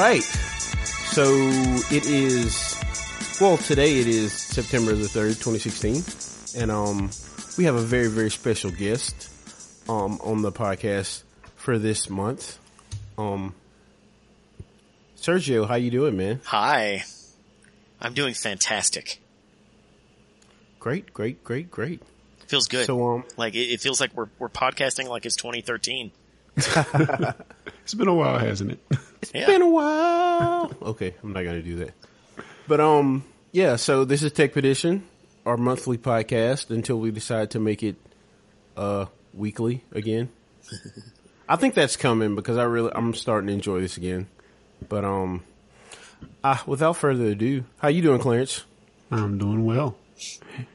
right. 0.00 0.22
So 0.22 1.24
it 1.90 2.06
is, 2.06 2.82
well, 3.38 3.58
today 3.58 3.98
it 3.98 4.06
is 4.06 4.32
September 4.32 4.94
the 4.94 5.04
3rd, 5.04 5.38
2016. 5.42 6.60
And, 6.62 6.70
um, 6.70 7.10
we 7.58 7.64
have 7.64 7.74
a 7.74 7.82
very, 7.82 8.08
very 8.08 8.30
special 8.30 8.70
guest, 8.70 9.30
um, 9.90 10.18
on 10.22 10.40
the 10.40 10.52
podcast 10.52 11.22
for 11.56 11.78
this 11.78 12.08
month. 12.08 12.58
Um, 13.18 13.54
Sergio, 15.18 15.68
how 15.68 15.74
you 15.74 15.90
doing, 15.90 16.16
man? 16.16 16.40
Hi. 16.46 17.04
I'm 18.00 18.14
doing 18.14 18.32
fantastic. 18.32 19.20
Great, 20.78 21.12
great, 21.12 21.44
great, 21.44 21.70
great. 21.70 22.00
Feels 22.46 22.68
good. 22.68 22.86
So, 22.86 23.06
um, 23.06 23.24
like 23.36 23.54
it, 23.54 23.68
it 23.70 23.80
feels 23.80 24.00
like 24.00 24.14
we're 24.14 24.28
we're 24.38 24.48
podcasting 24.48 25.08
like 25.08 25.26
it's 25.26 25.36
2013. 25.36 26.10
It's 27.82 27.94
been 27.94 28.08
a 28.08 28.14
while, 28.14 28.38
hasn't 28.38 28.70
it? 28.72 28.98
It's 29.22 29.32
been 29.32 29.62
a 29.62 29.68
while. 29.68 30.72
Okay, 30.82 31.14
I'm 31.22 31.32
not 31.32 31.44
gonna 31.44 31.62
do 31.62 31.76
that. 31.76 31.92
But 32.66 32.80
um, 32.80 33.24
yeah. 33.52 33.76
So 33.76 34.04
this 34.04 34.22
is 34.22 34.32
Tech 34.32 34.52
Petition, 34.52 35.06
our 35.44 35.56
monthly 35.56 35.98
podcast 35.98 36.70
until 36.70 36.98
we 36.98 37.10
decide 37.10 37.50
to 37.52 37.60
make 37.60 37.82
it 37.82 37.96
uh 38.76 39.06
weekly 39.34 39.84
again. 39.92 40.30
I 41.48 41.56
think 41.56 41.74
that's 41.74 41.96
coming 41.96 42.34
because 42.34 42.56
I 42.56 42.64
really 42.64 42.90
I'm 42.94 43.14
starting 43.14 43.48
to 43.48 43.52
enjoy 43.52 43.80
this 43.80 43.96
again. 43.96 44.26
But 44.88 45.04
um, 45.04 45.42
ah, 46.42 46.62
without 46.66 46.96
further 46.96 47.26
ado, 47.26 47.64
how 47.78 47.88
you 47.88 48.02
doing, 48.02 48.20
Clarence? 48.20 48.64
I'm 49.10 49.38
doing 49.38 49.64
well. 49.64 49.96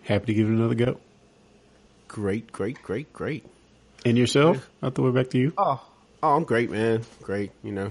Happy 0.04 0.26
to 0.28 0.34
give 0.34 0.48
it 0.48 0.54
another 0.54 0.76
go. 0.76 1.00
Great, 2.08 2.52
great, 2.52 2.82
great, 2.84 3.12
great. 3.14 3.46
And 4.06 4.18
yourself? 4.18 4.70
I'll 4.82 4.92
throw 4.92 5.08
it 5.08 5.14
back 5.14 5.30
to 5.32 5.38
you. 5.40 5.54
Oh, 5.58 5.82
oh, 6.22 6.36
I'm 6.36 6.44
great, 6.44 6.70
man. 6.70 7.02
Great, 7.22 7.52
you 7.64 7.72
know, 7.72 7.90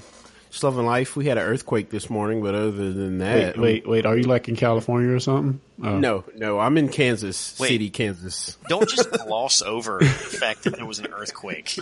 just 0.54 0.62
loving 0.62 0.86
life. 0.86 1.16
We 1.16 1.26
had 1.26 1.36
an 1.36 1.44
earthquake 1.44 1.90
this 1.90 2.08
morning, 2.08 2.40
but 2.40 2.54
other 2.54 2.70
than 2.70 3.18
that, 3.18 3.58
Wait, 3.58 3.58
wait, 3.58 3.84
um, 3.84 3.90
wait. 3.90 4.06
Are 4.06 4.16
you 4.16 4.22
like 4.22 4.48
in 4.48 4.54
California 4.54 5.12
or 5.12 5.18
something? 5.18 5.60
Oh. 5.82 5.98
No, 5.98 6.24
no, 6.36 6.60
I'm 6.60 6.78
in 6.78 6.88
Kansas 6.88 7.58
Wait. 7.58 7.68
City, 7.68 7.90
Kansas. 7.90 8.56
Don't 8.68 8.88
just 8.88 9.10
gloss 9.26 9.62
over 9.62 9.98
the 9.98 10.06
fact 10.06 10.62
that 10.62 10.76
there 10.76 10.86
was 10.86 11.00
an 11.00 11.08
earthquake. 11.12 11.78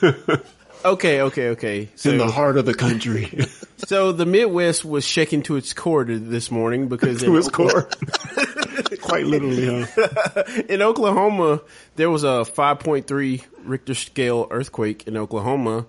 Okay, 0.84 1.22
okay, 1.22 1.48
okay. 1.50 1.88
So, 1.94 2.10
in 2.10 2.18
the 2.18 2.30
heart 2.30 2.58
of 2.58 2.66
the 2.66 2.74
country. 2.74 3.46
so 3.78 4.12
the 4.12 4.26
Midwest 4.26 4.84
was 4.84 5.06
shaking 5.06 5.42
to 5.44 5.56
its 5.56 5.72
core 5.72 6.04
this 6.04 6.50
morning 6.50 6.88
because 6.88 7.22
in, 7.22 7.30
to 7.30 7.38
its 7.38 7.48
core. 7.48 7.88
Quite 9.00 9.24
literally, 9.24 9.82
huh? 9.82 10.42
in 10.68 10.82
Oklahoma 10.82 11.62
there 11.96 12.10
was 12.10 12.22
a 12.22 12.44
5.3 12.44 13.42
Richter 13.64 13.94
scale 13.94 14.46
earthquake 14.50 15.06
in 15.06 15.16
Oklahoma, 15.16 15.86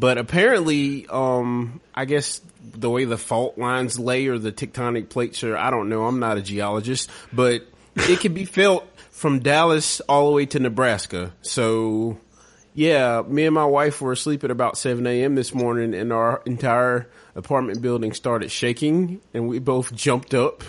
but 0.00 0.16
apparently, 0.16 1.06
um, 1.08 1.82
I 1.94 2.06
guess 2.06 2.40
the 2.62 2.88
way 2.88 3.04
the 3.04 3.18
fault 3.18 3.58
lines 3.58 3.98
lay 3.98 4.28
or 4.28 4.38
the 4.38 4.50
tectonic 4.50 5.10
plates 5.10 5.44
are, 5.44 5.58
I 5.58 5.70
don't 5.70 5.90
know. 5.90 6.06
I'm 6.06 6.20
not 6.20 6.38
a 6.38 6.42
geologist, 6.42 7.10
but 7.34 7.66
it 7.96 8.20
can 8.20 8.32
be 8.32 8.46
felt 8.46 8.88
from 9.10 9.40
Dallas 9.40 10.00
all 10.08 10.30
the 10.30 10.32
way 10.32 10.46
to 10.46 10.58
Nebraska. 10.58 11.34
So 11.42 12.16
Yeah, 12.72 13.22
me 13.26 13.44
and 13.44 13.54
my 13.54 13.66
wife 13.66 14.00
were 14.00 14.12
asleep 14.12 14.42
at 14.42 14.50
about 14.50 14.78
7 14.78 15.06
a.m. 15.06 15.34
this 15.34 15.52
morning 15.52 15.92
and 15.92 16.14
our 16.14 16.40
entire 16.46 17.10
apartment 17.34 17.82
building 17.82 18.14
started 18.14 18.50
shaking 18.50 19.20
and 19.34 19.48
we 19.48 19.58
both 19.58 19.94
jumped 19.94 20.32
up 20.32 20.64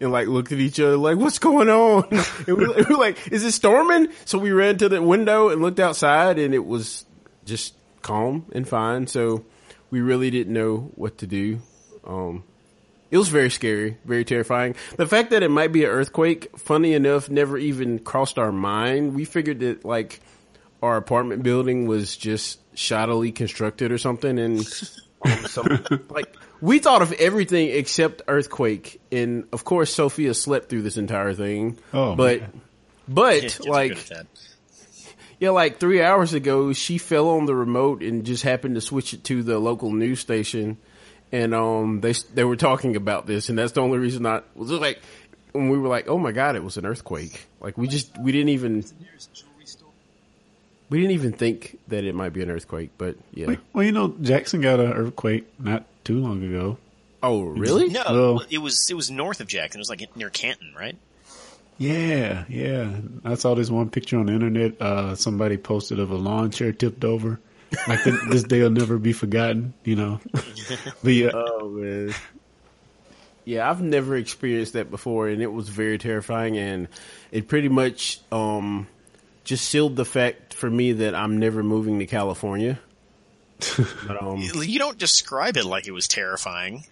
and 0.00 0.10
like 0.10 0.26
looked 0.26 0.50
at 0.50 0.58
each 0.58 0.80
other 0.80 0.96
like, 0.96 1.18
what's 1.18 1.38
going 1.38 1.68
on? 1.68 2.08
and 2.48 2.56
we 2.56 2.66
we 2.74 2.82
were 2.82 2.96
like, 2.96 3.28
is 3.28 3.44
it 3.44 3.52
storming? 3.52 4.08
So 4.24 4.38
we 4.38 4.50
ran 4.50 4.78
to 4.78 4.88
the 4.88 5.00
window 5.00 5.50
and 5.50 5.62
looked 5.62 5.78
outside 5.78 6.40
and 6.40 6.52
it 6.52 6.64
was 6.64 7.04
just 7.44 7.74
calm 8.02 8.46
and 8.52 8.68
fine. 8.68 9.06
So 9.06 9.44
we 9.90 10.00
really 10.00 10.30
didn't 10.30 10.52
know 10.52 10.90
what 10.94 11.18
to 11.18 11.26
do. 11.26 11.60
Um, 12.04 12.44
it 13.10 13.18
was 13.18 13.28
very 13.28 13.50
scary, 13.50 13.98
very 14.06 14.24
terrifying. 14.24 14.74
The 14.96 15.06
fact 15.06 15.30
that 15.30 15.42
it 15.42 15.50
might 15.50 15.70
be 15.70 15.84
an 15.84 15.90
earthquake, 15.90 16.58
funny 16.58 16.94
enough, 16.94 17.28
never 17.28 17.58
even 17.58 17.98
crossed 17.98 18.38
our 18.38 18.50
mind. 18.50 19.14
We 19.14 19.26
figured 19.26 19.60
that 19.60 19.84
like 19.84 20.20
our 20.82 20.96
apartment 20.96 21.42
building 21.42 21.86
was 21.86 22.16
just 22.16 22.58
shoddily 22.74 23.34
constructed 23.34 23.92
or 23.92 23.98
something, 23.98 24.38
and 24.38 24.58
um, 25.24 25.46
some, 25.46 25.84
like 26.08 26.34
we 26.62 26.78
thought 26.78 27.02
of 27.02 27.12
everything 27.12 27.68
except 27.68 28.22
earthquake. 28.28 28.98
And 29.12 29.44
of 29.52 29.62
course, 29.64 29.94
Sophia 29.94 30.32
slept 30.32 30.70
through 30.70 30.82
this 30.82 30.96
entire 30.96 31.34
thing. 31.34 31.78
Oh, 31.92 32.16
but 32.16 32.40
man. 32.40 32.60
but 33.08 33.40
Kids 33.42 33.60
are 33.60 33.70
like 33.70 33.88
good 33.90 33.98
at 33.98 34.06
that. 34.08 34.26
Yeah, 35.42 35.50
like 35.50 35.78
three 35.80 36.00
hours 36.00 36.34
ago, 36.34 36.72
she 36.72 36.98
fell 36.98 37.30
on 37.30 37.46
the 37.46 37.54
remote 37.56 38.00
and 38.00 38.24
just 38.24 38.44
happened 38.44 38.76
to 38.76 38.80
switch 38.80 39.12
it 39.12 39.24
to 39.24 39.42
the 39.42 39.58
local 39.58 39.92
news 39.92 40.20
station, 40.20 40.76
and 41.32 41.52
um, 41.52 42.00
they 42.00 42.12
they 42.32 42.44
were 42.44 42.54
talking 42.54 42.94
about 42.94 43.26
this, 43.26 43.48
and 43.48 43.58
that's 43.58 43.72
the 43.72 43.80
only 43.80 43.98
reason 43.98 44.24
I 44.24 44.42
was 44.54 44.68
just 44.68 44.80
like, 44.80 45.00
when 45.50 45.68
we 45.68 45.78
were 45.78 45.88
like, 45.88 46.06
oh 46.06 46.16
my 46.16 46.30
god, 46.30 46.54
it 46.54 46.62
was 46.62 46.76
an 46.76 46.86
earthquake. 46.86 47.48
Like 47.60 47.76
we 47.76 47.88
just 47.88 48.16
we 48.18 48.30
didn't 48.30 48.50
even 48.50 48.84
we 50.88 51.00
didn't 51.00 51.10
even 51.14 51.32
think 51.32 51.76
that 51.88 52.04
it 52.04 52.14
might 52.14 52.32
be 52.32 52.42
an 52.44 52.48
earthquake, 52.50 52.90
but 52.96 53.16
yeah. 53.34 53.48
Wait, 53.48 53.58
well, 53.72 53.84
you 53.84 53.90
know, 53.90 54.14
Jackson 54.22 54.60
got 54.60 54.78
an 54.78 54.92
earthquake 54.92 55.48
not 55.58 55.86
too 56.04 56.20
long 56.20 56.44
ago. 56.44 56.78
Oh 57.20 57.42
really? 57.42 57.88
No, 57.88 58.04
Well- 58.06 58.44
it 58.48 58.58
was 58.58 58.86
it 58.88 58.94
was 58.94 59.10
north 59.10 59.40
of 59.40 59.48
Jackson. 59.48 59.80
It 59.80 59.82
was 59.82 59.90
like 59.90 60.16
near 60.16 60.30
Canton, 60.30 60.72
right? 60.78 60.96
Yeah, 61.78 62.44
yeah. 62.48 63.00
I 63.24 63.34
saw 63.34 63.54
this 63.54 63.70
one 63.70 63.90
picture 63.90 64.18
on 64.18 64.26
the 64.26 64.32
internet. 64.32 64.80
Uh, 64.80 65.14
somebody 65.16 65.56
posted 65.56 65.98
of 65.98 66.10
a 66.10 66.16
lawn 66.16 66.50
chair 66.50 66.72
tipped 66.72 67.04
over. 67.04 67.40
Like 67.88 68.04
th- 68.04 68.16
this 68.28 68.42
day 68.44 68.62
will 68.62 68.70
never 68.70 68.98
be 68.98 69.12
forgotten, 69.12 69.74
you 69.84 69.96
know. 69.96 70.20
but 71.02 71.12
yeah, 71.12 71.30
Oh 71.34 71.68
man. 71.68 72.14
Yeah, 73.44 73.68
I've 73.68 73.82
never 73.82 74.16
experienced 74.16 74.74
that 74.74 74.90
before 74.90 75.28
and 75.28 75.42
it 75.42 75.52
was 75.52 75.68
very 75.68 75.98
terrifying 75.98 76.56
and 76.56 76.88
it 77.32 77.48
pretty 77.48 77.68
much 77.68 78.20
um 78.30 78.86
just 79.42 79.64
sealed 79.68 79.96
the 79.96 80.04
fact 80.04 80.54
for 80.54 80.70
me 80.70 80.92
that 80.92 81.14
I'm 81.16 81.38
never 81.38 81.62
moving 81.64 81.98
to 81.98 82.06
California. 82.06 82.78
But 84.06 84.22
um 84.22 84.40
You 84.40 84.78
don't 84.78 84.98
describe 84.98 85.56
it 85.56 85.64
like 85.64 85.88
it 85.88 85.92
was 85.92 86.06
terrifying. 86.06 86.84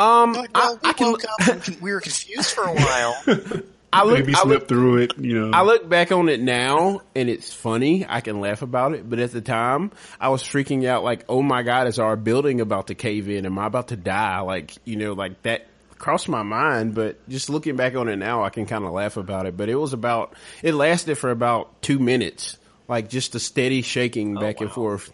Um 0.00 0.32
Like, 0.32 0.50
I, 0.54 0.72
we 0.74 0.90
I 0.90 0.92
can 0.92 1.10
woke 1.12 1.24
up 1.24 1.48
and 1.48 1.80
we 1.80 1.92
were 1.92 2.00
confused 2.00 2.50
for 2.50 2.64
a 2.64 2.74
while. 2.74 3.62
I 3.92 4.04
look 4.04 4.20
maybe 4.20 4.34
I 4.34 4.44
look, 4.44 4.68
through 4.68 4.98
it, 4.98 5.18
you 5.18 5.38
know. 5.38 5.50
I 5.56 5.62
look 5.62 5.86
back 5.86 6.12
on 6.12 6.30
it 6.30 6.40
now 6.40 7.02
and 7.14 7.28
it's 7.28 7.52
funny. 7.52 8.06
I 8.08 8.22
can 8.22 8.40
laugh 8.40 8.62
about 8.62 8.94
it, 8.94 9.08
but 9.08 9.18
at 9.18 9.32
the 9.32 9.42
time 9.42 9.92
I 10.18 10.30
was 10.30 10.42
freaking 10.42 10.86
out 10.86 11.04
like, 11.04 11.26
"Oh 11.28 11.42
my 11.42 11.62
god, 11.62 11.86
is 11.88 11.98
our 11.98 12.16
building 12.16 12.62
about 12.62 12.86
to 12.86 12.94
cave 12.94 13.28
in? 13.28 13.44
Am 13.44 13.58
I 13.58 13.66
about 13.66 13.88
to 13.88 13.96
die?" 13.96 14.40
Like, 14.40 14.74
you 14.86 14.96
know, 14.96 15.12
like 15.12 15.42
that 15.42 15.66
crossed 15.98 16.28
my 16.28 16.42
mind, 16.42 16.94
but 16.94 17.28
just 17.28 17.50
looking 17.50 17.76
back 17.76 17.94
on 17.94 18.08
it 18.08 18.16
now, 18.16 18.42
I 18.42 18.50
can 18.50 18.64
kind 18.64 18.84
of 18.84 18.92
laugh 18.92 19.18
about 19.18 19.44
it. 19.46 19.58
But 19.58 19.68
it 19.68 19.76
was 19.76 19.92
about 19.92 20.34
it 20.62 20.74
lasted 20.74 21.16
for 21.16 21.30
about 21.30 21.82
2 21.82 21.98
minutes, 21.98 22.56
like 22.88 23.10
just 23.10 23.34
a 23.34 23.38
steady 23.38 23.82
shaking 23.82 24.34
back 24.34 24.60
and 24.60 24.70
wow. 24.70 24.74
forth. 24.74 25.12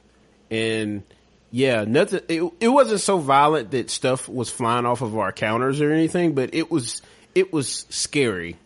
And 0.52 1.02
yeah, 1.50 1.84
nothing 1.84 2.20
it, 2.28 2.52
it 2.60 2.68
wasn't 2.68 3.00
so 3.00 3.18
violent 3.18 3.70
that 3.72 3.90
stuff 3.90 4.28
was 4.28 4.50
flying 4.50 4.86
off 4.86 5.02
of 5.02 5.16
our 5.16 5.32
counters 5.32 5.80
or 5.80 5.92
anything, 5.92 6.34
but 6.34 6.54
it 6.54 6.70
was 6.70 7.02
it 7.34 7.52
was 7.52 7.86
scary 7.90 8.56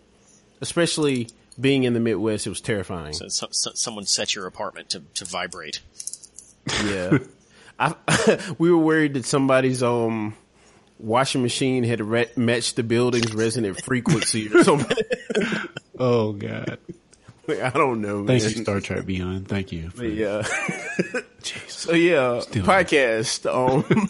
especially 0.62 1.26
being 1.60 1.84
in 1.84 1.92
the 1.92 2.00
Midwest, 2.00 2.46
it 2.46 2.50
was 2.50 2.60
terrifying. 2.62 3.12
So, 3.12 3.28
so, 3.28 3.48
so 3.50 3.72
someone 3.74 4.06
set 4.06 4.34
your 4.34 4.46
apartment 4.46 4.90
to, 4.90 5.00
to 5.16 5.24
vibrate. 5.26 5.80
Yeah, 6.84 7.18
I, 7.78 7.94
we 8.58 8.70
were 8.70 8.78
worried 8.78 9.14
that 9.14 9.26
somebody's 9.26 9.82
um 9.82 10.34
washing 10.98 11.42
machine 11.42 11.82
had 11.82 12.00
re- 12.00 12.30
matched 12.36 12.76
the 12.76 12.84
building's 12.84 13.34
resonant 13.34 13.82
frequency 13.84 14.48
or 14.54 14.62
something. 14.64 14.96
oh 15.98 16.32
God! 16.32 16.78
I 17.48 17.70
don't 17.70 18.00
know. 18.00 18.24
Thank 18.24 18.44
man. 18.44 18.52
you, 18.52 18.62
Star 18.62 18.80
Trek 18.80 19.04
Beyond. 19.04 19.48
Thank 19.48 19.72
you. 19.72 19.90
for- 19.90 20.04
Yeah. 20.04 20.42
So 21.82 21.94
yeah, 21.94 22.40
Still. 22.40 22.64
podcast. 22.64 23.46
Um, 23.46 24.08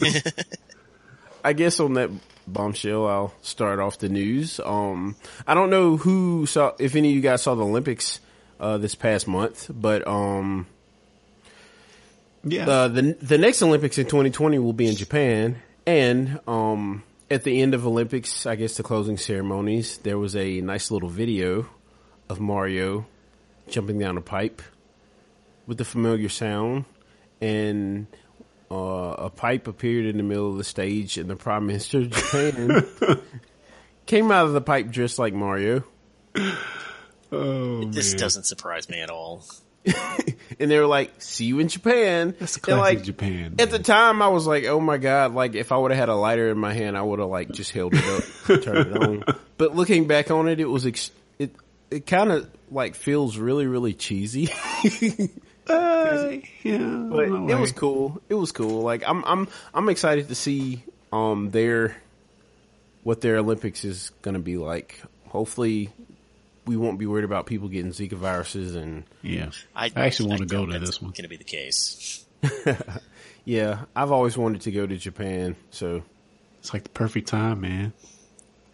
I 1.45 1.53
guess 1.53 1.81
on 1.81 1.95
that 1.95 2.11
bombshell, 2.47 3.07
I'll 3.07 3.35
start 3.43 3.81
off 3.81 3.99
the 3.99 4.09
news. 4.09 4.61
Um, 4.65 5.17
I 5.47 5.55
don't 5.55 5.71
know 5.71 5.97
who 5.97 6.47
saw, 6.47 6.73
if 6.79 6.95
any 6.95 7.11
of 7.11 7.15
you 7.15 7.21
guys 7.21 7.43
saw 7.43 7.55
the 7.55 7.65
Olympics 7.65 8.21
uh, 8.61 8.79
this 8.79 8.95
past 8.95 9.27
month, 9.27 9.71
but 9.73 10.07
um, 10.07 10.67
yeah. 12.45 12.69
uh, 12.69 12.89
the 12.89 13.17
the 13.21 13.39
next 13.39 13.63
Olympics 13.63 13.99
in 13.99 14.05
2020 14.05 14.59
will 14.59 14.73
be 14.73 14.87
in 14.87 14.95
Japan, 14.95 15.61
and 15.87 16.41
um, 16.47 17.03
at 17.31 17.45
the 17.45 17.63
end 17.63 17.75
of 17.75 17.87
Olympics, 17.87 18.47
I 18.47 18.57
guess 18.57 18.77
the 18.77 18.83
closing 18.83 19.17
ceremonies, 19.17 19.99
there 19.99 20.19
was 20.19 20.37
a 20.37 20.61
nice 20.61 20.91
little 20.91 21.09
video 21.09 21.67
of 22.29 22.39
Mario 22.41 23.07
jumping 23.69 23.99
down 23.99 24.17
a 24.17 24.21
pipe 24.21 24.63
with 25.67 25.79
the 25.79 25.85
familiar 25.85 26.29
sound, 26.29 26.85
and 27.43 28.07
uh, 28.71 28.75
a 29.19 29.31
pipe 29.31 29.67
appeared 29.67 30.07
in 30.07 30.17
the 30.17 30.23
middle 30.23 30.51
of 30.51 30.57
the 30.57 30.65
stage, 30.65 31.19
and 31.19 31.29
the 31.29 31.37
Prime 31.37 31.67
Minister 31.67 31.99
of 31.99 32.11
Japan 32.11 32.87
came 34.07 34.31
out 34.31 34.47
of 34.47 34.53
the 34.53 34.61
pipe 34.63 34.89
dressed 34.91 35.19
like 35.19 35.35
Mario. 35.35 35.85
oh 37.33 37.85
This 37.85 38.13
man. 38.13 38.21
doesn't 38.21 38.45
surprise 38.45 38.89
me 38.89 39.01
at 39.01 39.11
all. 39.11 39.45
and 40.61 40.71
they 40.71 40.79
were 40.79 40.87
like, 40.87 41.21
"See 41.21 41.45
you 41.47 41.59
in 41.59 41.67
Japan." 41.67 42.37
That's 42.39 42.57
classic 42.57 42.81
like, 42.99 43.03
Japan. 43.03 43.57
At 43.59 43.71
the 43.73 43.81
time, 43.81 44.23
I 44.23 44.29
was 44.29 44.47
like, 44.47 44.65
"Oh 44.65 44.79
my 44.79 44.97
god!" 44.97 45.35
Like 45.35 45.57
if 45.57 45.73
I 45.73 45.77
would 45.77 45.91
have 45.91 45.99
had 45.99 46.09
a 46.09 46.15
lighter 46.15 46.51
in 46.51 46.59
my 46.59 46.73
hand, 46.73 46.97
I 46.97 47.03
would 47.03 47.19
have 47.19 47.29
like 47.29 47.51
just 47.51 47.73
held 47.73 47.93
it 47.95 48.05
up, 48.05 48.63
turned 48.63 48.95
it 48.95 48.97
on. 48.97 49.25
But 49.59 49.77
looking 49.77 50.07
back 50.09 50.31
on 50.31 50.49
it, 50.49 50.59
it 50.61 50.65
was 50.69 50.87
ex- 50.87 51.11
it 51.39 51.55
it 51.91 52.07
kind 52.07 52.31
of 52.33 52.49
like 52.71 52.95
feels 52.95 53.37
really 53.37 53.67
really 53.67 53.93
cheesy. 53.93 54.51
Uh, 55.69 56.37
yeah, 56.63 56.79
but 56.79 57.29
no 57.29 57.49
it 57.49 57.59
was 57.59 57.73
cool. 57.73 58.21
It 58.29 58.35
was 58.35 58.53
cool. 58.53 58.83
Like 58.83 59.05
I'm 59.07 59.25
I'm 59.25 59.49
I'm 59.73 59.89
excited 59.89 60.29
to 60.29 60.35
see 60.35 60.83
um 61.13 61.51
their 61.51 61.97
what 63.03 63.21
their 63.21 63.37
Olympics 63.39 63.85
is 63.85 64.11
going 64.23 64.35
to 64.35 64.41
be 64.41 64.57
like. 64.57 65.01
Hopefully, 65.29 65.91
we 66.67 66.77
won't 66.77 66.99
be 66.99 67.07
worried 67.07 67.25
about 67.25 67.47
people 67.47 67.69
getting 67.69 67.93
Zika 67.93 68.13
viruses 68.13 68.75
and 68.75 69.05
Yeah, 69.23 69.51
I, 69.75 69.91
I 69.97 70.07
actually 70.07 70.31
want 70.31 70.41
to 70.41 70.47
go 70.47 70.67
to 70.67 70.79
this 70.79 71.01
one. 71.01 71.11
Going 71.11 71.23
to 71.23 71.29
be 71.29 71.37
the 71.37 71.45
case. 71.45 72.25
yeah, 73.45 73.85
I've 73.95 74.13
always 74.13 74.37
wanted 74.37 74.63
to 74.63 74.71
go 74.71 74.87
to 74.87 74.97
Japan. 74.97 75.57
So, 75.71 76.03
It's 76.61 76.73
like 76.73 76.85
the 76.85 76.91
perfect 76.91 77.29
time, 77.29 77.61
man. 77.63 77.93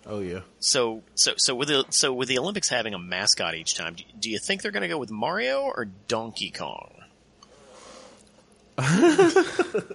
Oh 0.09 0.21
yeah. 0.21 0.41
So, 0.61 1.03
so, 1.15 1.35
so 1.37 1.55
with 1.55 1.69
the 1.69 1.85
so 1.91 2.13
with 2.13 2.29
the 2.29 2.39
Olympics 2.39 2.69
having 2.69 2.95
a 2.95 2.99
mascot 2.99 3.55
each 3.55 3.75
time, 3.75 3.95
do, 3.95 4.05
do 4.19 4.31
you 4.31 4.39
think 4.39 4.63
they're 4.63 4.73
going 4.73 4.83
to 4.83 4.89
go 4.89 4.99
with 4.99 5.11
Mario 5.11 5.61
or 5.61 5.87
Donkey 6.09 6.51
Kong? 6.51 6.95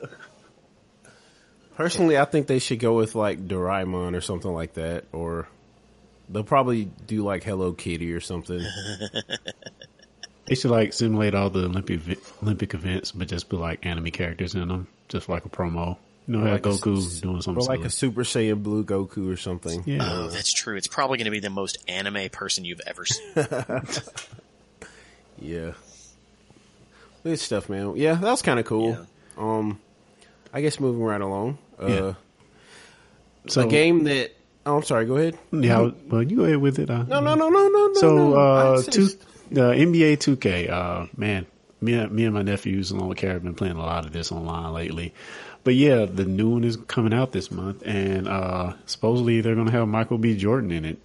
Personally, 1.75 2.17
I 2.17 2.25
think 2.25 2.47
they 2.47 2.59
should 2.59 2.79
go 2.79 2.95
with 2.95 3.15
like 3.15 3.47
Doraemon 3.47 4.15
or 4.15 4.21
something 4.21 4.53
like 4.53 4.73
that, 4.73 5.05
or 5.11 5.47
they'll 6.29 6.43
probably 6.43 6.85
do 7.07 7.23
like 7.23 7.43
Hello 7.43 7.73
Kitty 7.73 8.13
or 8.13 8.19
something. 8.19 8.61
They 10.45 10.55
should 10.55 10.71
like 10.71 10.91
simulate 10.93 11.35
all 11.35 11.49
the 11.49 11.65
Olympic 11.65 12.01
Olympic 12.41 12.73
events, 12.73 13.11
but 13.11 13.27
just 13.27 13.47
put 13.49 13.59
like 13.59 13.85
anime 13.85 14.11
characters 14.11 14.55
in 14.55 14.67
them, 14.67 14.87
just 15.07 15.29
like 15.29 15.45
a 15.45 15.49
promo. 15.49 15.97
You 16.27 16.37
know, 16.37 16.39
Or 16.43 16.47
how 16.47 16.53
like 16.53 16.65
a 16.65 16.69
Goku 16.69 16.97
s- 16.97 17.19
doing 17.19 17.37
or 17.37 17.41
something 17.41 17.65
like 17.65 17.83
a. 17.83 17.89
Super 17.89 18.23
Saiyan 18.23 18.63
Blue 18.63 18.83
Goku 18.85 19.31
or 19.31 19.35
something. 19.37 19.83
yeah, 19.85 19.99
Oh, 20.01 20.27
that's 20.29 20.53
true. 20.53 20.77
It's 20.77 20.87
probably 20.87 21.17
going 21.17 21.25
to 21.25 21.31
be 21.31 21.39
the 21.41 21.49
most 21.49 21.77
anime 21.87 22.29
person 22.29 22.63
you've 22.65 22.81
ever 22.87 23.05
seen. 23.05 23.33
Yeah. 25.41 25.71
Good 27.23 27.39
stuff, 27.39 27.69
man. 27.69 27.95
Yeah, 27.95 28.13
that 28.15 28.29
was 28.31 28.41
kind 28.41 28.59
of 28.59 28.65
cool. 28.65 28.97
Um, 29.37 29.79
I 30.53 30.61
guess 30.61 30.79
moving 30.79 31.01
right 31.03 31.19
along. 31.21 31.57
Uh, 31.81 31.87
Yeah. 31.87 32.13
so 33.47 33.61
a 33.61 33.67
game 33.67 34.03
that. 34.05 34.31
Oh, 34.65 34.77
I'm 34.77 34.83
sorry. 34.83 35.05
Go 35.05 35.17
ahead. 35.17 35.37
Yeah, 35.51 35.89
well, 36.07 36.23
you 36.23 36.37
go 36.37 36.43
ahead 36.45 36.57
with 36.57 36.79
it. 36.79 36.89
Uh, 36.89 37.03
No, 37.03 37.19
no, 37.19 37.35
no, 37.35 37.49
no, 37.49 37.67
no, 37.67 37.87
no. 37.87 37.93
So, 37.95 38.15
no. 38.15 38.33
uh, 38.35 38.81
two, 38.83 39.07
uh, 39.51 39.73
NBA 39.73 40.17
2K, 40.17 40.69
uh, 40.69 41.07
man, 41.17 41.45
me, 41.81 41.93
and- 41.95 42.11
me 42.13 42.23
and 42.25 42.33
my 42.33 42.43
nephews 42.43 42.91
along 42.91 43.09
with 43.09 43.17
Kara 43.17 43.33
have 43.33 43.43
been 43.43 43.55
playing 43.55 43.75
a 43.75 43.79
lot 43.81 44.05
of 44.05 44.13
this 44.13 44.31
online 44.31 44.71
lately. 44.73 45.13
But 45.63 45.75
yeah, 45.75 46.05
the 46.05 46.25
new 46.25 46.49
one 46.49 46.63
is 46.63 46.75
coming 46.75 47.13
out 47.13 47.31
this 47.31 47.49
month, 47.49 47.83
and 47.85 48.27
uh, 48.27 48.73
supposedly 48.85 49.39
they're 49.41 49.55
going 49.55 49.67
to 49.67 49.71
have 49.71 49.87
Michael 49.87 50.17
B. 50.17 50.35
Jordan 50.35 50.71
in 50.71 50.83
it 50.83 50.97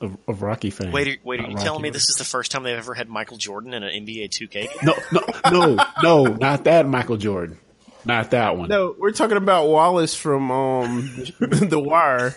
of, 0.00 0.16
of 0.26 0.40
Rocky 0.42 0.70
fame. 0.70 0.90
Wait, 0.92 1.20
wait, 1.22 1.40
are 1.40 1.42
you 1.44 1.48
Rocky, 1.50 1.62
telling 1.64 1.82
me 1.82 1.90
but- 1.90 1.94
this 1.94 2.08
is 2.08 2.16
the 2.16 2.24
first 2.24 2.50
time 2.50 2.62
they've 2.62 2.76
ever 2.78 2.94
had 2.94 3.08
Michael 3.10 3.36
Jordan 3.36 3.74
in 3.74 3.82
an 3.82 4.06
NBA 4.06 4.30
2K? 4.30 4.68
No, 4.82 4.94
no, 5.12 5.20
no, 5.50 5.84
no, 6.02 6.24
not 6.34 6.64
that 6.64 6.86
Michael 6.86 7.18
Jordan, 7.18 7.58
not 8.06 8.30
that 8.30 8.56
one. 8.56 8.68
No, 8.70 8.94
we're 8.98 9.12
talking 9.12 9.36
about 9.36 9.68
Wallace 9.68 10.14
from 10.14 10.50
um, 10.50 11.10
The 11.38 11.78
Wire. 11.78 12.34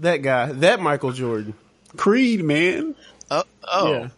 that 0.00 0.18
guy, 0.18 0.52
that 0.52 0.80
Michael 0.80 1.12
Jordan. 1.12 1.52
Creed, 1.96 2.42
man. 2.44 2.94
Oh, 3.30 3.44
oh. 3.64 4.10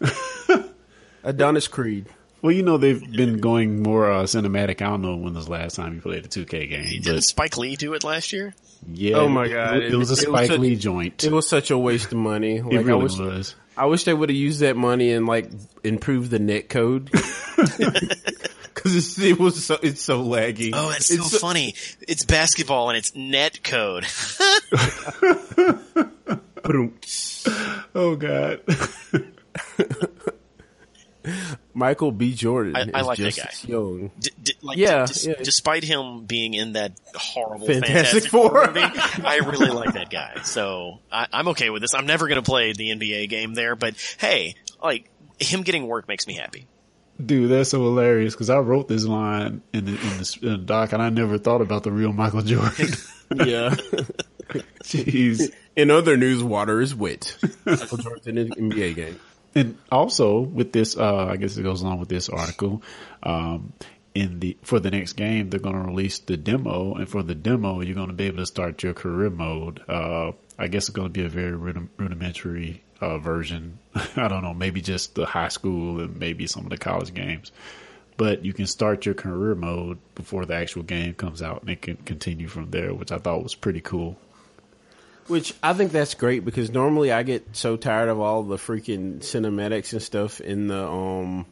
Yeah. 0.00 0.62
Adonis 1.24 1.68
Creed. 1.68 2.06
Well, 2.44 2.52
you 2.52 2.62
know 2.62 2.76
they've 2.76 3.00
been 3.10 3.38
going 3.38 3.82
more 3.82 4.12
uh, 4.12 4.24
cinematic. 4.24 4.82
I 4.82 4.90
don't 4.90 5.00
know 5.00 5.16
when 5.16 5.32
was 5.32 5.46
the 5.46 5.52
last 5.52 5.76
time 5.76 5.94
you 5.94 6.02
played 6.02 6.26
a 6.26 6.28
2K 6.28 6.68
game, 6.68 6.84
Didn't 6.84 7.14
but 7.14 7.24
Spike 7.24 7.56
Lee 7.56 7.74
do 7.74 7.94
it 7.94 8.04
last 8.04 8.34
year? 8.34 8.54
yeah. 8.92 9.16
Oh 9.16 9.28
my 9.30 9.48
God. 9.48 9.78
it, 9.78 9.94
it 9.94 9.96
was 9.96 10.10
a 10.10 10.12
It 10.12 10.28
was 10.30 10.40
Spike 10.40 10.48
such- 10.50 10.60
Lee 10.60 10.76
joint. 10.76 11.24
It 11.24 11.32
was 11.32 11.48
such 11.48 11.70
a 11.70 11.78
waste 11.78 12.08
of 12.12 12.18
money. 12.18 12.60
Like 12.60 12.74
It 12.74 12.78
I 12.80 12.80
really 12.82 13.02
wish, 13.04 13.18
was. 13.18 13.54
I 13.78 13.86
wish 13.86 14.04
they 14.04 14.12
would 14.12 14.28
have 14.28 14.36
used 14.36 14.60
that 14.60 14.76
money 14.76 15.12
and 15.12 15.24
like 15.26 15.50
improved 15.84 16.30
the 16.30 16.38
net 16.38 16.68
code. 16.68 17.10
Because 18.74 19.18
it 19.18 19.38
was 19.38 19.64
so 19.64 19.78
it's 19.82 20.02
so 20.02 20.22
laggy. 20.22 20.72
Oh, 20.74 20.90
that's 20.90 21.10
It's 21.10 21.30
so 21.30 21.38
funny. 21.38 21.74
It's 22.06 22.26
basketball 22.26 22.90
and 22.90 22.98
it's 22.98 23.14
net 23.14 23.62
code. 23.64 24.04
Oh 27.94 28.16
God. 28.16 28.60
Michael 31.74 32.12
B. 32.12 32.34
Jordan. 32.34 32.76
I- 32.76 32.90
I 32.94 33.00
is 33.00 33.06
like 33.06 33.18
that 33.18 33.34
just 33.34 33.66
guy. 33.66 33.72
young. 33.72 34.10
D- 34.20 34.30
d- 34.42 34.52
like, 34.62 34.78
Yeah, 34.78 35.06
d- 35.06 35.30
yeah. 35.30 35.34
Despite 35.42 35.84
him 35.84 36.24
being 36.26 36.54
in 36.54 36.72
that 36.74 36.92
horrible 37.14 37.66
Fantastic 37.66 37.94
Fantastic, 37.94 38.30
Four. 38.30 38.50
Four 38.50 38.66
movie, 38.68 38.80
I 39.24 39.36
really 39.44 39.70
like 39.70 39.94
that 39.94 40.10
guy. 40.10 40.40
So 40.44 41.00
I, 41.10 41.26
I'm 41.32 41.48
okay 41.48 41.70
with 41.70 41.82
this. 41.82 41.94
I'm 41.94 42.06
never 42.06 42.28
going 42.28 42.42
to 42.42 42.48
play 42.48 42.72
the 42.72 42.90
NBA 42.90 43.28
game 43.28 43.54
there, 43.54 43.74
but 43.76 43.94
hey, 44.18 44.54
like 44.82 45.08
him 45.38 45.62
getting 45.62 45.86
work 45.86 46.06
makes 46.08 46.26
me 46.26 46.34
happy. 46.34 46.66
Dude, 47.24 47.48
that's 47.50 47.70
so 47.70 47.80
hilarious 47.82 48.34
because 48.34 48.50
I 48.50 48.58
wrote 48.58 48.88
this 48.88 49.04
line 49.04 49.62
in 49.72 49.84
the, 49.84 49.92
in 49.92 49.96
the, 49.96 50.38
in 50.42 50.48
the 50.52 50.58
doc 50.58 50.92
and 50.92 51.00
I 51.02 51.10
never 51.10 51.38
thought 51.38 51.60
about 51.60 51.84
the 51.84 51.92
real 51.92 52.12
Michael 52.12 52.42
Jordan. 52.42 52.88
Yeah. 53.34 53.74
Jeez. 54.82 55.50
In 55.76 55.90
other 55.90 56.16
news, 56.16 56.42
water 56.42 56.80
is 56.80 56.94
wet. 56.94 57.36
Michael 57.64 57.98
Jordan 57.98 58.38
in 58.38 58.48
NBA 58.50 58.94
game. 58.94 59.20
And 59.54 59.78
also 59.90 60.40
with 60.40 60.72
this, 60.72 60.96
uh, 60.96 61.26
I 61.26 61.36
guess 61.36 61.56
it 61.56 61.62
goes 61.62 61.82
along 61.82 62.00
with 62.00 62.08
this 62.08 62.28
article. 62.28 62.82
Um, 63.22 63.72
in 64.14 64.38
the 64.38 64.56
for 64.62 64.78
the 64.78 64.90
next 64.90 65.14
game, 65.14 65.50
they're 65.50 65.60
going 65.60 65.74
to 65.74 65.82
release 65.82 66.20
the 66.20 66.36
demo, 66.36 66.94
and 66.94 67.08
for 67.08 67.22
the 67.22 67.34
demo, 67.34 67.80
you're 67.80 67.96
going 67.96 68.08
to 68.08 68.14
be 68.14 68.26
able 68.26 68.38
to 68.38 68.46
start 68.46 68.82
your 68.82 68.94
career 68.94 69.30
mode. 69.30 69.80
Uh, 69.88 70.32
I 70.58 70.68
guess 70.68 70.84
it's 70.84 70.96
going 70.96 71.08
to 71.08 71.12
be 71.12 71.24
a 71.24 71.28
very 71.28 71.52
rudi- 71.52 71.88
rudimentary 71.96 72.82
uh, 73.00 73.18
version. 73.18 73.78
I 74.16 74.28
don't 74.28 74.42
know, 74.42 74.54
maybe 74.54 74.80
just 74.80 75.16
the 75.16 75.26
high 75.26 75.48
school 75.48 76.00
and 76.00 76.16
maybe 76.18 76.46
some 76.46 76.64
of 76.64 76.70
the 76.70 76.78
college 76.78 77.12
games. 77.12 77.50
But 78.16 78.44
you 78.44 78.52
can 78.52 78.66
start 78.66 79.06
your 79.06 79.16
career 79.16 79.56
mode 79.56 79.98
before 80.14 80.46
the 80.46 80.54
actual 80.54 80.84
game 80.84 81.14
comes 81.14 81.42
out, 81.42 81.62
and 81.62 81.70
it 81.70 81.82
can 81.82 81.96
continue 81.96 82.46
from 82.46 82.70
there, 82.70 82.94
which 82.94 83.10
I 83.10 83.18
thought 83.18 83.42
was 83.42 83.56
pretty 83.56 83.80
cool. 83.80 84.16
Which 85.26 85.54
I 85.62 85.72
think 85.72 85.92
that's 85.92 86.14
great 86.14 86.44
because 86.44 86.70
normally 86.70 87.10
I 87.10 87.22
get 87.22 87.56
so 87.56 87.76
tired 87.76 88.08
of 88.08 88.20
all 88.20 88.42
the 88.42 88.56
freaking 88.56 89.18
cinematics 89.20 89.92
and 89.92 90.02
stuff 90.02 90.40
in 90.40 90.68
the 90.68 90.86
um 90.86 91.46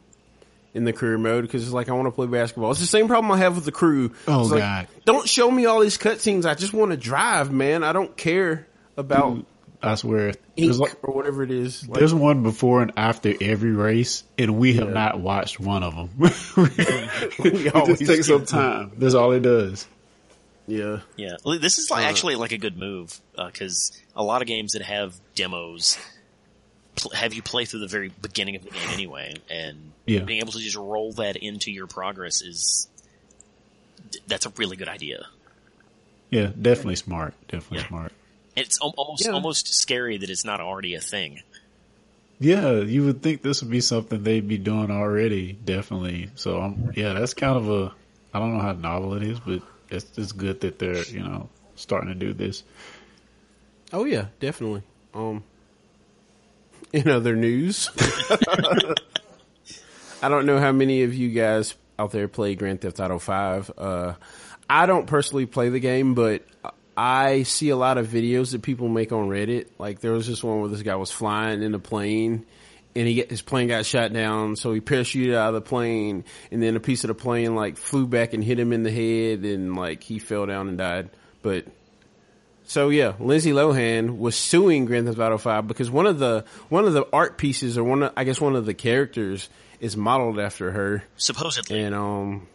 in 0.73 0.83
the 0.85 0.93
career 0.93 1.17
mode 1.17 1.43
because 1.43 1.63
it's 1.63 1.71
like 1.73 1.89
I 1.89 1.93
want 1.93 2.07
to 2.07 2.11
play 2.11 2.27
basketball. 2.27 2.71
It's 2.71 2.79
the 2.79 2.85
same 2.85 3.07
problem 3.07 3.31
I 3.31 3.37
have 3.37 3.55
with 3.55 3.65
the 3.65 3.71
crew. 3.71 4.11
Oh, 4.27 4.43
like, 4.43 4.59
God. 4.59 4.87
Don't 5.05 5.27
show 5.27 5.49
me 5.49 5.65
all 5.65 5.79
these 5.79 5.97
cutscenes. 5.97 6.45
I 6.45 6.53
just 6.55 6.73
want 6.73 6.91
to 6.91 6.97
drive, 6.97 7.51
man. 7.51 7.83
I 7.83 7.93
don't 7.93 8.15
care 8.15 8.67
about 8.97 9.45
I 9.83 9.95
swear, 9.95 10.29
ink 10.29 10.37
there's 10.55 10.79
like 10.79 10.95
or 11.03 11.13
whatever 11.13 11.43
it 11.43 11.51
is. 11.51 11.87
Like, 11.87 11.99
There's 11.99 12.13
one 12.13 12.41
before 12.41 12.81
and 12.81 12.93
after 12.95 13.33
every 13.41 13.73
race, 13.73 14.23
and 14.37 14.57
we 14.57 14.75
have 14.75 14.87
Yeah. 14.87 14.93
not 14.93 15.19
watched 15.19 15.59
one 15.59 15.83
of 15.83 15.95
them. 15.95 16.09
We 17.39 17.49
it 17.67 17.85
just 17.87 18.05
takes 18.05 18.27
some 18.27 18.45
time. 18.45 18.93
That's 18.97 19.13
all 19.13 19.33
it 19.33 19.41
does. 19.41 19.85
Yeah. 20.67 20.99
Yeah, 21.17 21.35
this 21.59 21.77
is 21.77 21.89
like 21.91 22.05
Uh. 22.05 22.09
actually 22.09 22.35
like 22.35 22.51
a 22.51 22.57
good 22.57 22.77
move 22.77 23.19
because 23.35 23.91
a 24.15 24.23
lot 24.23 24.41
of 24.41 24.47
games 24.47 24.73
that 24.73 24.81
have 24.81 25.15
demos 25.35 25.97
pl- 26.95 27.11
have 27.11 27.33
you 27.33 27.41
play 27.41 27.65
through 27.65 27.79
the 27.81 27.87
very 27.87 28.09
beginning 28.21 28.55
of 28.55 28.63
the 28.63 28.69
game 28.71 28.89
anyway, 28.89 29.35
and 29.49 29.91
Yeah. 30.05 30.19
being 30.21 30.39
able 30.39 30.51
to 30.53 30.59
just 30.59 30.75
roll 30.75 31.13
that 31.13 31.35
into 31.37 31.71
your 31.71 31.87
progress 31.87 32.41
is 32.41 32.87
that's 34.27 34.45
a 34.45 34.49
really 34.57 34.75
good 34.77 34.87
idea. 34.89 35.25
Yeah, 36.29 36.51
definitely 36.59 36.95
smart. 36.95 37.33
Definitely 37.47 37.79
Yeah. 37.79 37.87
smart. 37.87 38.11
It's 38.55 38.79
al- 38.81 38.93
almost 38.97 39.25
Yeah. 39.25 39.31
almost 39.31 39.73
scary 39.73 40.17
that 40.17 40.29
it's 40.29 40.45
not 40.45 40.59
already 40.59 40.93
a 40.95 41.01
thing. 41.01 41.41
Yeah, 42.39 42.81
you 42.81 43.05
would 43.05 43.21
think 43.21 43.41
this 43.41 43.61
would 43.61 43.71
be 43.71 43.81
something 43.81 44.23
they'd 44.23 44.47
be 44.47 44.57
doing 44.57 44.91
already. 44.91 45.53
Definitely. 45.53 46.29
So, 46.35 46.61
um, 46.61 46.91
yeah, 46.95 47.13
that's 47.13 47.33
kind 47.33 47.55
of 47.55 47.69
a. 47.69 47.93
I 48.33 48.39
don't 48.39 48.55
know 48.55 48.61
how 48.61 48.73
novel 48.73 49.13
it 49.15 49.23
is, 49.23 49.39
but 49.39 49.61
it's 49.93 50.17
it's 50.17 50.31
good 50.31 50.61
that 50.61 50.79
they're 50.79 51.03
you 51.03 51.21
know 51.21 51.49
starting 51.75 52.09
to 52.09 52.15
do 52.15 52.33
this. 52.33 52.63
Oh 53.91 54.05
yeah, 54.05 54.27
definitely. 54.39 54.83
Um, 55.13 55.43
in 56.93 57.09
other 57.09 57.35
news, 57.35 57.89
I 60.21 60.29
don't 60.29 60.45
know 60.45 60.59
how 60.59 60.71
many 60.71 61.03
of 61.03 61.13
you 61.13 61.29
guys 61.29 61.75
out 61.99 62.11
there 62.11 62.27
play 62.27 62.55
Grand 62.55 62.81
Theft 62.81 62.99
Auto 62.99 63.19
Five. 63.19 63.71
Uh, 63.77 64.13
I 64.69 64.85
don't 64.85 65.05
personally 65.05 65.45
play 65.45 65.69
the 65.69 65.79
game, 65.79 66.13
but 66.15 66.43
I 66.95 67.43
see 67.43 67.69
a 67.69 67.75
lot 67.75 67.97
of 67.97 68.07
videos 68.07 68.51
that 68.51 68.61
people 68.61 68.87
make 68.87 69.11
on 69.11 69.29
Reddit. 69.29 69.67
Like 69.77 69.99
there 69.99 70.11
was 70.11 70.27
this 70.27 70.43
one 70.43 70.61
where 70.61 70.69
this 70.69 70.81
guy 70.81 70.95
was 70.95 71.11
flying 71.11 71.61
in 71.63 71.73
a 71.73 71.79
plane. 71.79 72.45
And 72.95 73.07
he 73.07 73.15
get, 73.15 73.31
his 73.31 73.41
plane 73.41 73.67
got 73.69 73.85
shot 73.87 74.13
down, 74.13 74.55
so 74.55 74.71
he 74.71 74.79
parachuted 74.79 75.33
out 75.35 75.47
of 75.49 75.53
the 75.55 75.61
plane, 75.67 76.25
and 76.51 76.61
then 76.61 76.75
a 76.75 76.79
piece 76.79 77.03
of 77.03 77.07
the 77.07 77.15
plane 77.15 77.55
like 77.55 77.77
flew 77.77 78.05
back 78.05 78.33
and 78.33 78.43
hit 78.43 78.59
him 78.59 78.71
in 78.71 78.83
the 78.83 78.91
head, 78.91 79.43
and 79.45 79.75
like 79.75 80.03
he 80.03 80.19
fell 80.19 80.45
down 80.45 80.67
and 80.69 80.77
died. 80.77 81.09
But 81.41 81.65
so 82.65 82.89
yeah, 82.89 83.13
Lindsay 83.19 83.51
Lohan 83.51 84.17
was 84.19 84.35
suing 84.35 84.85
Grand 84.85 85.07
Theft 85.07 85.17
Auto 85.17 85.37
Five 85.39 85.67
because 85.67 85.89
one 85.89 86.05
of 86.05 86.19
the 86.19 86.45
one 86.69 86.85
of 86.85 86.93
the 86.93 87.05
art 87.11 87.37
pieces 87.39 87.77
or 87.79 87.83
one 87.83 88.03
of 88.03 88.13
I 88.15 88.25
guess 88.25 88.39
one 88.39 88.55
of 88.55 88.65
the 88.67 88.75
characters 88.75 89.49
is 89.79 89.97
modeled 89.97 90.39
after 90.39 90.71
her, 90.71 91.03
Supposedly. 91.17 91.81
and 91.81 91.95
um, 91.95 92.47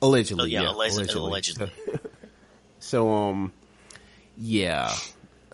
allegedly, 0.00 0.44
Oh, 0.44 0.46
yeah, 0.46 0.62
yeah, 0.62 0.70
alleged- 0.70 1.14
allegedly. 1.14 1.70
So, 2.80 3.10
um, 3.12 3.52
yeah. 4.36 4.92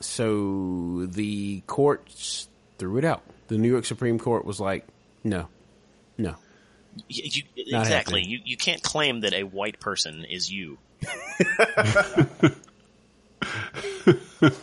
So 0.01 1.07
the 1.07 1.61
courts 1.67 2.49
threw 2.79 2.97
it 2.99 3.05
out. 3.05 3.23
The 3.51 3.59
New 3.59 3.69
York 3.69 3.85
Supreme 3.85 4.21
Court 4.21 4.45
was 4.45 4.61
like, 4.61 4.87
no, 5.25 5.49
no. 6.17 6.37
You, 7.09 7.43
you, 7.57 7.75
exactly. 7.77 8.23
You, 8.25 8.39
you 8.45 8.57
can't 8.57 8.81
claim 8.81 9.21
that 9.21 9.35
a 9.35 9.43
white 9.43 9.81
person 9.81 10.25
is 10.25 10.51
you. 10.51 10.79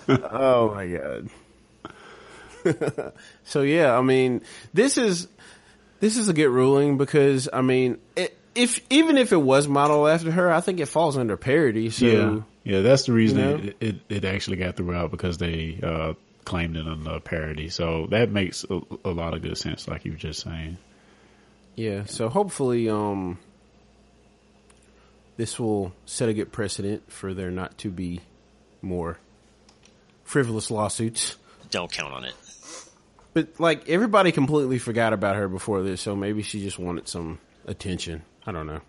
Oh 0.10 0.74
my 0.74 0.88
god. 0.88 1.30
so 3.44 3.62
yeah, 3.62 3.96
I 3.96 4.02
mean, 4.02 4.42
this 4.74 4.98
is 4.98 5.28
this 6.00 6.18
is 6.18 6.30
a 6.30 6.34
good 6.34 6.50
ruling 6.50 6.98
because 6.98 7.48
I 7.52 7.62
mean, 7.62 8.00
it, 8.16 8.36
if 8.56 8.80
even 8.90 9.18
if 9.18 9.32
it 9.32 9.38
was 9.38 9.68
modeled 9.68 10.10
after 10.10 10.32
her, 10.32 10.52
I 10.52 10.62
think 10.62 10.80
it 10.80 10.88
falls 10.88 11.18
under 11.18 11.38
parody. 11.38 11.92
So 11.92 12.06
Yeah, 12.06 12.40
yeah, 12.64 12.82
that's 12.82 13.06
the 13.06 13.14
reason 13.14 13.38
you 13.38 13.46
know? 13.46 13.56
it, 13.56 13.78
it 13.80 13.96
it 14.10 14.26
actually 14.26 14.58
got 14.58 14.76
through 14.76 14.96
out 14.96 15.12
because 15.12 15.38
they 15.38 15.80
uh, 15.84 16.14
claimed 16.48 16.78
it 16.78 16.88
under 16.88 17.20
parody. 17.20 17.68
So 17.70 18.08
that 18.12 18.32
makes 18.32 18.64
a, 18.70 18.80
a 19.04 19.12
lot 19.12 19.34
of 19.34 19.42
good 19.42 19.58
sense, 19.58 19.88
like 19.88 20.06
you 20.06 20.14
were 20.14 20.18
just 20.18 20.40
saying. 20.42 20.78
Yeah, 21.76 22.06
so 22.06 22.30
hopefully, 22.30 22.90
um, 22.90 23.38
this 25.36 25.60
will 25.60 25.94
set 26.06 26.30
a 26.30 26.34
good 26.34 26.52
precedent 26.52 27.12
for 27.12 27.34
there 27.34 27.52
not 27.52 27.78
to 27.80 27.90
be 27.92 28.22
more 28.82 29.20
frivolous 30.24 30.72
lawsuits. 30.72 31.36
Don't 31.70 31.92
count 31.92 32.14
on 32.14 32.24
it. 32.24 32.34
But 33.34 33.60
like 33.60 33.88
everybody 33.90 34.32
completely 34.32 34.80
forgot 34.80 35.14
about 35.14 35.36
her 35.36 35.48
before 35.48 35.84
this, 35.84 36.02
so 36.02 36.16
maybe 36.16 36.42
she 36.42 36.62
just 36.64 36.80
wanted 36.80 37.08
some 37.08 37.40
attention. 37.68 38.24
I 38.48 38.52
don't 38.54 38.66
know. 38.66 38.82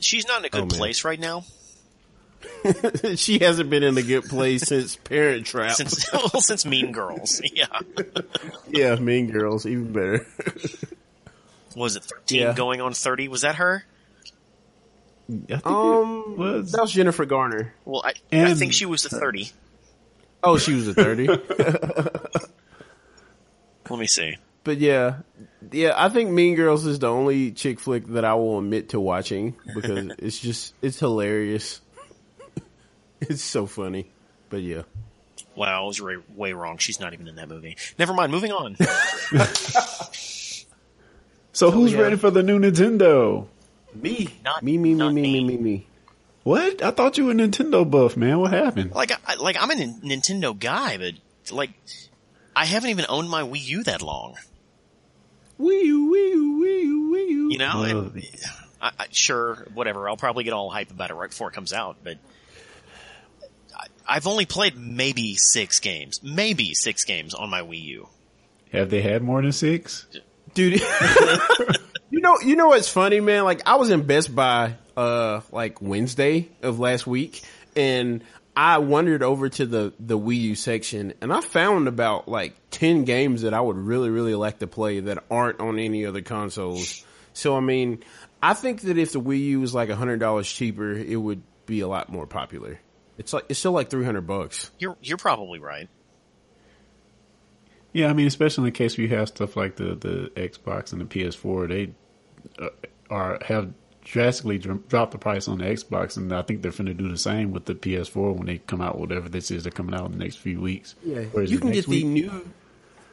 She's 0.00 0.26
not 0.26 0.40
in 0.40 0.46
a 0.46 0.48
good 0.50 0.64
Oh, 0.64 0.66
place 0.66 1.04
right 1.04 1.20
now. 1.20 1.44
she 3.16 3.38
hasn't 3.38 3.70
been 3.70 3.82
in 3.82 3.96
a 3.98 4.02
good 4.02 4.24
place 4.24 4.62
since 4.62 4.96
Parent 4.96 5.46
Trap. 5.46 5.74
Since 5.76 6.10
well, 6.12 6.40
since 6.40 6.64
Mean 6.64 6.92
Girls. 6.92 7.40
Yeah. 7.54 7.66
yeah, 8.68 8.94
Mean 8.96 9.30
Girls, 9.30 9.66
even 9.66 9.92
better. 9.92 10.26
Was 11.76 11.96
it 11.96 12.04
13 12.04 12.40
Yeah. 12.40 12.52
going 12.54 12.80
on 12.80 12.94
30? 12.94 13.28
Was 13.28 13.42
that 13.42 13.56
her? 13.56 13.84
I 15.28 15.32
think 15.32 15.66
um, 15.66 16.24
it 16.32 16.38
was. 16.38 16.72
that 16.72 16.80
was 16.82 16.92
Jennifer 16.92 17.24
Garner. 17.24 17.72
Well, 17.84 18.02
I, 18.04 18.14
I 18.32 18.54
think 18.54 18.72
she 18.72 18.86
was 18.86 19.02
the 19.04 19.08
30. 19.10 19.50
Oh, 20.44 20.58
she 20.58 20.74
was 20.74 20.88
a 20.88 20.94
thirty. 20.94 21.28
Let 21.28 22.48
me 23.98 24.06
see. 24.06 24.36
But 24.64 24.78
yeah, 24.78 25.16
yeah, 25.70 25.92
I 25.96 26.08
think 26.08 26.30
Mean 26.30 26.54
Girls 26.54 26.86
is 26.86 26.98
the 26.98 27.08
only 27.08 27.52
chick 27.52 27.80
flick 27.80 28.06
that 28.08 28.24
I 28.24 28.34
will 28.34 28.58
admit 28.58 28.90
to 28.90 29.00
watching 29.00 29.56
because 29.74 30.12
it's 30.18 30.38
just 30.38 30.74
it's 30.82 30.98
hilarious. 30.98 31.80
it's 33.30 33.42
so 33.42 33.66
funny. 33.66 34.10
But 34.50 34.62
yeah, 34.62 34.82
Wow, 35.56 35.82
I 35.84 35.86
was 35.86 36.00
way, 36.00 36.16
way 36.34 36.52
wrong. 36.52 36.78
She's 36.78 36.98
not 37.00 37.12
even 37.14 37.28
in 37.28 37.36
that 37.36 37.48
movie. 37.48 37.76
Never 37.98 38.12
mind. 38.14 38.32
Moving 38.32 38.52
on. 38.52 38.76
so 41.52 41.70
who's 41.70 41.92
yeah. 41.92 42.00
ready 42.00 42.16
for 42.16 42.30
the 42.30 42.42
new 42.42 42.58
Nintendo? 42.58 43.46
me, 43.94 44.28
Not- 44.44 44.62
me, 44.62 44.78
me, 44.78 44.90
me, 44.90 44.94
not 44.94 45.12
me, 45.12 45.22
me, 45.22 45.32
me. 45.44 45.56
me, 45.56 45.62
me. 45.62 45.86
What? 46.44 46.82
I 46.82 46.90
thought 46.90 47.18
you 47.18 47.26
were 47.26 47.32
a 47.32 47.34
Nintendo 47.34 47.88
buff, 47.88 48.16
man. 48.16 48.40
What 48.40 48.52
happened? 48.52 48.92
like, 48.92 49.12
I, 49.26 49.34
like 49.36 49.56
I'm 49.60 49.70
a 49.70 49.74
Nintendo 49.74 50.58
guy, 50.58 50.96
but 50.98 51.14
like, 51.54 51.70
I 52.56 52.64
haven't 52.64 52.90
even 52.90 53.04
owned 53.08 53.30
my 53.30 53.42
Wii 53.42 53.64
U 53.68 53.82
that 53.84 54.02
long. 54.02 54.34
Wii 55.60 55.82
U, 55.84 56.10
Wii 56.10 56.30
U, 56.32 56.60
Wii 56.64 56.82
U, 56.84 57.10
wee 57.12 57.26
you. 57.28 57.50
You 57.52 57.58
know, 57.58 57.70
Oh, 57.74 57.82
and- 57.84 58.26
I, 58.80 58.90
I, 58.98 59.06
sure, 59.12 59.66
whatever. 59.74 60.08
I'll 60.08 60.16
probably 60.16 60.42
get 60.44 60.52
all 60.52 60.68
hype 60.68 60.90
about 60.90 61.10
it 61.10 61.14
right 61.14 61.30
before 61.30 61.48
it 61.50 61.52
comes 61.54 61.72
out, 61.72 61.98
but 62.02 62.14
I, 62.14 62.18
I've 64.06 64.26
only 64.26 64.46
played 64.46 64.76
maybe 64.76 65.34
six 65.36 65.80
games, 65.80 66.20
maybe 66.22 66.74
six 66.74 67.04
games 67.04 67.34
on 67.34 67.50
my 67.50 67.62
Wii 67.62 67.82
U. 67.82 68.08
Have 68.72 68.90
they 68.90 69.02
had 69.02 69.22
more 69.22 69.42
than 69.42 69.52
six? 69.52 70.06
dude. 70.54 70.80
you 72.10 72.20
know, 72.20 72.38
you 72.40 72.56
know 72.56 72.68
what's 72.68 72.88
funny, 72.88 73.20
man? 73.20 73.44
Like 73.44 73.62
I 73.66 73.76
was 73.76 73.90
in 73.90 74.06
Best 74.06 74.34
Buy, 74.34 74.74
uh, 74.96 75.40
like 75.50 75.80
Wednesday 75.80 76.48
of 76.62 76.78
last 76.78 77.06
week, 77.06 77.42
and 77.76 78.22
I 78.56 78.78
wandered 78.78 79.22
over 79.22 79.48
to 79.48 79.66
the 79.66 79.92
the 79.98 80.18
Wii 80.18 80.40
U 80.40 80.54
section, 80.54 81.14
and 81.20 81.32
I 81.32 81.40
found 81.40 81.88
about 81.88 82.28
like 82.28 82.54
ten 82.70 83.04
games 83.04 83.42
that 83.42 83.54
I 83.54 83.60
would 83.60 83.76
really, 83.76 84.10
really 84.10 84.34
like 84.34 84.58
to 84.60 84.66
play 84.66 85.00
that 85.00 85.24
aren't 85.30 85.60
on 85.60 85.78
any 85.78 86.06
other 86.06 86.22
consoles. 86.22 87.04
So 87.32 87.56
I 87.56 87.60
mean, 87.60 88.02
I 88.42 88.54
think 88.54 88.82
that 88.82 88.98
if 88.98 89.12
the 89.12 89.20
Wii 89.20 89.40
U 89.40 89.60
was 89.60 89.74
like 89.74 89.88
a 89.88 89.96
hundred 89.96 90.20
dollars 90.20 90.50
cheaper, 90.50 90.92
it 90.92 91.16
would 91.16 91.42
be 91.66 91.80
a 91.80 91.88
lot 91.88 92.10
more 92.10 92.26
popular. 92.26 92.78
It's 93.22 93.32
like 93.32 93.44
it's 93.48 93.60
still 93.60 93.70
like 93.70 93.88
three 93.88 94.04
hundred 94.04 94.26
bucks. 94.26 94.72
You're 94.80 94.96
you're 95.00 95.16
probably 95.16 95.60
right. 95.60 95.88
Yeah, 97.92 98.08
I 98.08 98.14
mean, 98.14 98.26
especially 98.26 98.62
in 98.62 98.66
the 98.66 98.76
case 98.76 98.98
where 98.98 99.06
you 99.06 99.16
have 99.16 99.28
stuff 99.28 99.56
like 99.56 99.76
the, 99.76 99.94
the 99.94 100.32
Xbox 100.34 100.92
and 100.92 101.00
the 101.00 101.04
PS4, 101.04 101.68
they 101.68 101.92
uh, 102.58 102.70
are 103.10 103.38
have 103.44 103.74
drastically 104.04 104.58
dr- 104.58 104.88
dropped 104.88 105.12
the 105.12 105.18
price 105.18 105.46
on 105.46 105.58
the 105.58 105.64
Xbox, 105.64 106.16
and 106.16 106.32
I 106.32 106.42
think 106.42 106.62
they're 106.62 106.72
going 106.72 106.86
to 106.86 106.94
do 106.94 107.08
the 107.08 107.16
same 107.16 107.52
with 107.52 107.66
the 107.66 107.76
PS4 107.76 108.34
when 108.34 108.46
they 108.46 108.58
come 108.58 108.80
out. 108.80 108.98
Whatever 108.98 109.28
this 109.28 109.52
is, 109.52 109.62
they're 109.62 109.70
coming 109.70 109.94
out 109.94 110.06
in 110.06 110.12
the 110.12 110.18
next 110.18 110.36
few 110.38 110.60
weeks. 110.60 110.96
Or 111.32 111.42
is 111.42 111.52
you 111.52 111.60
can 111.60 111.70
next 111.70 111.86
get 111.86 111.90
the 111.90 112.02
new, 112.02 112.24
you 112.24 112.44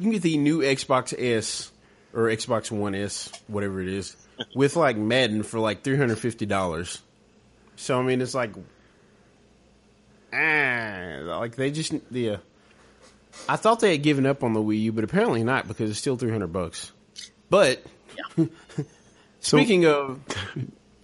can 0.02 0.12
get 0.12 0.24
the 0.24 0.38
new 0.38 0.62
Xbox 0.62 1.14
S 1.16 1.72
or 2.14 2.24
Xbox 2.24 2.72
One 2.72 2.96
S, 2.96 3.32
whatever 3.46 3.80
it 3.80 3.90
is, 3.90 4.16
with 4.56 4.76
like 4.76 4.98
Madden 4.98 5.44
for 5.44 5.60
like 5.60 5.84
three 5.84 5.98
hundred 5.98 6.18
fifty 6.18 6.48
dollars. 6.48 7.00
So 7.76 8.00
I 8.00 8.02
mean, 8.02 8.22
it's 8.22 8.34
like, 8.34 8.52
ah, 10.34 11.38
like 11.40 11.56
they 11.56 11.72
just 11.72 11.94
yeah. 12.12 12.38
I 13.48 13.56
thought 13.56 13.80
they 13.80 13.92
had 13.92 14.04
given 14.04 14.26
up 14.26 14.44
on 14.44 14.54
the 14.54 14.60
Wii 14.60 14.82
U, 14.84 14.92
but 14.92 15.04
apparently 15.04 15.44
not 15.44 15.68
because 15.68 15.90
it's 15.90 16.00
still 16.00 16.18
three 16.18 16.32
hundred 16.32 16.54
bucks. 16.54 16.92
But 17.50 17.84
speaking 19.40 19.86
of, 19.86 20.20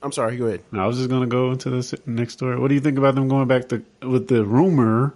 I'm 0.02 0.12
sorry. 0.12 0.38
Go 0.38 0.48
ahead. 0.48 0.62
I 0.74 0.86
was 0.86 0.98
just 0.98 1.10
going 1.10 1.22
to 1.22 1.28
go 1.28 1.52
into 1.52 1.70
the 1.70 2.00
next 2.06 2.34
story. 2.34 2.60
What 2.60 2.68
do 2.68 2.76
you 2.76 2.82
think 2.82 2.98
about 2.98 3.16
them 3.16 3.28
going 3.28 3.48
back 3.48 3.70
to 3.70 3.84
with 4.02 4.28
the 4.28 4.46
rumor, 4.46 5.14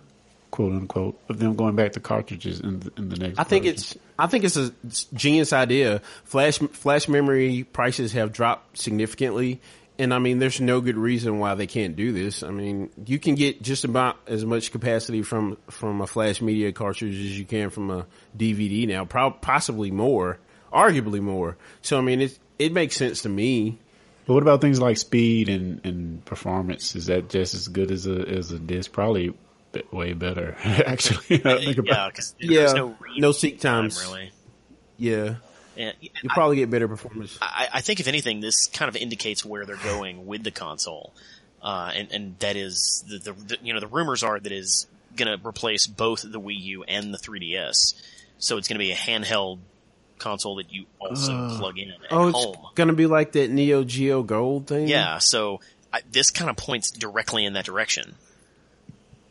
quote 0.52 0.74
unquote, 0.74 1.20
of 1.30 1.40
them 1.40 1.56
going 1.56 1.76
back 1.76 1.94
to 1.94 2.00
cartridges 2.00 2.60
in 2.60 2.80
the, 2.80 2.92
in 2.98 3.10
the 3.10 3.18
next? 3.18 3.40
I 3.40 3.44
think 3.44 3.66
version? 3.66 3.76
it's 3.76 3.98
I 4.18 4.28
think 4.28 4.44
it's 4.44 4.58
a 4.58 4.72
genius 5.16 5.54
idea. 5.54 6.02
Flash 6.24 6.58
flash 6.58 7.08
memory 7.08 7.64
prices 7.64 8.14
have 8.14 8.32
dropped 8.34 8.78
significantly, 8.78 9.62
and 10.00 10.14
I 10.14 10.18
mean, 10.20 10.40
there's 10.40 10.60
no 10.62 10.82
good 10.82 10.98
reason 10.98 11.38
why 11.40 11.54
they 11.56 11.68
can't 11.68 11.96
do 11.96 12.12
this. 12.12 12.42
I 12.42 12.50
mean, 12.50 12.90
you 13.06 13.20
can 13.20 13.36
get 13.36 13.62
just 13.62 13.84
about 13.84 14.18
as 14.26 14.44
much 14.46 14.72
capacity 14.72 15.22
from 15.22 15.58
from 15.70 16.02
a 16.02 16.08
flash 16.08 16.42
media 16.42 16.72
cartridge 16.72 17.14
as 17.16 17.38
you 17.38 17.46
can 17.46 17.70
from 17.70 17.92
a 17.92 18.08
DVD 18.36 18.88
now, 18.88 19.06
pro- 19.06 19.32
possibly 19.32 19.92
more, 19.92 20.40
arguably 20.74 21.20
more. 21.22 21.58
So 21.84 21.98
I 21.98 22.02
mean, 22.02 22.22
it 22.22 22.40
it 22.58 22.74
makes 22.74 22.96
sense 22.96 23.22
to 23.24 23.30
me. 23.30 23.78
But 24.26 24.36
what 24.36 24.44
about 24.44 24.62
things 24.62 24.80
like 24.80 24.98
speed 24.98 25.50
and, 25.50 25.82
and 25.86 26.24
performance? 26.26 26.96
Is 26.96 27.08
that 27.08 27.30
just 27.30 27.54
as 27.56 27.68
good 27.68 27.92
as 27.92 28.08
a 28.08 28.22
as 28.28 28.52
a 28.52 28.60
disc? 28.60 28.92
Probably 28.92 29.34
b- 29.72 29.84
way 29.92 30.14
better, 30.14 30.56
actually. 30.64 31.38
Think 31.38 31.78
Yeah, 31.78 31.80
about 31.80 32.12
because 32.14 32.36
Yeah, 32.40 32.72
no 32.74 32.96
no 33.18 33.32
seek 33.32 33.60
time, 33.60 33.84
times. 33.86 34.04
really. 34.06 34.32
Yeah, 34.98 35.36
And 35.80 35.96
you 36.02 36.10
I- 36.30 36.34
probably 36.34 36.58
get 36.58 36.70
better 36.70 36.88
performance. 36.88 37.38
I, 37.42 37.70
I 37.76 37.82
think 37.82 38.00
if 38.00 38.08
anything, 38.08 38.42
this 38.42 38.68
kind 38.68 38.90
of 38.90 38.96
indicates 38.96 39.44
where 39.46 39.66
they're 39.66 39.78
going 39.78 40.28
with 40.28 40.44
the 40.44 40.52
console, 40.52 41.14
uh, 41.64 41.92
and 41.96 42.12
and 42.12 42.40
that 42.40 42.56
is 42.56 43.04
the, 43.08 43.18
the, 43.18 43.32
the 43.34 43.58
you 43.64 43.74
know 43.74 43.80
the 43.80 43.88
rumors 43.88 44.22
are 44.22 44.40
that 44.40 44.52
is 44.52 44.88
going 45.16 45.28
to 45.40 45.48
replace 45.48 45.88
both 45.88 46.22
the 46.22 46.40
Wii 46.40 46.60
U 46.62 46.84
and 46.84 47.14
the 47.14 47.18
3DS, 47.18 47.96
so 48.38 48.58
it's 48.58 48.68
going 48.68 48.76
to 48.78 48.84
be 48.86 48.92
a 48.92 48.96
handheld 48.96 49.60
console 50.20 50.56
that 50.58 50.72
you 50.72 50.86
also 51.00 51.34
Uh, 51.34 51.58
plug 51.58 51.80
in 51.80 51.90
at 51.92 51.98
Oh, 52.12 52.28
it's 52.28 52.58
gonna 52.76 52.92
be 52.94 53.06
like 53.08 53.32
that 53.32 53.50
Neo 53.50 53.86
Geo 53.86 54.22
Gold 54.22 54.68
thing. 54.68 54.88
Yeah, 54.90 55.18
so 55.20 55.62
I, 55.94 56.02
this 56.12 56.30
kind 56.30 56.50
of 56.50 56.58
points 56.58 56.92
directly 56.92 57.46
in 57.46 57.54
that 57.54 57.64
direction. 57.66 58.16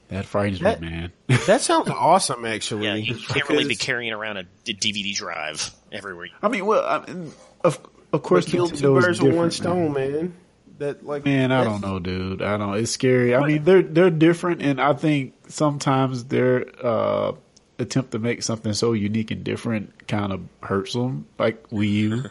That 0.09 0.27
frightens 0.27 0.61
That- 0.61 0.81
me, 0.81 0.89
man. 0.91 1.13
that 1.47 1.61
sounds 1.61 1.89
awesome. 1.91 2.45
Actually, 2.45 2.87
Yeah, 2.87 2.95
you 2.95 3.15
can't 3.15 3.49
really 3.49 3.67
be 3.69 3.77
carrying 3.77 4.13
around 4.13 4.37
a 4.39 4.45
DVD 4.65 5.15
drive 5.15 5.71
everywhere. 5.93 6.29
I 6.43 6.49
mean, 6.49 6.67
well, 6.67 6.85
I 6.85 7.07
mean, 7.11 7.33
of 7.65 7.79
of 8.13 8.23
course, 8.23 8.47
But 8.47 8.53
kill 8.53 8.69
two 8.69 8.75
Nintendo 8.77 8.99
is 8.99 9.05
birds 9.05 9.21
with 9.23 9.35
one 9.37 9.51
stone, 9.51 9.93
man. 9.93 10.35
That 10.79 11.05
like 11.05 11.25
Man, 11.25 11.51
I 11.51 11.65
don't 11.65 11.81
know, 11.81 11.99
dude. 11.99 12.41
I 12.41 12.57
don't. 12.57 12.77
It's 12.79 12.93
scary. 12.93 13.35
I 13.35 13.45
mean, 13.47 13.65
they're 13.65 13.83
they're 13.83 14.11
different, 14.11 14.63
and 14.63 14.81
I 14.81 14.93
think 14.95 15.35
sometimes 15.49 16.25
their 16.27 16.67
uh, 16.87 17.33
attempt 17.81 18.13
to 18.13 18.21
make 18.21 18.43
something 18.45 18.73
so 18.73 18.93
unique 18.93 19.31
and 19.33 19.43
different 19.43 20.07
kind 20.07 20.33
of 20.33 20.41
hurts 20.63 20.93
them, 20.93 21.27
like 21.37 21.69
Wii 21.71 21.91
U. 21.93 22.25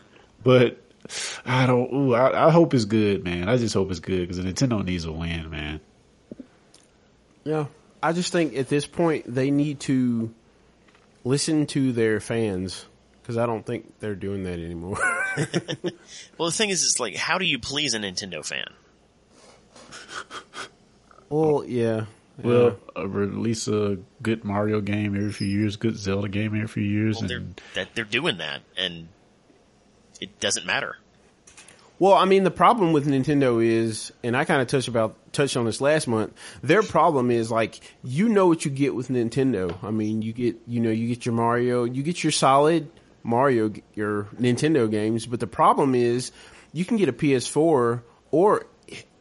but 0.43 0.81
I 1.46 1.65
don't. 1.65 1.93
Ooh, 1.93 2.13
I, 2.13 2.48
I 2.48 2.51
hope 2.51 2.74
it's 2.74 2.86
good, 2.86 3.24
man. 3.25 3.50
I 3.50 3.57
just 3.57 3.74
hope 3.74 3.91
it's 3.91 4.00
good 4.00 4.22
because 4.27 4.39
Nintendo 4.39 4.84
needs 4.84 5.03
a 5.03 5.12
win, 5.12 5.50
man. 5.50 5.81
Yeah, 7.48 7.68
I 8.04 8.12
just 8.12 8.34
think 8.34 8.58
at 8.58 8.68
this 8.68 8.86
point 8.86 9.24
they 9.34 9.51
need 9.51 9.80
to 9.82 10.34
listen 11.24 11.66
to 11.68 11.94
their 11.94 12.20
fans 12.20 12.86
because 13.22 13.38
I 13.38 13.46
don't 13.46 13.66
think 13.66 14.00
they're 14.00 14.16
doing 14.16 14.44
that 14.44 14.60
anymore. 14.60 14.98
Well, 16.39 16.50
the 16.50 16.56
thing 16.56 16.72
is, 16.72 16.82
is 16.82 17.00
like, 17.00 17.16
how 17.16 17.38
do 17.38 17.46
you 17.46 17.60
please 17.60 17.94
a 17.94 18.00
Nintendo 18.00 18.44
fan? 18.44 18.74
well, 21.30 21.63
yeah. 21.63 22.06
Well, 22.42 22.80
uh, 22.96 23.08
release 23.08 23.68
a 23.68 24.00
good 24.22 24.44
Mario 24.44 24.82
game 24.82 25.16
every 25.16 25.32
few 25.32 25.46
years, 25.48 25.75
good 25.75 25.96
Zelda 25.96 26.27
game 26.27 26.56
every 26.56 26.68
few 26.68 26.84
years, 26.84 27.20
Well, 27.20 27.27
they're 27.27 27.38
and 27.38 27.62
that 27.75 27.89
they're 27.94 28.04
doing 28.04 28.38
that, 28.38 28.62
and 28.75 29.10
it 30.20 30.39
doesn't 30.39 30.66
matter. 30.66 30.98
Well, 32.00 32.13
I 32.13 32.25
mean, 32.25 32.44
the 32.44 32.51
problem 32.51 32.94
with 32.94 33.08
Nintendo 33.08 33.63
is, 33.63 34.13
and 34.24 34.38
I 34.38 34.46
kind 34.46 34.62
of 34.62 34.68
touched 34.68 34.88
about 34.88 35.16
touched 35.34 35.58
on 35.58 35.66
this 35.66 35.82
last 35.82 36.08
month. 36.08 36.32
Their 36.62 36.84
problem 36.84 37.32
is 37.32 37.50
like 37.50 37.80
you 38.04 38.30
know 38.30 38.48
what 38.48 38.66
you 38.66 38.72
get 38.72 38.94
with 38.94 39.08
Nintendo. 39.08 39.75
I 39.84 39.89
mean, 39.89 40.22
you 40.22 40.32
get 40.32 40.58
you 40.68 40.80
know 40.80 40.92
you 40.92 41.08
get 41.08 41.25
your 41.25 41.34
Mario, 41.34 41.86
you 41.86 42.04
get 42.04 42.24
your 42.24 42.32
solid 42.32 42.92
Mario, 43.24 43.74
your 43.96 44.25
Nintendo 44.39 44.89
games. 44.89 45.25
But 45.25 45.39
the 45.39 45.48
problem 45.48 45.96
is, 45.96 46.32
you 46.72 46.86
can 46.86 46.98
get 46.98 47.10
a 47.10 47.13
PS4 47.13 48.04
or 48.30 48.66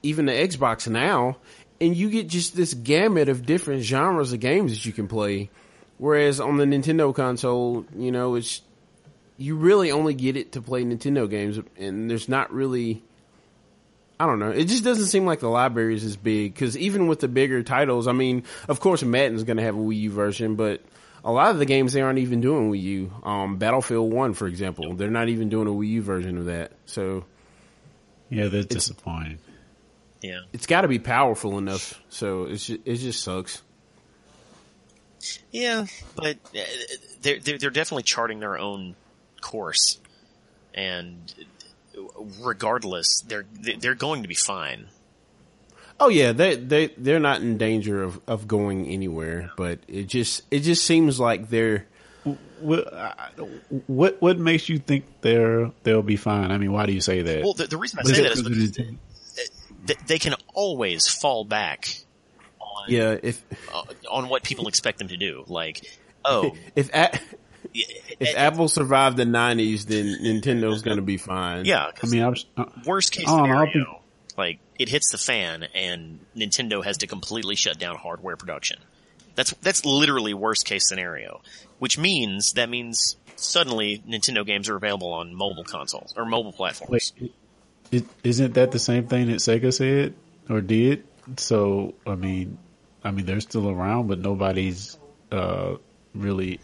even 0.03 0.27
the 0.27 0.33
Xbox 0.33 0.87
now, 0.87 1.39
and 1.81 1.97
you 1.97 2.11
get 2.11 2.29
just 2.29 2.57
this 2.57 2.75
gamut 2.75 3.31
of 3.31 3.47
different 3.47 3.85
genres 3.85 4.35
of 4.35 4.41
games 4.41 4.73
that 4.73 4.85
you 4.85 4.93
can 4.93 5.09
play. 5.09 5.49
Whereas 5.99 6.41
on 6.41 6.59
the 6.59 6.67
Nintendo 6.67 7.15
console, 7.15 7.87
you 7.97 8.13
know, 8.13 8.35
it's 8.35 8.61
you 9.37 9.57
really 9.57 9.91
only 9.93 10.15
get 10.15 10.37
it 10.37 10.53
to 10.53 10.63
play 10.63 10.85
Nintendo 10.85 11.29
games, 11.29 11.59
and 11.77 12.11
there's 12.11 12.29
not 12.29 12.53
really. 12.53 13.03
I 14.19 14.25
don't 14.25 14.39
know. 14.39 14.51
It 14.51 14.65
just 14.65 14.83
doesn't 14.83 15.07
seem 15.07 15.27
like 15.27 15.41
the 15.41 15.51
library 15.51 15.95
is 15.95 16.03
as 16.03 16.17
big 16.17 16.55
because 16.55 16.77
even 16.79 17.07
with 17.07 17.21
the 17.21 17.29
bigger 17.29 17.63
titles, 17.63 18.09
I 18.09 18.13
mean, 18.13 18.45
of 18.67 18.81
course, 18.81 19.03
Madden's 19.03 19.45
going 19.45 19.59
to 19.59 19.63
have 19.63 19.77
a 19.77 19.79
Wii 19.79 20.01
U 20.01 20.11
version, 20.11 20.55
but 20.55 20.81
a 21.23 21.31
lot 21.31 21.51
of 21.51 21.59
the 21.59 21.67
games 21.67 21.93
they 21.93 22.01
aren't 22.01 22.21
even 22.21 22.41
doing 22.41 22.71
Wii 22.71 22.83
U. 22.83 23.13
Um, 23.25 23.59
Battlefield 23.59 24.11
One, 24.11 24.33
for 24.33 24.47
example, 24.47 24.95
they're 24.95 25.11
not 25.11 25.29
even 25.29 25.51
doing 25.51 25.69
a 25.69 25.71
Wii 25.71 25.89
U 25.89 26.03
version 26.03 26.39
of 26.39 26.47
that. 26.47 26.73
So 26.87 27.27
yeah, 28.31 28.49
they're 28.49 28.63
disappointed. 28.63 29.39
Yeah, 30.23 30.41
it's 30.55 30.67
got 30.67 30.81
to 30.81 30.89
be 30.89 30.99
powerful 30.99 31.59
enough. 31.59 32.01
So 32.09 32.45
it's 32.45 32.67
just, 32.67 32.81
it 32.87 32.97
just 32.97 33.23
sucks. 33.23 33.61
yeah, 35.53 35.87
but 36.15 36.37
uh, 36.55 36.61
they're 37.21 37.39
they're, 37.39 37.59
they're 37.59 37.71
definitely 37.71 38.05
charting 38.05 38.41
their 38.41 38.57
own 38.59 38.95
course, 39.41 40.01
and 40.75 41.33
regardless, 42.41 43.23
they're 43.27 43.47
they're 43.79 43.95
going 43.95 44.23
to 44.23 44.29
be 44.29 44.35
fine. 44.35 44.89
Oh 45.99 46.09
yeah, 46.09 46.33
they 46.33 46.57
they 46.57 46.89
they're 46.99 47.21
not 47.21 47.41
in 47.41 47.57
danger 47.57 48.03
of, 48.03 48.21
of 48.27 48.47
going 48.47 48.87
anywhere, 48.87 49.51
but 49.57 49.79
it 49.89 50.05
just 50.05 50.43
it 50.51 50.61
just 50.61 50.85
seems 50.85 51.19
like 51.19 51.49
they're 51.49 51.87
What, 52.61 52.93
what 53.87 54.21
what 54.21 54.39
makes 54.39 54.69
you 54.69 54.79
think 54.79 55.05
they're 55.21 55.71
they'll 55.85 56.03
be 56.03 56.17
fine? 56.17 56.51
I 56.51 56.59
mean, 56.59 56.73
why 56.73 56.87
do 56.87 56.93
you 56.93 57.01
say 57.01 57.23
that? 57.23 57.45
Well, 57.45 57.55
the, 57.55 57.67
the 57.67 57.77
reason 57.77 58.01
I 58.01 58.03
say 58.03 58.21
it 58.21 58.23
that 58.25 58.33
is 58.33 58.43
because 58.43 58.71
because 58.73 58.91
of 58.91 59.87
th- 59.87 59.99
they 60.07 60.19
can 60.19 60.35
always 60.53 61.07
fall 61.09 61.45
back 61.45 61.89
on 62.61 62.85
yeah. 62.89 63.17
If 63.23 63.43
uh, 63.73 63.83
on 64.11 64.29
what 64.29 64.43
people 64.43 64.69
expect 64.69 64.99
them 64.99 65.09
to 65.09 65.17
do. 65.17 65.45
Like, 65.47 65.87
oh, 66.25 66.55
if 66.77 66.91
a, 66.93 67.11
y- 67.13 67.21
if 68.21 68.35
uh, 68.35 68.39
Apple 68.39 68.69
survived 68.69 69.17
the 69.17 69.25
'90s, 69.25 69.85
then 69.87 70.19
Nintendo's 70.23 70.83
going 70.83 70.97
to 70.97 71.03
be 71.03 71.17
fine. 71.17 71.65
yeah. 71.65 71.91
I 72.03 72.07
mean, 72.07 72.23
I 72.23 72.29
was, 72.29 72.47
uh, 72.57 72.65
worst 72.85 73.13
case 73.13 73.29
I 73.29 73.37
don't 73.37 73.49
know, 73.49 73.55
I 73.57 73.67
scenario, 73.71 73.85
think- 73.85 74.39
like 74.39 74.59
it 74.79 74.89
hits 74.89 75.11
the 75.13 75.19
fan 75.19 75.65
and 75.75 76.21
Nintendo 76.37 76.85
has 76.85 76.99
to 76.99 77.07
completely 77.07 77.57
shut 77.57 77.79
down 77.79 77.97
hardware 77.97 78.37
production. 78.37 78.79
That's 79.35 79.53
that's 79.63 79.85
literally 79.85 80.35
worst 80.35 80.65
case 80.67 80.89
scenario, 80.89 81.41
which 81.79 81.99
means 81.99 82.53
that 82.53 82.69
means 82.69 83.17
suddenly 83.37 84.03
Nintendo 84.09 84.45
games 84.47 84.69
are 84.69 84.77
available 84.77 85.13
on 85.13 85.35
mobile 85.35 85.65
consoles 85.65 86.15
or 86.17 86.25
mobile 86.25 86.53
platforms. 86.53 87.13
wait, 87.21 87.33
is, 87.93 88.03
isn't 88.25 88.55
that 88.55 88.73
the 88.73 88.79
same 88.79 89.07
thing 89.09 89.27
that 89.27 89.37
Sega 89.37 89.73
said 89.73 90.15
or 90.49 90.61
did? 90.61 91.05
So, 91.37 91.95
I 92.07 92.15
mean, 92.15 92.57
I 93.05 93.11
mean, 93.11 93.27
they're 93.27 93.41
still 93.41 93.69
around, 93.69 94.09
but 94.09 94.19
nobody's 94.21 94.99
uh, 95.31 95.77
really 96.15 96.61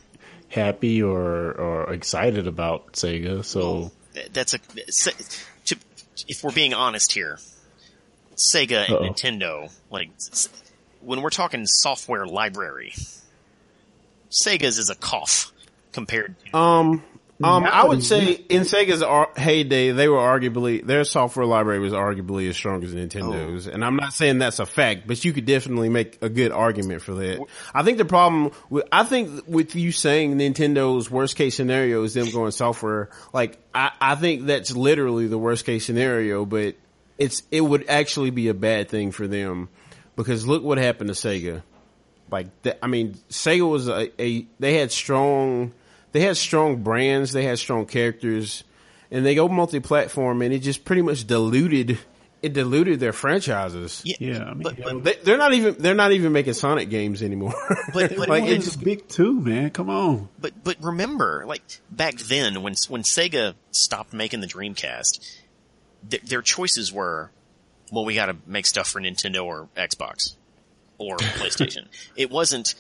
happy 0.53 1.03
or 1.03 1.53
or 1.53 1.93
excited 1.93 2.47
about 2.47 2.93
Sega. 2.93 3.45
So, 3.45 3.91
That's 4.33 4.55
a 4.55 4.59
to, 4.59 5.77
if 6.29 6.45
we're 6.45 6.53
being 6.53 6.75
honest 6.75 7.13
here, 7.13 7.39
Sega 8.37 8.85
and 8.85 8.93
Uh-oh. 8.95 9.09
Nintendo, 9.09 9.73
like 9.91 10.11
when 11.01 11.23
we're 11.23 11.31
talking 11.31 11.67
software 11.67 12.27
library, 12.27 12.93
Sega's 14.31 14.79
is 14.79 14.91
a 14.91 14.95
cough 14.95 15.53
compared 15.93 16.35
to 16.47 16.57
Um. 16.57 17.03
Um, 17.43 17.65
I 17.65 17.85
would 17.85 18.05
say 18.05 18.33
in 18.33 18.63
Sega's 18.63 19.03
heyday, 19.37 19.91
they 19.91 20.09
were 20.09 20.19
arguably 20.19 20.85
their 20.85 21.05
software 21.05 21.47
library 21.47 21.79
was 21.79 21.93
arguably 21.93 22.49
as 22.49 22.57
strong 22.57 22.85
as 22.85 22.95
Nintendo's, 22.95 23.67
and 23.67 23.85
I'm 23.85 23.97
not 23.97 24.13
saying 24.13 24.39
that's 24.39 24.59
a 24.59 24.67
fact, 24.67 25.07
but 25.07 25.25
you 25.25 25.33
could 25.33 25.47
definitely 25.47 25.89
make 25.89 26.19
a 26.23 26.29
good 26.29 26.53
argument 26.53 27.03
for 27.03 27.15
that. 27.15 27.45
I 27.75 27.83
think 27.83 27.99
the 27.99 28.05
problem, 28.05 28.53
with, 28.71 28.87
I 28.93 29.05
think 29.05 29.47
with 29.47 29.75
you 29.75 29.93
saying 29.93 30.37
Nintendo's 30.39 31.11
worst 31.11 31.37
case 31.37 31.55
scenario 31.55 32.03
is 32.05 32.15
them 32.15 32.31
going 32.31 32.53
software, 32.53 33.11
like 33.33 33.59
I, 33.75 33.91
I 34.01 34.15
think 34.15 34.47
that's 34.47 34.75
literally 34.77 35.27
the 35.27 35.39
worst 35.39 35.65
case 35.65 35.85
scenario, 35.85 36.45
but 36.45 36.77
it's 37.19 37.43
it 37.51 37.61
would 37.61 37.89
actually 37.89 38.31
be 38.31 38.49
a 38.49 38.55
bad 38.55 38.89
thing 38.89 39.11
for 39.13 39.27
them 39.27 39.69
because 40.17 40.47
look 40.47 40.63
what 40.63 40.79
happened 40.79 41.09
to 41.09 41.15
Sega. 41.15 41.63
Like 42.31 42.63
that, 42.63 42.79
I 42.83 42.87
mean, 42.87 43.15
Sega 43.29 43.69
was 43.69 43.89
a, 43.89 44.11
a 44.21 44.47
they 44.59 44.75
had 44.79 44.91
strong 44.91 45.73
they 46.13 46.21
had 46.21 46.37
strong 46.37 46.83
brands, 46.83 47.33
they 47.33 47.45
had 47.45 47.59
strong 47.59 47.87
characters, 47.87 48.65
and 49.11 49.25
they 49.27 49.35
go 49.35 49.49
multi-platform, 49.49 50.43
and 50.43 50.53
it 50.55 50.61
just 50.61 50.85
pretty 50.85 51.03
much 51.03 51.27
diluted 51.27 51.99
it 52.43 52.55
diluted 52.55 52.99
their 52.99 53.13
franchises. 53.13 54.03
yeah, 54.05 54.17
yeah, 54.19 54.43
I 54.43 54.55
mean, 54.55 54.63
but, 54.65 54.77
but 54.83 55.05
They, 55.05 55.15
they're 55.23 55.37
not 55.37 55.53
even 55.55 55.77
they're 55.79 55.95
not 55.95 56.11
even 56.11 56.33
making 56.33 56.55
Sonic 56.55 56.91
games 56.91 57.23
anymore. 57.23 57.55
But- 57.95 58.17
but 58.17 58.29
like 58.29 58.43
it 58.43 58.49
it 58.51 58.57
it's 58.57 58.65
just, 58.65 58.83
big 58.83 59.07
too, 59.09 59.41
man. 59.41 59.71
Come 59.71 59.89
on. 59.89 60.29
But 60.41 60.65
but 60.65 60.77
remember, 60.83 61.45
like 61.47 61.63
back 61.91 62.17
then, 62.17 62.63
when 62.63 62.75
when 62.89 63.03
Sega 63.05 63.55
stopped 63.71 64.13
making 64.13 64.41
the 64.41 64.49
Dreamcast, 64.49 65.21
th- 66.11 66.23
their 66.25 66.43
choices 66.43 66.93
were, 66.93 67.31
well, 67.93 68.05
we 68.05 68.17
got 68.17 68.27
to 68.27 68.37
make 68.45 68.67
stuff 68.67 68.89
for 68.89 69.01
Nintendo 69.01 69.45
or 69.45 69.69
Xbox 69.77 70.35
or 70.99 71.17
PlayStation. 71.39 71.87
It 72.17 72.29
wasn't, 72.31 72.75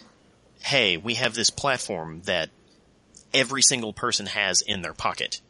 hey, 0.64 0.96
we 0.96 1.14
have 1.14 1.34
this 1.34 1.50
platform 1.50 2.22
that 2.24 2.50
every 3.34 3.62
single 3.62 3.92
person 3.92 4.26
has 4.26 4.62
in 4.62 4.82
their 4.82 4.94
pocket. 4.94 5.40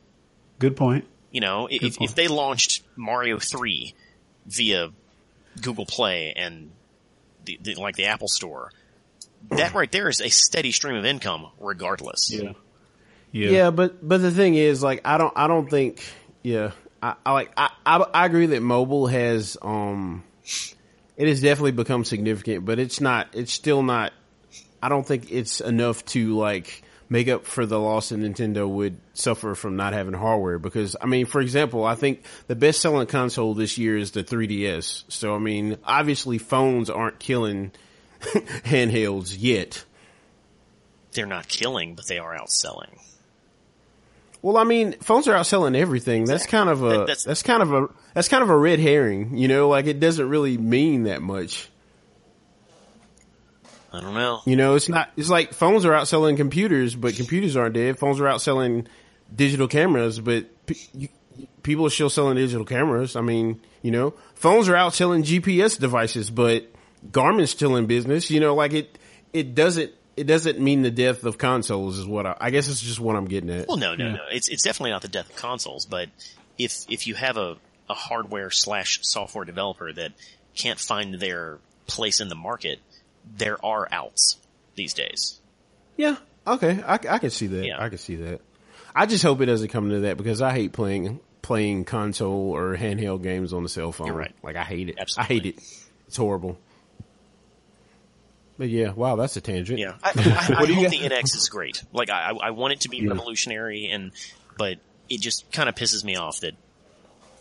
Good 0.59 0.77
point. 0.77 1.07
You 1.31 1.41
know, 1.41 1.67
if, 1.71 1.99
point. 1.99 2.11
if 2.11 2.15
they 2.15 2.29
launched 2.29 2.83
Mario 2.97 3.39
Three 3.39 3.95
via 4.47 4.91
Google 5.61 5.87
Play 5.87 6.35
and 6.37 6.71
the, 7.45 7.59
the 7.63 7.75
like 7.77 7.97
the 7.97 8.07
Apple 8.07 8.29
Store, 8.29 8.71
that 9.51 9.75
right 9.75 9.91
there 9.91 10.09
is 10.09 10.21
a 10.21 10.29
steady 10.29 10.73
stream 10.73 10.97
of 10.97 11.05
income, 11.05 11.49
regardless. 11.59 12.31
Yeah. 12.31 12.53
yeah. 13.33 13.71
but 13.71 14.07
but 14.07 14.21
the 14.21 14.31
thing 14.31 14.55
is, 14.55 14.83
like, 14.83 15.01
I 15.05 15.19
don't 15.19 15.33
I 15.37 15.49
don't 15.49 15.69
think 15.69 16.05
yeah. 16.43 16.73
I, 17.03 17.15
I 17.27 17.33
like 17.33 17.53
I, 17.57 17.71
I 17.85 17.97
I 17.99 18.27
agree 18.27 18.47
that 18.47 18.63
mobile 18.63 19.07
has 19.09 19.57
um 19.63 20.23
it 21.17 21.29
has 21.29 21.41
definitely 21.41 21.73
become 21.73 22.05
significant, 22.05 22.65
but 22.65 22.79
it's 22.79 23.01
not 23.01 23.29
it's 23.33 23.53
still 23.53 23.83
not 23.83 24.13
I 24.83 24.89
don't 24.89 25.07
think 25.07 25.31
it's 25.31 25.61
enough 25.61 26.05
to 26.07 26.37
like 26.37 26.83
make 27.13 27.29
up 27.29 27.45
for 27.45 27.67
the 27.67 27.79
loss 27.79 28.09
that 28.09 28.19
Nintendo 28.19 28.67
would 28.67 28.97
suffer 29.13 29.55
from 29.55 29.77
not 29.77 29.93
having 29.93 30.15
hardware 30.15 30.59
because 30.59 30.97
I 31.01 31.07
mean, 31.07 31.27
for 31.27 31.41
example, 31.43 31.85
I 31.85 31.95
think 31.95 32.25
the 32.47 32.57
best 32.57 32.81
selling 32.81 33.07
console 33.07 33.53
this 33.55 33.77
year 33.77 33.97
is 33.99 34.13
the 34.13 34.25
3DS. 34.25 35.05
So 35.09 35.37
I 35.37 35.39
mean, 35.39 35.77
obviously 35.85 36.39
phones 36.39 36.89
aren't 36.89 37.19
killing 37.19 37.71
handhelds 38.23 39.37
yet. 39.39 39.85
They're 41.13 41.27
not 41.27 41.47
killing, 41.49 41.95
but 41.95 42.07
they 42.09 42.19
are 42.19 42.35
outselling. 42.35 42.99
Well, 44.41 44.57
I 44.57 44.65
mean, 44.65 44.93
phones 44.95 45.29
are 45.29 45.35
outselling 45.35 45.77
everything. 45.77 46.25
That's 46.25 46.47
kind 46.47 46.69
of 46.71 46.83
a 46.83 46.89
that's- 47.01 47.23
that's, 47.25 47.43
kind 47.43 47.63
of 47.63 47.73
a 47.73 47.89
that's 48.15 48.29
kind 48.29 48.43
of 48.43 48.49
a 48.49 48.57
red 48.57 48.81
herring. 48.81 49.37
You 49.37 49.49
know, 49.49 49.69
like 49.69 49.87
it 49.87 50.01
doesn't 50.01 50.29
really 50.29 50.57
mean 50.57 51.05
that 51.05 51.21
much. 51.23 51.69
I 53.93 54.01
don't 54.01 54.15
know. 54.15 54.41
You 54.47 54.57
know, 54.57 54.75
it's 54.75 54.89
not. 54.89 55.11
It's 55.17 55.29
like 55.29 55.53
phones 55.53 55.85
are 55.85 55.93
outselling 55.93 56.37
computers, 56.37 56.95
but 56.95 57.15
computers 57.15 57.57
aren't 57.57 57.75
dead. 57.75 57.99
Phones 57.99 58.21
are 58.21 58.25
outselling 58.25 58.87
digital 59.35 59.69
cameras, 59.69 60.19
but 60.21 60.47
p- 60.67 60.77
you, 60.95 61.09
people 61.63 61.87
are 61.87 61.91
still 61.91 62.11
selling 62.11 62.37
digital 62.37 62.65
cameras. 62.65 63.17
I 63.17 63.21
mean, 63.21 63.61
you 63.83 63.91
know, 63.91 64.15
phones 64.35 64.69
are 64.69 64.75
outselling 64.75 65.25
GPS 65.25 65.79
devices, 65.79 66.31
but 66.31 66.67
Garmin's 67.11 67.51
still 67.51 67.77
in 67.77 67.87
business. 67.87 68.31
You 68.31 68.41
know, 68.41 68.55
like 68.55 68.73
it. 68.73 68.99
It 69.33 69.55
doesn't. 69.55 69.93
It 70.15 70.25
doesn't 70.25 70.61
mean 70.61 70.83
the 70.83 70.91
death 70.91 71.25
of 71.25 71.39
consoles 71.39 71.97
is 71.99 72.07
what 72.07 72.27
I, 72.27 72.37
I 72.39 72.51
guess 72.51 72.69
it's 72.69 72.83
just 72.83 73.01
what 73.01 73.17
I'm 73.17 73.25
getting 73.27 73.49
at. 73.49 73.67
Well, 73.67 73.79
no, 73.79 73.95
no, 73.95 74.07
Yeah. 74.07 74.13
no. 74.13 74.23
It's 74.31 74.49
it's 74.49 74.63
definitely 74.63 74.91
not 74.91 75.01
the 75.03 75.09
death 75.09 75.31
of 75.31 75.37
consoles, 75.37 75.87
but 75.87 76.09
if 76.59 76.85
if 76.91 77.07
you 77.07 77.15
have 77.15 77.37
a 77.39 77.57
a 77.91 77.95
hardware 77.95 78.51
slash 78.51 78.99
software 79.03 79.45
developer 79.47 79.91
that 79.93 80.13
can't 80.55 80.79
find 80.79 81.15
their 81.15 81.59
place 81.87 82.21
in 82.21 82.29
the 82.29 82.35
market, 82.35 82.79
there 83.37 83.65
are 83.65 83.89
outs 83.91 84.39
these 84.75 84.95
days. 84.95 85.41
Yeah. 85.97 86.17
Okay. 86.47 86.83
I, 86.83 86.95
I 86.95 87.19
can 87.19 87.31
see 87.31 87.49
that. 87.49 87.65
Yeah. 87.65 87.83
I 87.83 87.89
can 87.89 87.99
see 87.99 88.17
that. 88.17 88.41
I 88.95 89.07
just 89.07 89.23
hope 89.23 89.41
it 89.41 89.47
doesn't 89.47 89.69
come 89.69 89.91
to 89.91 90.01
that 90.01 90.17
because 90.17 90.43
I 90.43 90.53
hate 90.53 90.73
playing 90.73 91.21
playing 91.41 91.85
console 91.85 92.51
or 92.51 92.77
handheld 92.77 93.23
games 93.23 93.53
on 93.53 93.63
the 93.63 93.69
cell 93.69 93.93
phone. 93.93 94.09
You're 94.09 94.17
right. 94.17 94.35
Like 94.43 94.57
I 94.57 94.65
hate 94.65 94.89
it. 94.89 94.97
Absolutely. 94.99 95.37
I 95.37 95.41
hate 95.41 95.47
it. 95.47 95.63
It's 96.07 96.17
horrible. 96.17 96.59
But 98.59 98.69
yeah, 98.69 98.93
wow, 98.93 99.17
that's 99.17 99.37
a 99.37 99.41
tangent. 99.41 99.79
Yeah, 99.79 99.95
I, 100.03 100.11
I, 100.11 100.63
I 100.63 100.67
hope 100.67 100.91
the 100.91 100.99
NX 100.99 101.37
is 101.37 101.49
great. 101.49 101.83
Like 101.93 102.11
I, 102.11 102.31
I 102.31 102.51
want 102.51 102.75
it 102.75 102.81
to 102.83 102.91
be 102.91 103.07
revolutionary, 103.09 103.87
and 103.87 104.13
but 104.59 104.79
it 105.09 105.21
just 105.21 105.51
kind 105.51 105.69
of 105.69 105.75
pisses 105.75 106.05
me 106.05 106.17
off 106.17 106.41
that 106.41 106.55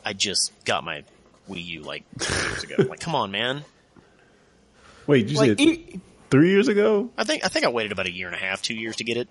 I 0.04 0.14
just 0.14 0.52
got 0.66 0.84
my 0.84 1.04
Wii 1.50 1.66
U 1.66 1.82
like 1.84 2.04
two 2.20 2.34
years 2.34 2.64
ago. 2.64 2.76
like, 2.90 3.00
come 3.00 3.14
on, 3.14 3.32
man. 3.32 3.64
Wait, 5.08 5.28
you 5.28 5.38
Like, 5.38 5.48
said 5.50 5.62
e- 5.62 6.00
three 6.30 6.50
years 6.50 6.68
ago? 6.68 7.10
I 7.18 7.24
think 7.24 7.44
I 7.46 7.48
think 7.50 7.66
I 7.66 7.70
waited 7.70 7.92
about 7.92 8.06
a 8.08 8.12
year 8.12 8.28
and 8.28 8.36
a 8.36 8.40
half, 8.40 8.62
two 8.62 8.76
years 8.76 8.98
to 8.98 9.04
get 9.04 9.18
it. 9.18 9.28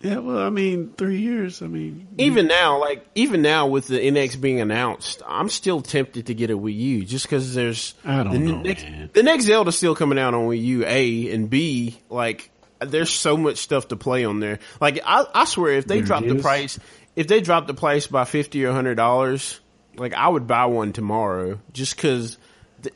Yeah, 0.00 0.18
well, 0.18 0.38
I 0.38 0.50
mean, 0.50 0.94
three 0.98 1.18
years. 1.20 1.62
I 1.62 1.68
mean, 1.68 2.08
even 2.18 2.48
now, 2.48 2.80
like 2.80 3.06
even 3.14 3.40
now 3.40 3.68
with 3.68 3.86
the 3.86 4.00
NX 4.00 4.40
being 4.40 4.60
announced, 4.60 5.22
I'm 5.28 5.48
still 5.48 5.80
tempted 5.80 6.26
to 6.26 6.34
get 6.34 6.50
a 6.50 6.58
Wii 6.58 6.74
U 6.76 7.04
just 7.04 7.24
because 7.26 7.54
there's 7.54 7.94
I 8.04 8.24
don't 8.24 8.32
the 8.32 8.38
know, 8.40 8.62
next, 8.62 8.82
man. 8.82 9.10
the 9.12 9.22
next 9.22 9.44
Zelda's 9.44 9.76
still 9.76 9.94
coming 9.94 10.18
out 10.18 10.34
on 10.34 10.48
Wii 10.48 10.60
U. 10.64 10.84
A 10.84 11.30
and 11.32 11.48
B, 11.48 12.00
like 12.10 12.50
there's 12.80 13.10
so 13.10 13.36
much 13.36 13.58
stuff 13.58 13.88
to 13.88 13.96
play 13.96 14.24
on 14.24 14.40
there. 14.40 14.58
Like 14.80 14.98
I, 15.06 15.24
I 15.32 15.44
swear, 15.44 15.74
if 15.74 15.86
they 15.86 15.98
There 15.98 16.06
drop 16.06 16.24
the 16.26 16.34
price, 16.42 16.80
if 17.14 17.28
they 17.28 17.40
drop 17.40 17.68
the 17.68 17.74
price 17.74 18.08
by 18.08 18.24
fifty 18.24 18.64
or 18.64 18.72
hundred 18.72 18.96
dollars, 18.96 19.60
like 19.96 20.14
I 20.14 20.26
would 20.26 20.48
buy 20.48 20.64
one 20.64 20.92
tomorrow 20.92 21.60
just 21.72 21.94
because 21.94 22.38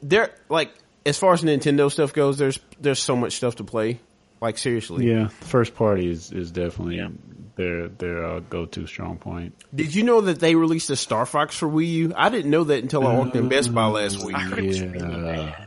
they're 0.02 0.32
like 0.48 0.72
as 1.06 1.18
far 1.18 1.32
as 1.32 1.42
Nintendo 1.42 1.90
stuff 1.90 2.12
goes, 2.12 2.36
there's 2.36 2.58
there's 2.80 2.98
so 2.98 3.16
much 3.16 3.34
stuff 3.34 3.56
to 3.56 3.64
play. 3.64 4.00
Like 4.40 4.58
seriously, 4.58 5.08
yeah, 5.10 5.28
first 5.28 5.74
party 5.74 6.10
is, 6.10 6.30
is 6.30 6.50
definitely 6.50 6.96
Yeah. 6.98 7.08
their 7.56 7.88
their 7.88 8.26
uh, 8.26 8.40
go 8.40 8.66
to 8.66 8.86
strong 8.86 9.16
point. 9.16 9.54
Did 9.74 9.94
you 9.94 10.02
know 10.02 10.20
that 10.20 10.40
they 10.40 10.54
released 10.54 10.90
a 10.90 10.96
Star 10.96 11.24
Fox 11.24 11.56
for 11.56 11.66
Wii 11.68 11.88
U? 11.92 12.12
I 12.14 12.28
didn't 12.28 12.50
know 12.50 12.64
that 12.64 12.82
until 12.82 13.06
I 13.06 13.16
walked 13.16 13.34
in 13.34 13.48
Best 13.48 13.72
Buy 13.74 13.86
last 13.86 14.22
week. 14.24 14.36
I 14.36 14.40
heard 14.40 14.58
it 14.58 14.66
was 14.66 14.82
really 14.82 15.22
bad. 15.22 15.66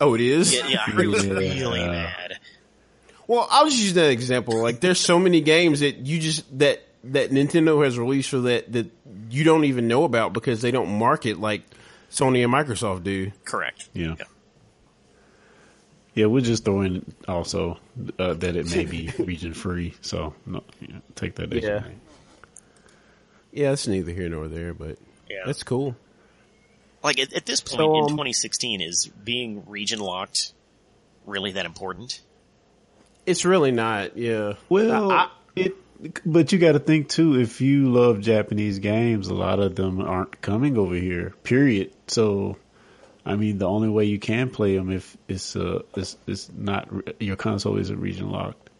Oh, 0.00 0.14
it 0.14 0.20
is. 0.20 0.54
Yeah, 0.54 0.66
yeah, 0.68 0.78
I 0.86 0.90
heard 0.90 1.04
it 1.06 1.08
was 1.08 1.26
Yeah. 1.26 1.32
really 1.32 1.80
bad. 1.80 2.38
Well, 3.26 3.48
I'll 3.50 3.64
just 3.64 3.78
use 3.82 3.94
that 3.94 4.10
example. 4.10 4.62
Like, 4.62 4.78
there's 4.78 5.00
so 5.00 5.18
many 5.18 5.40
games 5.40 5.80
that 5.80 5.96
you 6.06 6.20
just 6.20 6.58
that 6.60 6.82
that 7.04 7.30
Nintendo 7.30 7.82
has 7.84 7.98
released 7.98 8.30
for 8.30 8.38
that 8.42 8.70
that 8.72 8.90
you 9.30 9.42
don't 9.42 9.64
even 9.64 9.88
know 9.88 10.04
about 10.04 10.32
because 10.32 10.60
they 10.62 10.70
don't 10.70 10.98
market 10.98 11.40
like 11.40 11.62
Sony 12.10 12.42
and 12.44 12.52
Microsoft 12.52 13.02
do. 13.04 13.32
Correct. 13.44 13.88
Yeah. 13.92 14.14
Yeah, 16.14 16.26
we're 16.26 16.40
just 16.40 16.64
throwing 16.64 17.14
also 17.28 17.78
uh, 18.18 18.34
that 18.34 18.56
it 18.56 18.70
may 18.74 18.86
be 18.86 19.12
region 19.18 19.52
free. 19.52 19.94
So 20.00 20.34
no, 20.46 20.62
yeah, 20.80 20.96
take 21.14 21.34
that. 21.36 21.52
as 21.52 21.62
Yeah. 21.62 21.80
may. 21.80 21.94
Yeah, 23.52 23.72
it's 23.72 23.86
neither 23.86 24.12
here 24.12 24.28
nor 24.28 24.48
there, 24.48 24.72
but 24.72 24.98
Yeah. 25.28 25.42
that's 25.44 25.62
cool. 25.62 25.94
Like 27.02 27.18
at, 27.20 27.32
at 27.34 27.44
this 27.46 27.60
point 27.60 27.78
So, 27.80 27.96
in 27.98 28.02
um, 28.04 28.08
2016, 28.10 28.80
is 28.80 29.06
being 29.24 29.64
region 29.68 29.98
locked 29.98 30.52
really 31.26 31.52
that 31.52 31.66
important? 31.66 32.22
It's 33.26 33.44
really 33.44 33.72
not. 33.72 34.16
Yeah. 34.16 34.54
Well, 34.68 35.10
I- 35.10 35.30
it. 35.54 35.74
But 36.26 36.52
you 36.52 36.58
got 36.58 36.72
to 36.72 36.78
think 36.78 37.08
too. 37.08 37.38
If 37.40 37.62
you 37.62 37.90
love 37.90 38.20
Japanese 38.20 38.78
games, 38.80 39.28
a 39.28 39.34
lot 39.34 39.60
of 39.60 39.76
them 39.76 40.00
aren't 40.00 40.40
coming 40.42 40.76
over 40.76 40.94
here. 40.94 41.34
Period. 41.42 41.92
So, 42.06 42.56
I 43.24 43.36
mean, 43.36 43.58
the 43.58 43.68
only 43.68 43.88
way 43.88 44.04
you 44.04 44.18
can 44.18 44.50
play 44.50 44.76
them 44.76 44.90
if 44.90 45.16
it's 45.28 45.56
uh, 45.56 45.82
it's, 45.96 46.16
it's 46.26 46.50
not 46.52 46.88
your 47.20 47.36
console 47.36 47.78
isn't 47.78 47.98
region 47.98 48.30
locked. 48.30 48.70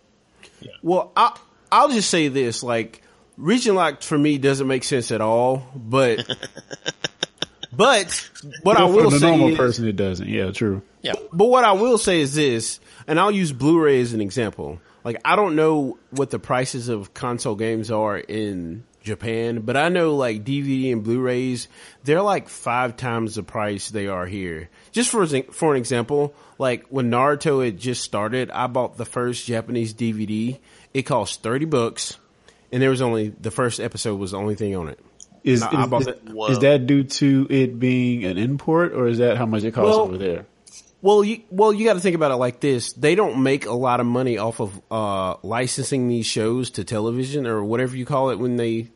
Well, 0.83 1.13
I 1.17 1.37
I'll 1.71 1.91
just 1.91 2.11
say 2.11 2.29
this: 2.29 2.63
like, 2.63 3.03
region 3.37 3.75
locked 3.75 4.05
for 4.05 4.17
me 4.17 4.39
doesn't 4.39 4.67
make 4.67 4.85
sense 4.85 5.11
at 5.11 5.21
all. 5.21 5.67
But 5.75 6.27
but 7.73 8.31
what 8.63 8.77
I 8.77 8.85
will 8.85 9.05
for 9.05 9.11
the 9.11 9.19
say 9.21 9.31
normal 9.31 9.49
is, 9.51 9.57
person, 9.57 9.89
it 9.89 9.97
doesn't. 9.97 10.29
Yeah, 10.29 10.51
true. 10.53 10.83
Yeah. 11.03 11.15
But 11.33 11.47
what 11.47 11.65
I 11.65 11.73
will 11.73 11.99
say 11.99 12.21
is 12.21 12.35
this, 12.35 12.81
and 13.07 13.21
I'll 13.21 13.31
use 13.31 13.53
Blu-ray 13.53 14.01
as 14.01 14.13
an 14.13 14.21
example. 14.21 14.81
Like 15.05 15.21
I 15.25 15.37
don't 15.37 15.55
know 15.55 15.99
what 16.11 16.31
the 16.31 16.39
prices 16.39 16.89
of 16.89 17.15
console 17.15 17.55
games 17.55 17.91
are 17.91 18.17
in 18.19 18.85
Japan, 19.07 19.61
but 19.61 19.77
I 19.77 19.89
know 19.89 20.15
like 20.17 20.45
DVD 20.45 20.93
and 20.93 21.03
Blu-rays, 21.03 21.69
they're 22.05 22.21
like 22.21 22.49
five 22.51 22.97
times 22.97 23.37
the 23.37 23.43
price 23.43 23.89
they 23.91 24.09
are 24.09 24.27
here. 24.27 24.69
Just 24.93 25.09
for 25.11 25.27
for 25.27 25.73
an 25.73 25.79
example, 25.79 26.35
like 26.59 26.85
when 26.89 27.11
Naruto 27.11 27.65
had 27.65 27.79
just 27.79 28.03
started, 28.03 28.51
I 28.51 28.67
bought 28.67 28.99
the 28.99 29.05
first 29.07 29.47
Japanese 29.47 29.95
DVD. 29.95 30.59
It 30.93 31.03
cost 31.03 31.43
thirty 31.43 31.65
bucks, 31.67 32.19
and 32.73 32.83
there 32.83 32.91
was 32.91 33.01
only 33.01 33.29
the 33.41 33.51
first 33.51 33.81
episode 33.81 34.17
was 34.17 34.33
the 34.33 34.39
only 34.39 34.57
thing 34.57 34.77
on 34.77 34.89
it. 34.89 34.99
Is 35.45 35.63
I- 35.63 35.69
I 35.71 35.85
is, 35.85 36.07
that- 36.07 36.51
is 36.51 36.59
that 36.59 36.87
due 36.87 37.05
to 37.05 37.47
it 37.49 37.79
being 37.79 38.25
an 38.25 38.37
import, 38.37 38.93
or 38.93 39.07
is 39.07 39.19
that 39.19 39.37
how 39.37 39.47
much 39.47 39.63
it 39.63 39.73
costs 39.73 39.91
Well, 39.97 40.01
over 40.01 40.19
there? 40.19 40.47
Well, 41.03 41.23
you 41.23 41.43
well 41.51 41.73
you 41.73 41.85
got 41.85 41.95
to 41.95 42.01
think 42.01 42.17
about 42.17 42.33
it 42.33 42.37
like 42.37 42.59
this: 42.59 42.93
they 42.95 43.15
don't 43.15 43.43
make 43.45 43.67
a 43.67 43.73
lot 43.73 44.01
of 44.01 44.07
money 44.07 44.39
off 44.39 44.61
of 44.61 44.81
uh, 44.91 45.37
licensing 45.45 46.09
these 46.09 46.27
shows 46.27 46.71
to 46.71 46.85
television 46.85 47.47
or 47.47 47.63
whatever 47.63 47.97
you 47.97 48.05
call 48.07 48.31
it 48.31 48.41
when 48.41 48.57
they 48.57 48.89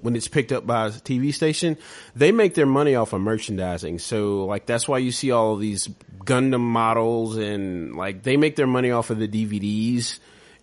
when 0.00 0.16
it's 0.16 0.28
picked 0.28 0.52
up 0.52 0.66
by 0.66 0.86
a 0.86 0.90
TV 0.90 1.32
station. 1.32 1.76
They 2.14 2.32
make 2.32 2.54
their 2.54 2.66
money 2.66 2.94
off 2.94 3.12
of 3.12 3.20
merchandising. 3.20 3.98
So 3.98 4.44
like 4.44 4.66
that's 4.66 4.86
why 4.86 4.98
you 4.98 5.12
see 5.12 5.30
all 5.30 5.56
these 5.56 5.88
Gundam 6.24 6.60
models 6.60 7.36
and 7.36 7.96
like 7.96 8.22
they 8.22 8.36
make 8.36 8.56
their 8.56 8.66
money 8.66 8.90
off 8.90 9.10
of 9.10 9.18
the 9.18 9.28
DVDs. 9.28 10.18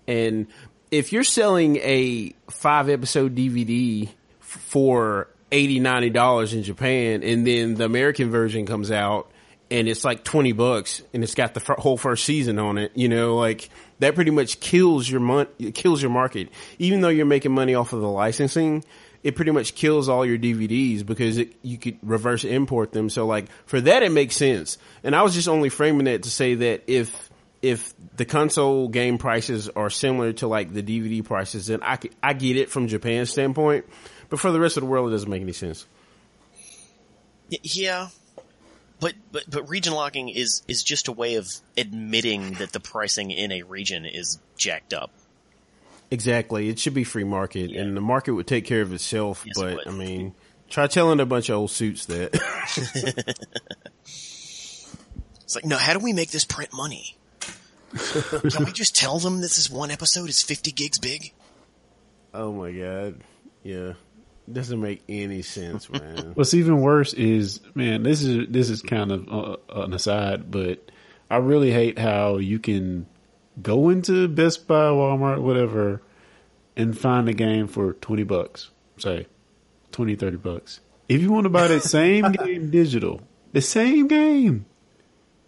And 0.08 0.48
if 0.92 1.14
you're 1.14 1.24
selling 1.24 1.78
a 1.78 2.34
five 2.50 2.90
episode 2.90 3.36
DVD 3.36 4.10
for 4.40 5.28
80 5.52 5.80
90 5.80 6.10
dollars 6.10 6.54
in 6.54 6.64
Japan 6.64 7.24
and 7.24 7.46
then 7.46 7.76
the 7.76 7.86
American 7.86 8.32
version 8.32 8.66
comes 8.66 8.92
out 8.92 9.32
and 9.72 9.88
it's 9.88 10.04
like 10.04 10.24
20 10.24 10.52
bucks 10.52 11.02
and 11.14 11.24
it's 11.24 11.36
got 11.36 11.54
the 11.54 11.60
fir- 11.60 11.76
whole 11.78 11.98
first 11.98 12.26
season 12.26 12.60
on 12.60 12.78
it, 12.78 12.92
you 12.96 13.10
know, 13.10 13.36
like 13.38 13.70
that 14.00 14.14
pretty 14.16 14.32
much 14.32 14.60
kills 14.60 15.10
your 15.10 15.20
mon- 15.20 15.48
kills 15.74 16.02
your 16.02 16.12
market. 16.12 16.50
Even 16.78 17.02
though 17.02 17.10
you're 17.10 17.26
making 17.26 17.52
money 17.52 17.74
off 17.74 17.94
of 17.94 18.02
the 18.02 18.10
licensing, 18.10 18.84
it 19.24 19.36
pretty 19.36 19.52
much 19.52 19.74
kills 19.76 20.10
all 20.10 20.26
your 20.26 20.38
DVDs 20.38 21.06
because 21.06 21.38
it, 21.38 21.54
you 21.62 21.78
could 21.78 21.98
reverse 22.04 22.44
import 22.44 22.92
them. 22.92 23.10
So 23.10 23.26
like 23.26 23.50
for 23.66 23.80
that, 23.82 24.04
it 24.04 24.12
makes 24.12 24.36
sense. 24.36 24.78
And 25.04 25.16
I 25.16 25.24
was 25.24 25.34
just 25.34 25.48
only 25.48 25.70
framing 25.70 26.08
it 26.08 26.24
to 26.24 26.30
say 26.30 26.56
that 26.56 26.84
if, 26.88 27.30
if 27.62 27.94
the 28.18 28.26
console 28.26 28.90
game 28.90 29.18
prices 29.18 29.70
are 29.70 29.90
similar 29.90 30.34
to 30.34 30.48
like 30.48 30.74
the 30.74 30.84
DVD 30.84 31.24
prices, 31.24 31.68
then 31.68 31.82
I, 31.82 31.98
I 32.22 32.34
get 32.34 32.58
it 32.58 32.70
from 32.70 32.88
Japan's 32.88 33.32
standpoint. 33.32 33.86
But 34.30 34.40
for 34.40 34.52
the 34.52 34.60
rest 34.60 34.76
of 34.76 34.82
the 34.82 34.88
world, 34.88 35.10
it 35.10 35.12
doesn't 35.12 35.30
make 35.30 35.42
any 35.42 35.54
sense. 35.54 35.86
Yeah. 37.50 38.10
But, 39.00 39.14
but 39.32 39.44
but 39.50 39.70
region 39.70 39.94
locking 39.94 40.30
is 40.30 40.64
is 40.68 40.82
just 40.82 41.10
a 41.10 41.12
way 41.12 41.36
of 41.36 41.48
admitting 41.78 42.54
that 42.54 42.72
the 42.72 42.80
pricing 42.80 43.32
in 43.32 43.52
a 43.52 43.64
region 43.64 44.06
is 44.06 44.40
jacked 44.58 44.94
up. 44.94 45.12
Exactly. 46.12 46.70
It 46.70 46.78
should 46.80 46.94
be 46.94 47.04
free 47.04 47.24
market 47.24 47.72
Yeah. 47.72 47.82
and 47.82 47.98
the 47.98 48.02
market 48.02 48.34
would 48.34 48.48
take 48.48 48.66
care 48.66 48.82
of 48.82 48.94
itself. 48.94 49.44
Yes, 49.46 49.54
but 49.58 49.76
would. 49.76 49.88
I 49.88 49.92
mean, 49.92 50.34
try 50.70 50.88
telling 50.88 51.20
a 51.20 51.26
bunch 51.26 51.50
of 51.50 51.58
old 51.58 51.72
suits 51.72 52.06
that. 52.08 52.34
It's 55.44 55.56
like, 55.56 55.66
no, 55.66 55.78
how 55.78 55.94
do 55.94 56.00
we 56.00 56.14
make 56.14 56.32
this 56.32 56.46
print 56.46 56.72
money? 56.74 57.16
Can 58.50 58.66
we 58.66 58.72
just 58.72 58.96
tell 58.96 59.20
them 59.20 59.40
this 59.42 59.60
is 59.60 59.70
one 59.70 59.92
episode 59.92 60.28
is 60.30 60.42
50 60.42 60.72
gigs 60.72 60.98
big? 61.00 61.32
oh 62.34 62.52
my 62.52 62.72
God. 62.72 63.22
Yeah. 63.62 63.94
Doesn't 64.52 64.82
make 64.82 65.04
any 65.08 65.44
sense, 65.44 65.90
man. 65.92 66.32
What's 66.34 66.56
even 66.56 66.82
worse 66.82 67.14
is, 67.14 67.60
man, 67.76 68.02
this 68.04 68.24
is 68.24 68.48
this 68.50 68.70
is 68.72 68.82
kind 68.82 69.12
of 69.12 69.30
uh, 69.32 69.58
an 69.84 69.94
aside, 69.94 70.50
but 70.50 70.90
I 71.30 71.38
really 71.38 71.72
hate 71.72 72.00
how 72.00 72.38
you 72.38 72.58
can 72.60 73.06
go 73.62 73.90
into 73.90 74.28
Best 74.28 74.68
Buy, 74.68 74.86
Walmart, 74.86 75.42
whatever, 75.42 76.02
and 76.76 76.98
find 76.98 77.28
a 77.30 77.34
game 77.34 77.68
for 77.68 77.94
twenty 77.94 78.24
bucks, 78.24 78.72
say 78.98 79.28
20, 79.92 80.16
30 80.16 80.38
bucks. 80.38 80.80
If 81.08 81.22
you 81.22 81.32
want 81.32 81.46
to 81.46 81.50
buy 81.50 81.68
that 81.68 81.84
same 81.84 82.32
game 82.32 82.72
digital, 82.72 83.22
the 83.52 83.62
same 83.62 84.08
game, 84.08 84.66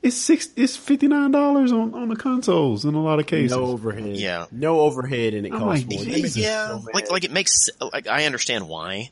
it's 0.04 0.16
six, 0.16 0.50
it's 0.56 0.78
fifty 0.78 1.08
nine 1.08 1.32
dollars 1.32 1.72
on 1.72 1.94
on 1.96 2.10
the 2.10 2.16
consoles 2.16 2.86
in 2.86 2.94
a 2.94 3.02
lot 3.02 3.20
of 3.20 3.26
cases. 3.26 3.58
no 3.58 3.66
overhead. 3.66 4.16
Yeah. 4.18 4.46
No 4.52 4.82
overhead 4.82 5.34
and 5.34 5.48
it 5.48 5.54
I'm 5.54 5.60
costs 5.60 5.86
like, 5.88 5.96
more. 5.96 6.04
Yeah, 6.06 6.68
so 6.68 6.84
like 6.94 7.10
like 7.10 7.24
it 7.24 7.32
makes 7.32 7.70
like 7.82 8.08
I 8.08 8.26
understand 8.26 8.68
why 8.68 9.10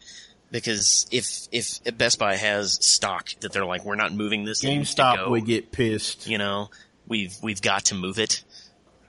because 0.51 1.07
if 1.11 1.47
if 1.51 1.97
Best 1.97 2.19
Buy 2.19 2.35
has 2.35 2.77
stock 2.85 3.29
that 3.41 3.51
they're 3.51 3.65
like 3.65 3.83
we're 3.83 3.95
not 3.95 4.13
moving 4.13 4.45
this 4.45 4.61
thing 4.61 4.83
to 4.83 4.85
GameStop 4.85 5.15
go, 5.15 5.29
would 5.31 5.45
get 5.45 5.71
pissed. 5.71 6.27
you 6.27 6.37
know 6.37 6.69
we've 7.07 7.33
we've 7.41 7.61
got 7.61 7.85
to 7.85 7.95
move 7.95 8.19
it, 8.19 8.43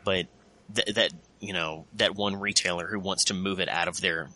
but 0.04 0.26
th- 0.74 0.94
that 0.94 1.12
you 1.40 1.52
know 1.52 1.86
that 1.94 2.14
one 2.14 2.36
retailer 2.40 2.86
who 2.86 2.98
wants 2.98 3.24
to 3.24 3.34
move 3.34 3.60
it 3.60 3.68
out 3.68 3.88
of 3.88 4.00
their 4.00 4.28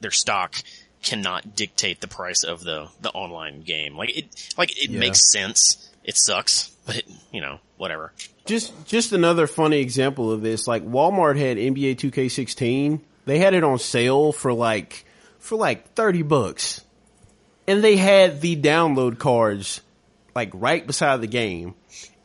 their 0.00 0.10
stock 0.10 0.56
cannot 1.02 1.56
dictate 1.56 2.00
the 2.00 2.08
price 2.08 2.44
of 2.44 2.62
the 2.62 2.88
the 3.00 3.10
online 3.10 3.62
game. 3.62 3.96
Like 3.96 4.16
it 4.16 4.52
like 4.56 4.70
it 4.82 4.90
Yeah. 4.90 4.98
makes 4.98 5.30
sense. 5.32 5.88
It 6.04 6.16
sucks, 6.16 6.68
but 6.86 6.96
it, 6.98 7.08
you 7.32 7.40
know 7.40 7.58
whatever. 7.76 8.12
Just 8.44 8.72
just 8.86 9.12
another 9.12 9.46
funny 9.46 9.78
example 9.80 10.30
of 10.32 10.42
this. 10.42 10.66
Like 10.66 10.84
Walmart 10.84 11.38
had 11.38 11.56
NBA 11.56 11.96
2K16 11.96 13.00
they 13.24 13.38
had 13.38 13.54
it 13.54 13.62
on 13.62 13.78
sale 13.78 14.32
for 14.32 14.52
like 14.52 15.04
for 15.38 15.54
like 15.56 15.92
thirty 15.94 16.22
bucks, 16.22 16.80
and 17.68 17.82
they 17.82 17.96
had 17.96 18.40
the 18.40 18.56
download 18.56 19.18
cards 19.18 19.80
like 20.34 20.50
right 20.54 20.84
beside 20.86 21.20
the 21.20 21.26
game, 21.28 21.74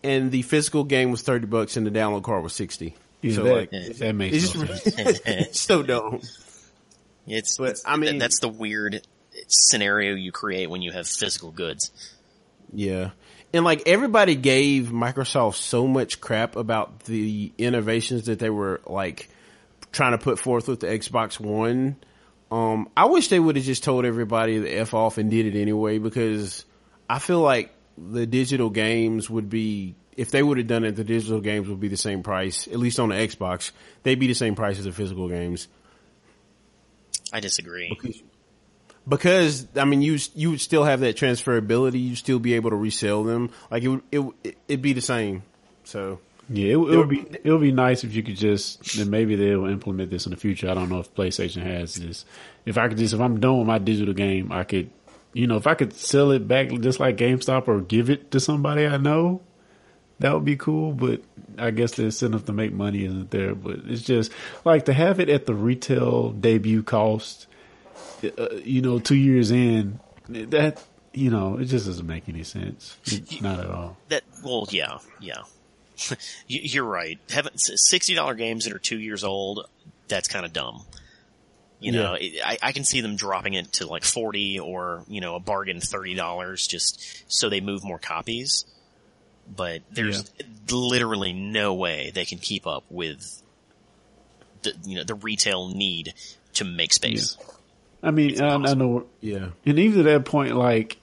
and 0.08 0.32
the 0.32 0.41
physical 0.41 0.84
game 0.84 1.12
was 1.12 1.22
thirty 1.22 1.46
bucks 1.46 1.78
and 1.78 1.86
the 1.86 1.91
download 1.91 2.24
card 2.24 2.43
was 2.43 2.54
sixty. 2.54 2.96
Yeah, 3.22 3.36
so 3.36 3.43
that, 3.43 3.54
like, 3.56 3.98
that 3.98 4.13
makes 4.15 4.36
it's 4.38 4.56
no 4.56 4.65
sense. 4.76 5.20
it's 5.26 5.60
so 5.60 5.82
dumb. 5.84 6.22
It's, 7.28 7.58
But, 7.58 7.63
it's- 7.65 7.84
I 7.86 7.98
mean- 7.98 8.20
that's 8.20 8.39
the 8.39 8.48
weird 8.48 9.02
scenario 9.48 10.15
you 10.15 10.32
create 10.32 10.70
when 10.70 10.82
you 10.82 10.91
have 10.91 11.08
physical 11.08 11.52
goods. 11.52 11.91
Yeah. 12.74 13.12
And 13.54 13.63
like 13.65 13.84
everybody 13.88 14.36
gave 14.36 14.88
Microsoft 14.88 15.56
so 15.56 15.88
much 15.88 16.20
crap 16.22 16.56
about 16.56 17.02
the 17.06 17.52
innovations 17.58 18.26
that 18.26 18.39
they 18.39 18.50
were 18.50 18.82
like 18.86 19.30
trying 19.91 20.12
to 20.12 20.17
put 20.17 20.38
forth 20.38 20.67
with 20.67 20.82
the 20.82 20.88
Xbox 20.88 21.39
One. 21.39 21.96
Um, 22.52 22.89
I 22.96 23.06
wish 23.06 23.30
they 23.30 23.39
would 23.39 23.56
have 23.56 23.65
just 23.65 23.84
told 23.84 24.06
everybody 24.06 24.60
to 24.62 24.70
F 24.70 24.93
off 24.93 25.17
and 25.17 25.30
did 25.32 25.46
it 25.46 25.60
anyway 25.60 25.98
because 25.98 26.65
I 27.10 27.20
feel 27.20 27.39
like 27.41 27.74
the 27.98 28.26
digital 28.26 28.70
games 28.70 29.30
would 29.30 29.50
be, 29.50 29.96
if 30.16 30.32
they 30.32 30.44
would 30.44 30.58
have 30.58 30.68
done 30.68 30.84
it, 30.84 30.96
the 30.96 31.04
digital 31.04 31.42
games 31.42 31.68
would 31.68 31.80
be 31.80 31.88
the 31.88 31.98
same 31.98 32.24
price, 32.24 32.68
at 32.68 32.78
least 32.78 33.00
on 33.00 33.10
the 33.10 33.16
Xbox. 33.16 33.72
They'd 34.04 34.20
be 34.20 34.28
the 34.28 34.34
same 34.34 34.56
price 34.56 34.78
as 34.80 34.86
the 34.86 34.92
physical 34.92 35.28
games. 35.28 35.68
I 37.34 37.40
disagree. 37.40 37.98
because 39.08 39.68
I 39.76 39.86
mean 39.86 40.02
you 40.02 40.18
you 40.36 40.52
would 40.52 40.62
still 40.62 40.84
have 40.84 41.02
that 41.02 41.16
transferability. 41.18 42.02
You'd 42.02 42.18
still 42.18 42.40
be 42.40 42.54
able 42.54 42.70
to 42.72 42.76
resell 42.76 43.24
them. 43.24 43.52
Like 43.70 43.84
it 43.84 43.88
would 43.90 44.02
it 44.12 44.58
it'd 44.68 44.82
be 44.82 44.94
the 44.94 45.02
same. 45.02 45.44
So 45.84 46.20
Yeah, 46.50 46.74
it, 46.74 46.78
it 46.78 46.98
would 46.98 47.10
be 47.10 47.26
it 47.44 47.52
would 47.52 47.62
be 47.62 47.72
nice 47.72 48.04
if 48.04 48.14
you 48.14 48.24
could 48.24 48.38
just 48.38 48.98
and 48.98 49.12
maybe 49.12 49.36
they'll 49.36 49.66
implement 49.66 50.10
this 50.10 50.26
in 50.26 50.32
the 50.32 50.38
future. 50.38 50.70
I 50.70 50.74
don't 50.74 50.90
know 50.90 51.00
if 51.00 51.14
PlayStation 51.14 51.64
has 51.64 51.96
this. 51.96 52.26
If 52.66 52.78
I 52.78 52.88
could 52.88 52.98
just 52.98 53.14
if 53.14 53.20
I'm 53.20 53.40
done 53.40 53.60
with 53.60 53.68
my 53.68 53.78
digital 53.80 54.14
game, 54.14 54.52
I 54.52 54.64
could 54.64 54.90
you 55.34 55.48
know 55.48 55.58
if 55.58 55.68
I 55.68 55.76
could 55.76 55.94
sell 55.94 56.32
it 56.32 56.48
back 56.48 56.70
just 56.70 57.00
like 57.00 57.18
GameStop 57.18 57.68
or 57.68 57.82
give 57.82 58.10
it 58.10 58.32
to 58.32 58.40
somebody 58.40 58.86
I 58.86 58.98
know, 58.98 59.42
that 60.20 60.34
would 60.34 60.46
be 60.46 60.56
cool. 60.56 60.94
But 60.94 61.22
I 61.58 61.72
guess 61.72 61.96
the 61.96 62.04
incentive 62.04 62.46
to 62.46 62.54
make 62.54 62.74
money 62.74 63.06
isn't 63.06 63.32
there. 63.32 63.56
But 63.56 63.80
it's 63.86 64.02
just 64.02 64.32
like 64.66 64.86
to 64.86 64.94
have 64.94 65.20
it 65.20 65.30
at 65.30 65.46
the 65.46 65.54
retail 65.54 66.32
debut 66.32 66.84
cost. 66.84 67.48
Uh, 68.24 68.56
you 68.63 68.82
know, 68.82 69.00
two 69.00 69.16
years 69.16 69.52
in 69.52 70.00
that 70.28 70.84
you 71.13 71.30
know 71.30 71.58
it 71.58 71.66
just 71.66 71.86
doesn't 71.86 72.08
make 72.08 72.28
any 72.28 72.44
sense. 72.44 72.98
Not 73.42 73.60
at 73.60 73.70
all. 73.70 73.98
That 74.10 74.24
well, 74.44 74.68
yeah, 74.72 75.00
yeah. 75.20 75.44
You're 76.48 76.84
right. 76.84 77.20
Having 77.30 77.58
sixty 77.58 78.16
dollar 78.16 78.36
games 78.36 78.66
that 78.66 78.74
are 78.74 78.80
two 78.80 79.00
years 79.00 79.24
old, 79.24 79.68
that's 80.08 80.28
kind 80.28 80.46
of 80.46 80.54
dumb. 80.54 80.84
You 81.80 81.92
know, 81.92 82.16
it, 82.16 82.40
I, 82.44 82.58
I 82.62 82.72
can 82.72 82.84
see 82.84 83.02
them 83.02 83.16
dropping 83.16 83.54
it 83.54 83.74
to 83.74 83.88
like 83.88 84.04
forty 84.04 84.60
or 84.60 85.04
you 85.08 85.22
know 85.22 85.36
a 85.36 85.40
bargain 85.40 85.80
thirty 85.80 86.16
dollars 86.16 86.66
just 86.66 87.24
so 87.28 87.50
they 87.50 87.62
move 87.62 87.84
more 87.84 88.00
copies. 88.00 88.66
But 89.56 89.84
there's 89.92 90.30
literally 90.70 91.34
no 91.34 91.76
way 91.76 92.12
they 92.13 92.26
can 92.26 92.40
keep 92.40 92.66
up 92.68 92.84
with 92.90 93.42
the 94.63 94.74
you 94.86 94.96
know 94.96 95.04
the 95.04 95.16
retail 95.16 95.70
need 95.70 96.13
to 96.56 96.66
make 96.66 96.94
space. 96.94 97.38
I 98.02 98.12
mean, 98.12 98.42
I, 98.42 98.54
I 98.54 98.74
know 98.74 99.08
yeah, 99.22 99.50
And 99.66 99.80
even 99.80 99.98
to 99.98 100.04
that 100.04 100.26
point, 100.26 100.56
like, 100.56 100.98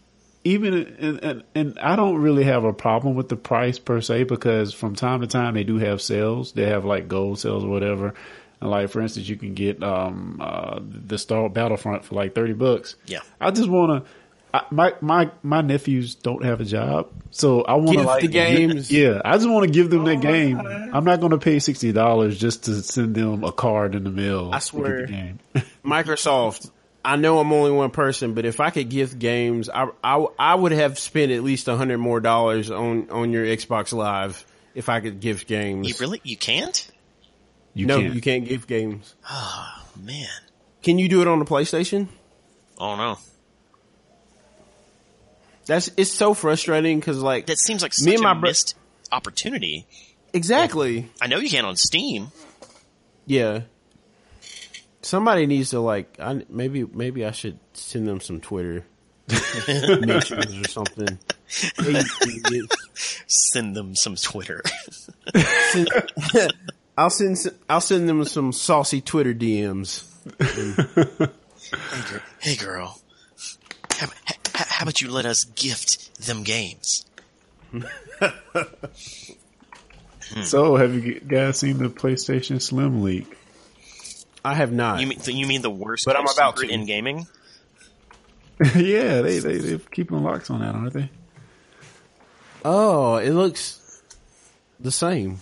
even, 0.44 0.74
and, 0.74 1.24
and, 1.24 1.44
and 1.54 1.78
I 1.78 1.96
don't 1.96 2.18
really 2.18 2.44
have 2.44 2.64
a 2.64 2.72
problem 2.72 3.14
with 3.14 3.28
the 3.28 3.36
price 3.36 3.78
per 3.78 4.00
se 4.00 4.24
because 4.24 4.72
from 4.72 4.94
time 4.94 5.20
to 5.22 5.26
time 5.26 5.54
they 5.54 5.64
do 5.64 5.78
have 5.78 6.00
sales. 6.00 6.52
They 6.52 6.66
have 6.66 6.84
like 6.84 7.08
gold 7.08 7.38
sales 7.38 7.64
or 7.64 7.68
whatever. 7.68 8.14
And 8.64 8.70
like, 8.70 8.90
for 8.90 9.00
instance, 9.00 9.28
you 9.28 9.36
can 9.36 9.54
get, 9.54 9.82
um, 9.82 10.38
uh, 10.40 10.80
the 10.82 11.18
Star 11.18 11.48
Battlefront 11.48 12.04
for 12.04 12.14
like 12.14 12.34
30 12.34 12.54
bucks. 12.54 12.96
Yeah. 13.06 13.20
I 13.40 13.50
just 13.50 13.68
want 13.68 14.04
to, 14.04 14.10
my, 14.70 14.94
my, 15.00 15.30
my 15.42 15.60
nephews 15.60 16.14
don't 16.14 16.44
have 16.44 16.60
a 16.60 16.64
job. 16.64 17.10
So 17.30 17.62
I 17.62 17.74
want 17.74 17.88
to 17.88 17.94
Gift 17.96 18.06
like, 18.06 18.22
the 18.22 18.28
games. 18.28 18.90
yeah, 18.90 19.20
I 19.24 19.36
just 19.36 19.48
want 19.48 19.66
to 19.66 19.72
give 19.72 19.90
them 19.90 20.04
that 20.04 20.20
game. 20.20 20.58
I'm 20.60 21.04
not 21.04 21.20
going 21.20 21.32
to 21.32 21.38
pay 21.38 21.56
$60 21.56 22.38
just 22.38 22.64
to 22.64 22.82
send 22.82 23.14
them 23.16 23.42
a 23.44 23.52
card 23.52 23.94
in 23.94 24.04
the 24.04 24.10
mail. 24.10 24.50
I 24.52 24.58
to 24.58 24.58
get 24.58 24.62
swear. 24.62 25.06
the 25.06 25.12
game. 25.12 25.38
Microsoft. 25.84 26.70
I 27.04 27.16
know 27.16 27.38
I'm 27.38 27.52
only 27.52 27.70
one 27.72 27.90
person, 27.90 28.34
but 28.34 28.46
if 28.46 28.60
I 28.60 28.70
could 28.70 28.88
gift 28.88 29.18
games, 29.18 29.68
I 29.68 29.88
I, 30.02 30.24
I 30.38 30.54
would 30.54 30.72
have 30.72 30.98
spent 30.98 31.32
at 31.32 31.42
least 31.42 31.68
a 31.68 31.76
hundred 31.76 31.98
more 31.98 32.18
dollars 32.18 32.70
on 32.70 33.10
on 33.10 33.30
your 33.30 33.44
Xbox 33.44 33.92
Live 33.92 34.46
if 34.74 34.88
I 34.88 35.00
could 35.00 35.20
gift 35.20 35.46
games. 35.46 35.86
You 35.88 35.94
really 36.00 36.20
you 36.24 36.38
can't? 36.38 36.90
You 37.74 37.86
no, 37.86 38.00
can't. 38.00 38.14
you 38.14 38.20
can't 38.20 38.44
gift 38.48 38.68
games. 38.68 39.14
Oh 39.30 40.00
man, 40.00 40.26
Can 40.82 40.98
you 40.98 41.08
do 41.08 41.20
it 41.22 41.28
on 41.28 41.38
the 41.38 41.44
PlayStation? 41.44 42.08
oh 42.78 42.96
no, 42.96 43.16
That's 45.66 45.90
it's 45.96 46.10
so 46.10 46.34
frustrating 46.34 46.98
because 47.00 47.18
like 47.22 47.46
that 47.46 47.58
seems 47.58 47.82
like 47.82 47.92
such 47.94 48.04
Me 48.06 48.14
and 48.14 48.20
a 48.24 48.24
my 48.24 48.34
bro- 48.34 48.48
missed 48.50 48.74
opportunity. 49.12 49.86
exactly. 50.32 51.08
I 51.22 51.26
know 51.28 51.38
you 51.38 51.48
can 51.48 51.64
on 51.64 51.76
Steam. 51.76 52.32
Yeah. 53.26 53.62
Somebody 55.02 55.46
needs 55.46 55.70
to 55.70 55.80
like. 55.80 56.18
I, 56.18 56.44
maybe 56.48 56.84
maybe 56.84 57.24
I 57.24 57.30
should 57.30 57.58
send 57.74 58.08
them 58.08 58.20
some 58.20 58.40
Twitter 58.40 58.84
mentions 59.68 60.66
or 60.66 60.68
something. 60.68 61.18
Hey, 61.78 61.92
you 62.26 62.40
idiot. 62.46 62.72
Send 63.26 63.76
them 63.76 63.94
some 63.94 64.16
Twitter. 64.16 64.62
Send- 65.70 65.88
I'll 66.96 67.10
send 67.10 67.32
s- 67.32 67.48
I'll 67.68 67.80
send 67.80 68.08
them 68.08 68.24
some 68.24 68.52
saucy 68.52 69.00
Twitter 69.00 69.34
DMs. 69.34 70.04
hey, 70.40 72.10
girl, 72.10 72.20
hey 72.40 72.56
girl, 72.56 73.00
how, 73.90 74.06
how, 74.54 74.64
how 74.68 74.82
about 74.84 75.00
you 75.02 75.10
let 75.10 75.26
us 75.26 75.44
gift 75.44 76.24
them 76.24 76.42
games? 76.44 77.04
So, 80.44 80.76
have 80.76 80.94
you 81.04 81.20
guys 81.20 81.58
seen 81.58 81.76
the 81.78 81.88
PlayStation 81.90 82.60
Slim 82.60 83.02
leak? 83.02 83.36
I 84.44 84.54
have 84.54 84.72
not. 84.72 84.98
You 85.00 85.06
mean 85.06 85.20
you 85.26 85.46
mean 85.46 85.60
the 85.62 85.70
worst 85.70 86.06
But 86.06 86.16
I'm 86.16 86.24
about 86.26 86.56
secret 86.56 86.68
to. 86.68 86.74
in 86.74 86.86
gaming? 86.86 87.26
yeah, 88.74 89.20
they 89.20 89.38
they 89.38 89.58
they're 89.58 89.78
keeping 89.78 90.22
locks 90.22 90.48
on 90.50 90.60
that, 90.60 90.74
aren't 90.74 90.94
they? 90.94 91.10
oh, 92.64 93.16
it 93.16 93.30
looks 93.32 94.00
the 94.80 94.90
same. 94.90 95.38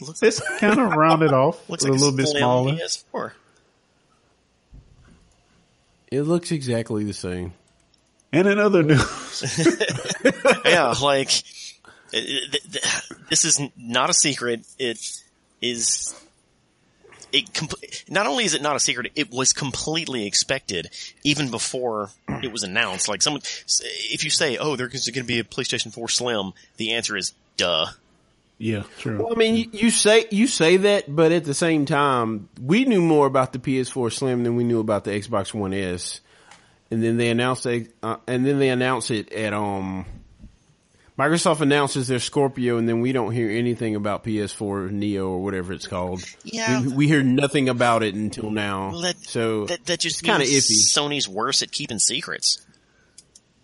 Looks, 0.00 0.22
It's 0.22 0.40
kind 0.58 0.80
of 0.80 0.92
rounded 0.92 1.32
off, 1.32 1.68
looks 1.70 1.84
a 1.84 1.88
little 1.92 2.12
bit 2.12 2.26
smaller. 2.28 2.72
PS4. 2.72 3.32
It 6.10 6.22
looks 6.22 6.52
exactly 6.52 7.04
the 7.04 7.12
same. 7.12 7.52
And 8.32 8.48
in 8.48 8.58
other 8.58 8.82
news, 8.82 9.66
yeah, 10.64 10.94
like 11.02 11.30
it- 12.12 12.54
it- 12.54 12.84
this 13.30 13.44
is 13.44 13.60
not 13.76 14.10
a 14.10 14.14
secret. 14.14 14.60
It 14.78 14.98
is. 15.62 16.20
It 17.32 17.52
com- 17.52 17.68
not 18.08 18.26
only 18.28 18.44
is 18.44 18.54
it 18.54 18.62
not 18.62 18.76
a 18.76 18.80
secret, 18.80 19.10
it 19.16 19.30
was 19.32 19.52
completely 19.52 20.24
expected 20.26 20.90
even 21.24 21.50
before 21.50 22.10
it 22.42 22.52
was 22.52 22.62
announced. 22.62 23.08
Like 23.08 23.22
someone, 23.22 23.42
if 24.12 24.22
you 24.24 24.30
say, 24.30 24.56
"Oh, 24.56 24.76
there's 24.76 24.92
going 25.08 25.14
to 25.14 25.22
be 25.24 25.40
a 25.40 25.44
PlayStation 25.44 25.92
4 25.92 26.08
Slim," 26.08 26.52
the 26.76 26.92
answer 26.92 27.16
is 27.16 27.32
"Duh." 27.56 27.86
Yeah, 28.58 28.84
true. 28.98 29.18
Well, 29.18 29.32
I 29.32 29.36
mean, 29.36 29.56
you, 29.56 29.66
you 29.72 29.90
say 29.90 30.26
you 30.30 30.46
say 30.46 30.76
that, 30.78 31.14
but 31.14 31.32
at 31.32 31.44
the 31.44 31.54
same 31.54 31.86
time, 31.86 32.48
we 32.60 32.84
knew 32.84 33.02
more 33.02 33.26
about 33.26 33.52
the 33.52 33.58
PS4 33.58 34.12
Slim 34.12 34.44
than 34.44 34.56
we 34.56 34.64
knew 34.64 34.80
about 34.80 35.04
the 35.04 35.10
Xbox 35.10 35.52
One 35.52 35.74
S. 35.74 36.20
And 36.90 37.02
then 37.02 37.16
they 37.16 37.30
announced 37.30 37.66
it, 37.66 37.92
uh, 38.02 38.16
and 38.26 38.46
then 38.46 38.58
they 38.58 38.68
announced 38.68 39.10
it 39.10 39.32
at 39.32 39.52
um. 39.52 40.06
Microsoft 41.16 41.60
announces 41.60 42.08
their 42.08 42.18
Scorpio, 42.18 42.76
and 42.76 42.88
then 42.88 43.00
we 43.00 43.12
don't 43.12 43.30
hear 43.30 43.48
anything 43.48 43.94
about 43.94 44.24
PS4 44.24 44.90
Neo 44.90 45.28
or 45.28 45.44
whatever 45.44 45.72
it's 45.72 45.86
called. 45.86 46.24
Yeah. 46.42 46.82
we, 46.82 46.88
we 46.88 47.06
hear 47.06 47.22
nothing 47.22 47.68
about 47.68 48.02
it 48.02 48.16
until 48.16 48.50
now. 48.50 48.90
Well, 48.90 49.00
that, 49.02 49.18
so 49.18 49.66
that 49.66 49.86
that 49.86 50.00
just 50.00 50.24
kinda 50.24 50.40
means 50.40 50.68
iffy. 50.68 50.98
Sony's 50.98 51.28
worse 51.28 51.62
at 51.62 51.70
keeping 51.70 52.00
secrets. 52.00 52.64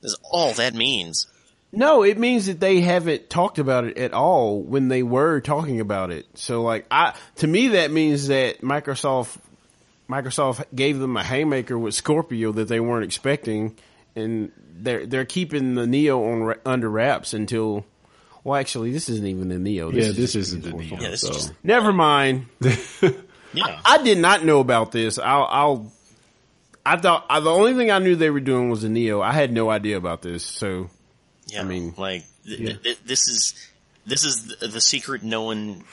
Is 0.02 0.16
all 0.22 0.52
that 0.54 0.74
means. 0.74 1.26
No, 1.72 2.02
it 2.02 2.18
means 2.18 2.46
that 2.46 2.58
they 2.58 2.80
haven't 2.80 3.30
talked 3.30 3.58
about 3.60 3.84
it 3.84 3.96
at 3.96 4.12
all 4.12 4.60
when 4.60 4.88
they 4.88 5.02
were 5.04 5.40
talking 5.40 5.80
about 5.80 6.10
it. 6.10 6.26
So 6.34 6.62
like 6.62 6.86
I 6.90 7.14
to 7.36 7.46
me 7.46 7.68
that 7.68 7.90
means 7.92 8.28
that 8.28 8.60
Microsoft 8.60 9.36
Microsoft 10.08 10.64
gave 10.74 10.98
them 10.98 11.16
a 11.16 11.22
haymaker 11.22 11.78
with 11.78 11.94
Scorpio 11.94 12.50
that 12.52 12.66
they 12.66 12.80
weren't 12.80 13.04
expecting 13.04 13.76
and 14.16 14.50
they're 14.74 15.06
they're 15.06 15.24
keeping 15.24 15.74
the 15.76 15.86
Neo 15.86 16.24
on 16.24 16.54
under 16.66 16.90
wraps 16.90 17.34
until 17.34 17.86
well 18.42 18.58
actually 18.58 18.90
this 18.90 19.08
isn't 19.08 19.26
even 19.26 19.48
the 19.48 19.58
Neo. 19.58 19.92
yeah, 19.92 20.02
is 20.06 20.16
this 20.16 20.32
just 20.32 20.48
isn't 20.54 20.64
the 20.64 20.72
Neo. 20.72 20.98
Yeah, 21.00 21.10
this 21.10 21.20
so. 21.20 21.32
just- 21.32 21.52
Never 21.62 21.92
mind. 21.92 22.46
Yeah. 23.52 23.80
I 23.84 24.00
did 24.04 24.18
not 24.18 24.44
know 24.44 24.60
about 24.60 24.92
this. 24.92 25.18
I'll, 25.18 25.44
I'll 25.50 25.92
I 26.86 26.96
thought 26.98 27.26
I, 27.28 27.40
the 27.40 27.50
only 27.50 27.74
thing 27.74 27.90
I 27.90 27.98
knew 27.98 28.14
they 28.14 28.30
were 28.30 28.38
doing 28.38 28.70
was 28.70 28.82
the 28.82 28.88
Neo. 28.88 29.20
I 29.20 29.32
had 29.32 29.52
no 29.52 29.68
idea 29.68 29.96
about 29.96 30.22
this. 30.22 30.44
So 30.44 30.88
Yeah, 31.52 31.60
I 31.62 31.64
mean, 31.64 31.94
like 31.96 32.24
th- 32.44 32.58
yeah. 32.58 32.66
th- 32.68 32.82
th- 32.82 32.98
this 33.04 33.28
is 33.28 33.54
this 34.06 34.24
is 34.24 34.56
the, 34.58 34.68
the 34.68 34.80
secret 34.80 35.22
no 35.22 35.42
one 35.42 35.84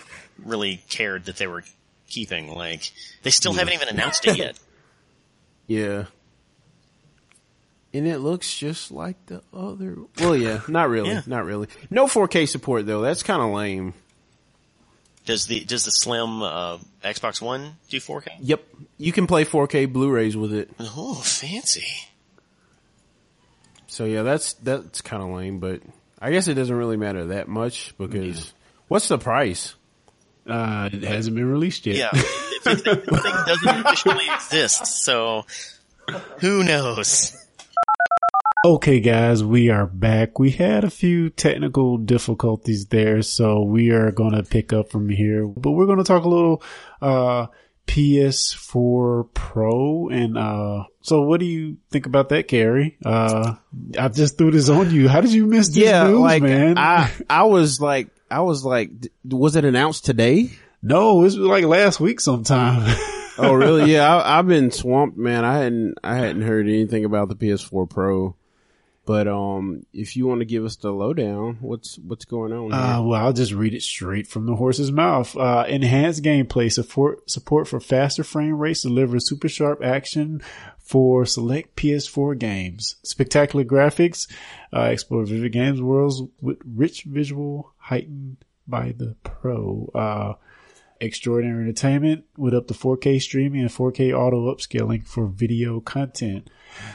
really 0.44 0.82
cared 0.90 1.26
that 1.26 1.38
they 1.38 1.48
were 1.48 1.64
keeping. 2.10 2.54
Like 2.54 2.92
they 3.24 3.30
still 3.32 3.54
haven't 3.54 3.74
even 3.74 3.88
announced 3.90 4.26
it 4.28 4.38
yet. 4.38 4.60
Yeah. 5.70 6.06
And 7.94 8.08
it 8.08 8.20
looks 8.20 8.56
just 8.58 8.90
like 8.92 9.18
the 9.26 9.42
other. 9.54 9.98
Well, 10.20 10.36
yeah, 10.36 10.62
not 10.70 10.88
really, 10.90 11.10
Yeah. 11.10 11.24
not 11.26 11.44
really. 11.46 11.68
No 11.90 12.06
4K 12.08 12.48
support 12.48 12.86
though. 12.86 13.02
That's 13.02 13.22
kind 13.24 13.42
of 13.42 13.50
lame. 13.52 13.94
Does 15.26 15.48
the 15.48 15.66
does 15.66 15.84
the 15.84 15.92
slim 15.92 16.42
uh, 16.42 16.78
Xbox 17.04 17.42
One 17.42 17.74
do 17.90 17.98
4K? 18.00 18.28
Yep, 18.40 18.64
you 18.98 19.12
can 19.12 19.28
play 19.28 19.44
4K 19.44 19.92
Blu-rays 19.92 20.38
with 20.38 20.54
it. 20.54 20.70
Oh, 20.80 21.16
fancy. 21.16 21.86
So 23.98 24.06
yeah, 24.06 24.22
that's 24.22 24.54
that's 24.54 25.02
kind 25.02 25.24
of 25.24 25.30
lame, 25.30 25.58
but 25.58 25.82
I 26.22 26.30
guess 26.30 26.48
it 26.48 26.54
doesn't 26.54 26.76
really 26.76 26.98
matter 26.98 27.26
that 27.26 27.48
much 27.48 27.96
because 27.98 28.54
what's 28.90 29.08
the 29.08 29.18
price? 29.18 29.74
Uh, 30.48 30.88
it 30.94 31.02
hasn't 31.02 31.36
been 31.36 31.50
released 31.50 31.88
yet. 31.88 31.96
Yeah, 31.96 32.10
the 32.64 32.76
the 32.76 33.18
thing 33.18 33.34
doesn't 33.48 33.86
officially 33.88 34.26
exist, 34.36 34.86
so 35.04 35.48
who 36.42 36.64
knows? 36.64 37.36
Okay, 38.64 39.00
guys, 39.00 39.44
we 39.44 39.72
are 39.72 39.88
back. 39.88 40.38
We 40.38 40.52
had 40.52 40.84
a 40.84 40.92
few 40.92 41.32
technical 41.32 41.98
difficulties 41.98 42.86
there, 42.86 43.24
so 43.24 43.64
we 43.64 43.90
are 43.90 44.12
going 44.12 44.34
to 44.34 44.44
pick 44.44 44.74
up 44.74 44.92
from 44.92 45.10
here. 45.10 45.48
But 45.48 45.72
we're 45.72 45.88
going 45.88 45.98
to 45.98 46.04
talk 46.04 46.24
a 46.24 46.30
little 46.30 46.62
uh, 47.02 47.48
PS4 47.88 49.34
Pro, 49.34 50.10
and 50.10 50.38
uh, 50.38 50.84
so 51.02 51.22
what 51.22 51.40
do 51.40 51.46
you 51.46 51.78
think 51.90 52.06
about 52.06 52.30
that, 52.30 52.48
Gary? 52.48 52.98
Uh, 53.04 53.56
I 53.98 54.10
just 54.10 54.38
threw 54.38 54.52
this 54.52 54.70
on 54.70 54.92
you. 54.92 55.10
How 55.10 55.22
did 55.22 55.34
you 55.34 55.48
miss 55.48 55.70
this 55.70 55.78
yeah, 55.78 56.08
news, 56.08 56.20
like 56.20 56.44
man? 56.44 56.78
I 56.78 57.12
I 57.30 57.44
was 57.44 57.82
like 57.82 58.10
I 58.30 58.42
was 58.42 58.64
like, 58.64 58.92
was 59.26 59.56
it 59.56 59.66
announced 59.66 60.06
today? 60.06 60.52
no, 60.82 61.20
it 61.20 61.24
was 61.24 61.38
like 61.38 61.66
last 61.66 62.00
week 62.00 62.20
sometime. 62.20 62.96
Oh 63.40 63.54
really? 63.54 63.94
yeah, 63.94 64.16
I, 64.16 64.40
I've 64.40 64.48
been 64.48 64.72
swamped, 64.72 65.16
man. 65.16 65.46
I 65.46 65.60
hadn't 65.60 66.00
I 66.04 66.16
hadn't 66.16 66.42
heard 66.42 66.68
anything 66.68 67.06
about 67.06 67.30
the 67.30 67.36
PS4 67.36 67.88
Pro. 67.88 68.36
But 69.08 69.30
um, 69.30 69.86
if 69.94 70.18
you 70.18 70.28
want 70.28 70.42
to 70.42 70.46
give 70.46 70.66
us 70.66 70.76
the 70.76 70.92
lowdown, 70.92 71.60
what's 71.62 71.98
what's 71.98 72.26
going 72.26 72.52
on? 72.52 72.74
Uh, 72.74 73.02
well, 73.02 73.26
I'll 73.26 73.32
just 73.32 73.54
read 73.54 73.74
it 73.74 73.82
straight 73.82 74.28
from 74.28 74.48
the 74.48 74.56
horse's 74.58 74.92
mouth. 74.92 75.34
Uh, 75.38 75.64
enhanced 75.66 76.26
gameplay 76.26 76.70
support, 76.70 77.32
support 77.32 77.70
for 77.70 77.80
faster 77.80 78.26
frame 78.26 78.58
rates 78.58 78.82
delivers 78.82 79.30
super 79.30 79.48
sharp 79.48 79.82
action 79.82 80.42
for 80.78 81.26
select 81.26 81.78
PS4 81.78 82.38
games. 82.38 82.98
Spectacular 83.02 83.64
graphics, 83.64 84.30
uh, 84.76 84.90
explore 84.92 85.24
vivid 85.24 85.54
games 85.54 85.82
worlds 85.82 86.22
with 86.42 86.58
rich 86.66 87.04
visual 87.04 87.72
heightened 87.78 88.44
by 88.68 88.94
the 88.98 89.16
pro. 89.24 89.90
Uh, 89.96 90.34
extraordinary 91.00 91.64
entertainment 91.64 92.26
with 92.36 92.54
up 92.54 92.68
to 92.68 92.74
4K 92.74 93.22
streaming 93.22 93.62
and 93.62 93.70
4K 93.70 94.14
auto 94.14 94.54
upscaling 94.54 95.08
for 95.08 95.28
video 95.28 95.80
content. 95.80 96.50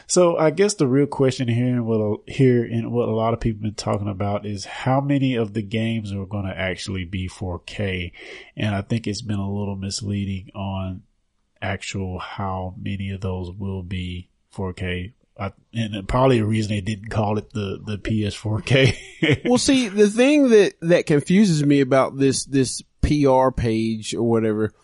So 0.06 0.37
I 0.37 0.50
guess 0.50 0.74
the 0.74 0.87
real 0.87 1.06
question 1.06 1.48
here 1.48 1.66
and 1.66 1.87
what 1.87 2.20
here 2.26 2.64
and 2.64 2.92
what 2.92 3.08
a 3.08 3.14
lot 3.14 3.35
of 3.35 3.40
people 3.40 3.58
have 3.58 3.62
been 3.62 3.74
talking 3.74 4.08
about 4.08 4.46
is 4.46 4.64
how 4.64 5.00
many 5.00 5.35
of 5.37 5.54
the 5.54 5.62
games 5.62 6.12
are 6.12 6.26
going 6.26 6.46
to 6.46 6.58
actually 6.58 7.04
be 7.04 7.28
4K, 7.28 8.12
and 8.56 8.74
I 8.74 8.82
think 8.82 9.06
it's 9.06 9.22
been 9.22 9.38
a 9.38 9.50
little 9.50 9.76
misleading 9.76 10.50
on 10.54 11.02
actual 11.61 12.18
how 12.18 12.74
many 12.78 13.11
of 13.11 13.20
those 13.20 13.50
will 13.50 13.82
be 13.82 14.28
4K. 14.54 15.12
I, 15.38 15.52
and 15.72 16.06
probably 16.06 16.40
the 16.40 16.46
reason 16.46 16.74
they 16.74 16.82
didn't 16.82 17.08
call 17.08 17.38
it 17.38 17.50
the 17.50 17.80
the 17.85 17.98
PS4K. 17.98 18.96
Well, 19.44 19.56
see, 19.56 19.88
the 19.88 20.11
thing 20.11 20.48
that 20.50 20.74
that 20.80 21.06
confuses 21.06 21.64
me 21.64 21.80
about 21.80 22.18
this 22.18 22.44
this 22.44 22.82
PR 23.02 23.50
page 23.50 24.14
or 24.14 24.22
whatever 24.22 24.74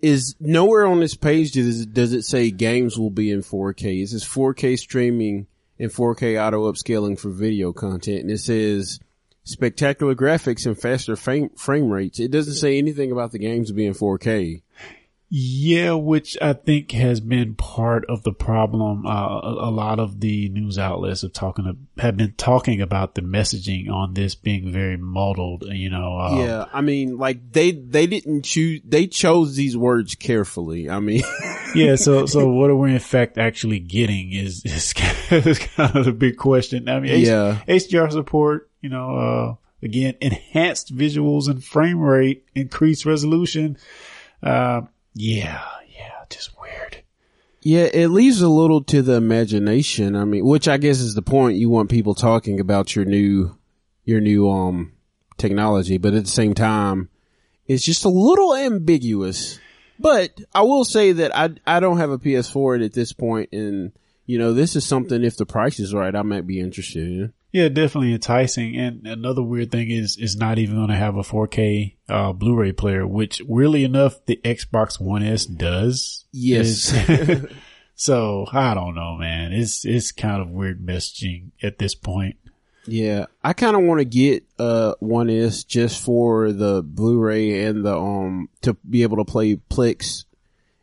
is 0.00 0.36
nowhere 0.40 0.86
on 0.86 1.00
this 1.00 1.14
page 1.14 1.52
does 1.52 1.80
it, 1.80 1.94
does 1.94 2.12
it 2.12 2.22
say 2.22 2.50
games 2.50 2.98
will 2.98 3.10
be 3.10 3.30
in 3.30 3.40
4K. 3.40 4.02
It 4.02 4.08
says 4.08 4.24
4K 4.24 4.78
streaming 4.78 5.46
and 5.78 5.90
4K 5.90 6.44
auto 6.44 6.70
upscaling 6.70 7.18
for 7.18 7.30
video 7.30 7.72
content, 7.72 8.22
and 8.22 8.30
it 8.30 8.38
says 8.38 9.00
spectacular 9.44 10.14
graphics 10.14 10.66
and 10.66 10.78
faster 10.78 11.16
frame, 11.16 11.50
frame 11.50 11.90
rates. 11.90 12.20
It 12.20 12.30
doesn't 12.30 12.54
say 12.54 12.78
anything 12.78 13.12
about 13.12 13.32
the 13.32 13.38
games 13.38 13.72
being 13.72 13.94
4K. 13.94 14.62
Yeah, 15.28 15.94
which 15.94 16.36
I 16.40 16.52
think 16.52 16.92
has 16.92 17.18
been 17.18 17.56
part 17.56 18.04
of 18.08 18.22
the 18.22 18.32
problem. 18.32 19.04
Uh, 19.04 19.10
a, 19.10 19.68
a 19.68 19.70
lot 19.72 19.98
of 19.98 20.20
the 20.20 20.48
news 20.50 20.78
outlets 20.78 21.22
have 21.22 21.32
talking 21.32 21.88
have 21.98 22.16
been 22.16 22.34
talking 22.34 22.80
about 22.80 23.16
the 23.16 23.22
messaging 23.22 23.90
on 23.90 24.14
this 24.14 24.36
being 24.36 24.70
very 24.70 24.96
muddled. 24.96 25.64
You 25.66 25.90
know, 25.90 26.16
uh, 26.16 26.44
yeah, 26.44 26.64
I 26.72 26.80
mean, 26.80 27.18
like 27.18 27.52
they 27.52 27.72
they 27.72 28.06
didn't 28.06 28.42
choose. 28.42 28.82
They 28.84 29.08
chose 29.08 29.56
these 29.56 29.76
words 29.76 30.14
carefully. 30.14 30.88
I 30.88 31.00
mean, 31.00 31.22
yeah. 31.74 31.96
So, 31.96 32.26
so 32.26 32.48
what 32.48 32.70
are 32.70 32.76
we 32.76 32.92
in 32.92 33.00
fact 33.00 33.36
actually 33.36 33.80
getting 33.80 34.30
is 34.30 34.62
is 34.64 34.92
kind 34.92 35.96
of 35.96 36.04
the 36.04 36.14
big 36.16 36.36
question. 36.36 36.88
I 36.88 37.00
mean, 37.00 37.10
H- 37.10 37.26
Yeah. 37.26 37.58
HDR 37.66 38.12
support. 38.12 38.70
You 38.80 38.90
know, 38.90 39.16
uh, 39.16 39.54
again, 39.84 40.14
enhanced 40.20 40.96
visuals 40.96 41.48
and 41.48 41.64
frame 41.64 41.98
rate, 41.98 42.44
increased 42.54 43.04
resolution. 43.04 43.76
Uh, 44.40 44.82
yeah, 45.16 45.64
yeah, 45.88 46.24
just 46.28 46.50
weird. 46.60 47.02
Yeah, 47.62 47.88
it 47.92 48.08
leaves 48.08 48.42
a 48.42 48.48
little 48.48 48.84
to 48.84 49.02
the 49.02 49.14
imagination. 49.14 50.14
I 50.14 50.24
mean, 50.24 50.44
which 50.44 50.68
I 50.68 50.76
guess 50.76 51.00
is 51.00 51.14
the 51.14 51.22
point. 51.22 51.58
You 51.58 51.70
want 51.70 51.90
people 51.90 52.14
talking 52.14 52.60
about 52.60 52.94
your 52.94 53.06
new, 53.06 53.56
your 54.04 54.20
new, 54.20 54.48
um, 54.50 54.92
technology, 55.38 55.98
but 55.98 56.14
at 56.14 56.24
the 56.24 56.30
same 56.30 56.54
time, 56.54 57.08
it's 57.66 57.84
just 57.84 58.04
a 58.04 58.10
little 58.10 58.54
ambiguous. 58.54 59.58
But 59.98 60.38
I 60.54 60.62
will 60.62 60.84
say 60.84 61.12
that 61.12 61.36
I, 61.36 61.50
I 61.66 61.80
don't 61.80 61.98
have 61.98 62.10
a 62.10 62.18
PS4 62.18 62.84
at 62.84 62.92
this 62.92 63.12
point 63.12 63.50
and, 63.52 63.92
you 64.26 64.38
know, 64.38 64.52
this 64.52 64.76
is 64.76 64.84
something 64.84 65.24
if 65.24 65.36
the 65.36 65.46
price 65.46 65.80
is 65.80 65.94
right, 65.94 66.14
I 66.14 66.22
might 66.22 66.46
be 66.46 66.60
interested 66.60 67.04
in. 67.04 67.32
Yeah, 67.56 67.68
definitely 67.70 68.12
enticing. 68.12 68.76
And 68.76 69.06
another 69.06 69.42
weird 69.42 69.70
thing 69.72 69.90
is, 69.90 70.18
is 70.18 70.36
not 70.36 70.58
even 70.58 70.76
going 70.76 70.88
to 70.88 70.94
have 70.94 71.16
a 71.16 71.22
4K, 71.22 71.96
uh, 72.06 72.32
Blu-ray 72.32 72.72
player, 72.72 73.06
which 73.06 73.40
weirdly 73.46 73.82
enough, 73.82 74.22
the 74.26 74.38
Xbox 74.44 75.00
One 75.00 75.22
S 75.22 75.46
does. 75.46 76.26
Yes. 76.32 76.92
So 77.98 78.44
I 78.52 78.74
don't 78.74 78.94
know, 78.94 79.16
man. 79.16 79.54
It's, 79.54 79.86
it's 79.86 80.12
kind 80.12 80.42
of 80.42 80.50
weird 80.50 80.84
messaging 80.84 81.52
at 81.62 81.78
this 81.78 81.94
point. 81.94 82.36
Yeah, 82.86 83.24
I 83.42 83.54
kind 83.54 83.74
of 83.74 83.84
want 83.84 84.00
to 84.00 84.04
get 84.04 84.44
uh 84.58 84.92
one 85.00 85.30
S 85.30 85.64
just 85.64 86.04
for 86.04 86.52
the 86.52 86.82
Blu-ray 86.82 87.64
and 87.64 87.86
the 87.86 87.96
um 87.96 88.50
to 88.60 88.74
be 88.74 89.02
able 89.02 89.16
to 89.16 89.24
play 89.24 89.56
Plex 89.56 90.26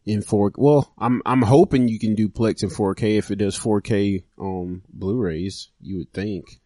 in 0.08 0.24
four. 0.24 0.52
Well, 0.58 0.92
I'm 0.98 1.22
I'm 1.24 1.44
hoping 1.44 1.88
you 1.88 2.00
can 2.00 2.16
do 2.16 2.30
Plex 2.30 2.64
in 2.64 2.70
4K 2.70 3.20
if 3.20 3.30
it 3.30 3.36
does 3.36 3.58
4K 3.58 4.24
um 4.40 4.82
Blu-rays. 4.92 5.70
You 5.80 6.00
would 6.00 6.12
think. 6.12 6.60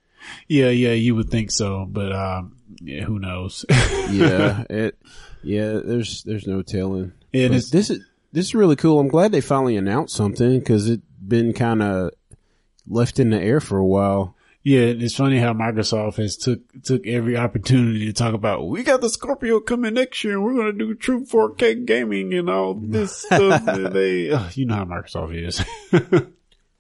Yeah, 0.47 0.69
yeah, 0.69 0.91
you 0.93 1.15
would 1.15 1.29
think 1.29 1.51
so, 1.51 1.85
but, 1.89 2.11
um, 2.11 2.57
yeah, 2.81 3.03
who 3.03 3.19
knows? 3.19 3.65
Yeah, 4.09 4.63
it. 4.69 4.97
Yeah, 5.43 5.79
there's 5.83 6.23
there's 6.23 6.47
no 6.47 6.61
telling. 6.61 7.11
Yeah, 7.33 7.47
But 7.49 7.53
this- 7.71 7.89
is 7.89 8.05
this 8.33 8.45
is 8.47 8.55
really 8.55 8.75
cool. 8.75 8.99
I'm 8.99 9.07
glad 9.07 9.31
they 9.31 9.41
finally 9.41 9.77
announced 9.77 10.15
something 10.15 10.59
because 10.59 10.89
it 10.89 11.01
been 11.25 11.53
kind 11.53 11.81
of 11.81 12.11
left 12.87 13.19
in 13.19 13.29
the 13.31 13.39
air 13.41 13.59
for 13.59 13.77
a 13.77 13.85
while. 13.85 14.35
Yeah, 14.63 14.81
it's 14.81 15.15
funny 15.15 15.39
how 15.39 15.53
Microsoft 15.53 16.15
has 16.17 16.35
took 16.35 16.59
took 16.83 17.07
every 17.07 17.37
opportunity 17.37 18.05
to 18.07 18.13
talk 18.13 18.33
about 18.33 18.67
we 18.67 18.83
got 18.83 18.99
the 19.01 19.09
Scorpio 19.09 19.59
coming 19.61 19.93
next 19.93 20.23
year 20.25 20.33
and 20.35 20.43
we're 20.43 20.55
gonna 20.55 20.73
do 20.73 20.93
true 20.93 21.23
4K 21.25 21.85
gaming 21.85 22.33
and 22.33 22.49
all 22.49 22.73
this 22.73 23.15
stuff. 23.23 23.65
And 23.67 23.93
they, 23.93 24.23
you 24.55 24.65
know 24.65 24.75
how 24.75 24.85
Microsoft 24.85 25.35
is. 25.35 25.63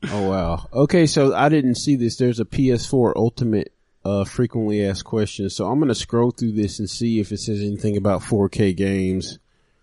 Oh 0.09 0.29
wow. 0.29 0.67
Okay, 0.71 1.05
so 1.07 1.33
I 1.33 1.49
didn't 1.49 1.75
see 1.75 1.95
this. 1.95 2.17
There's 2.17 2.39
a 2.39 2.45
PS4 2.45 3.13
Ultimate 3.15 3.73
uh 4.05 4.23
frequently 4.25 4.85
asked 4.85 5.05
questions. 5.05 5.55
So 5.55 5.67
I'm 5.67 5.79
gonna 5.79 5.95
scroll 5.95 6.31
through 6.31 6.53
this 6.53 6.79
and 6.79 6.89
see 6.89 7.19
if 7.19 7.31
it 7.31 7.37
says 7.39 7.61
anything 7.61 7.97
about 7.97 8.21
4K 8.21 8.75
games. 8.75 9.39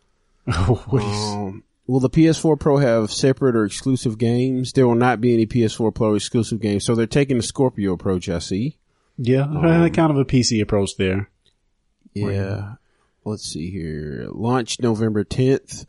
what 0.45 1.03
is, 1.03 1.35
Um, 1.35 1.65
will 1.87 2.01
the 2.01 2.11
PS4 2.11 2.59
Pro 2.61 2.77
have 2.77 3.11
separate 3.11 3.57
or 3.57 3.65
exclusive 3.65 4.19
games? 4.19 4.73
There 4.73 4.87
will 4.87 4.95
not 4.95 5.21
be 5.21 5.35
any 5.35 5.47
PS4 5.47 5.95
Pro 5.95 6.15
exclusive 6.15 6.61
games. 6.61 6.85
So 6.85 6.95
they're 6.95 7.07
taking 7.07 7.39
the 7.39 7.43
Scorpio 7.43 7.93
approach. 7.93 8.29
I 8.29 8.39
see. 8.39 8.77
yeah, 9.17 9.43
uh, 9.45 9.89
kind 9.89 10.11
of 10.11 10.19
a 10.19 10.25
PC 10.25 10.61
approach 10.63 10.97
there. 10.97 11.29
Yeah. 12.15 12.75
Let's 13.25 13.45
see 13.45 13.71
here. 13.71 14.29
Launch 14.31 14.81
November 14.81 15.25
10th. 15.25 15.87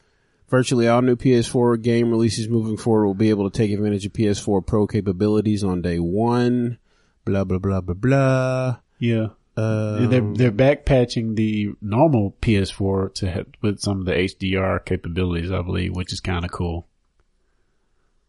Virtually 0.50 0.88
all 0.88 1.02
new 1.02 1.16
PS4 1.16 1.82
game 1.82 2.12
releases 2.12 2.48
moving 2.48 2.78
forward 2.78 3.08
will 3.08 3.14
be 3.16 3.30
able 3.32 3.50
to 3.50 3.58
take 3.58 3.72
advantage 3.72 4.06
of 4.06 4.14
PS4 4.14 4.66
Pro 4.66 4.86
capabilities 4.88 5.64
on 5.64 5.82
day 5.82 6.00
one. 6.00 6.78
Blah 7.26 7.44
blah 7.46 7.58
blah 7.58 7.82
blah 7.82 7.96
blah. 7.96 8.78
Yeah. 9.00 9.28
Uh, 9.58 10.06
they're 10.08 10.34
they're 10.34 10.52
backpatching 10.52 11.36
the 11.36 11.70
normal 11.82 12.36
PS4 12.42 13.14
to 13.16 13.32
have, 13.32 13.48
with 13.62 13.80
some 13.80 14.02
of 14.02 14.06
the 14.06 14.12
HDR 14.12 14.84
capabilities, 14.86 15.50
I 15.52 15.62
believe, 15.62 15.96
which 15.96 16.12
is 16.14 16.20
kind 16.20 16.44
of 16.46 16.52
cool. 16.52 16.88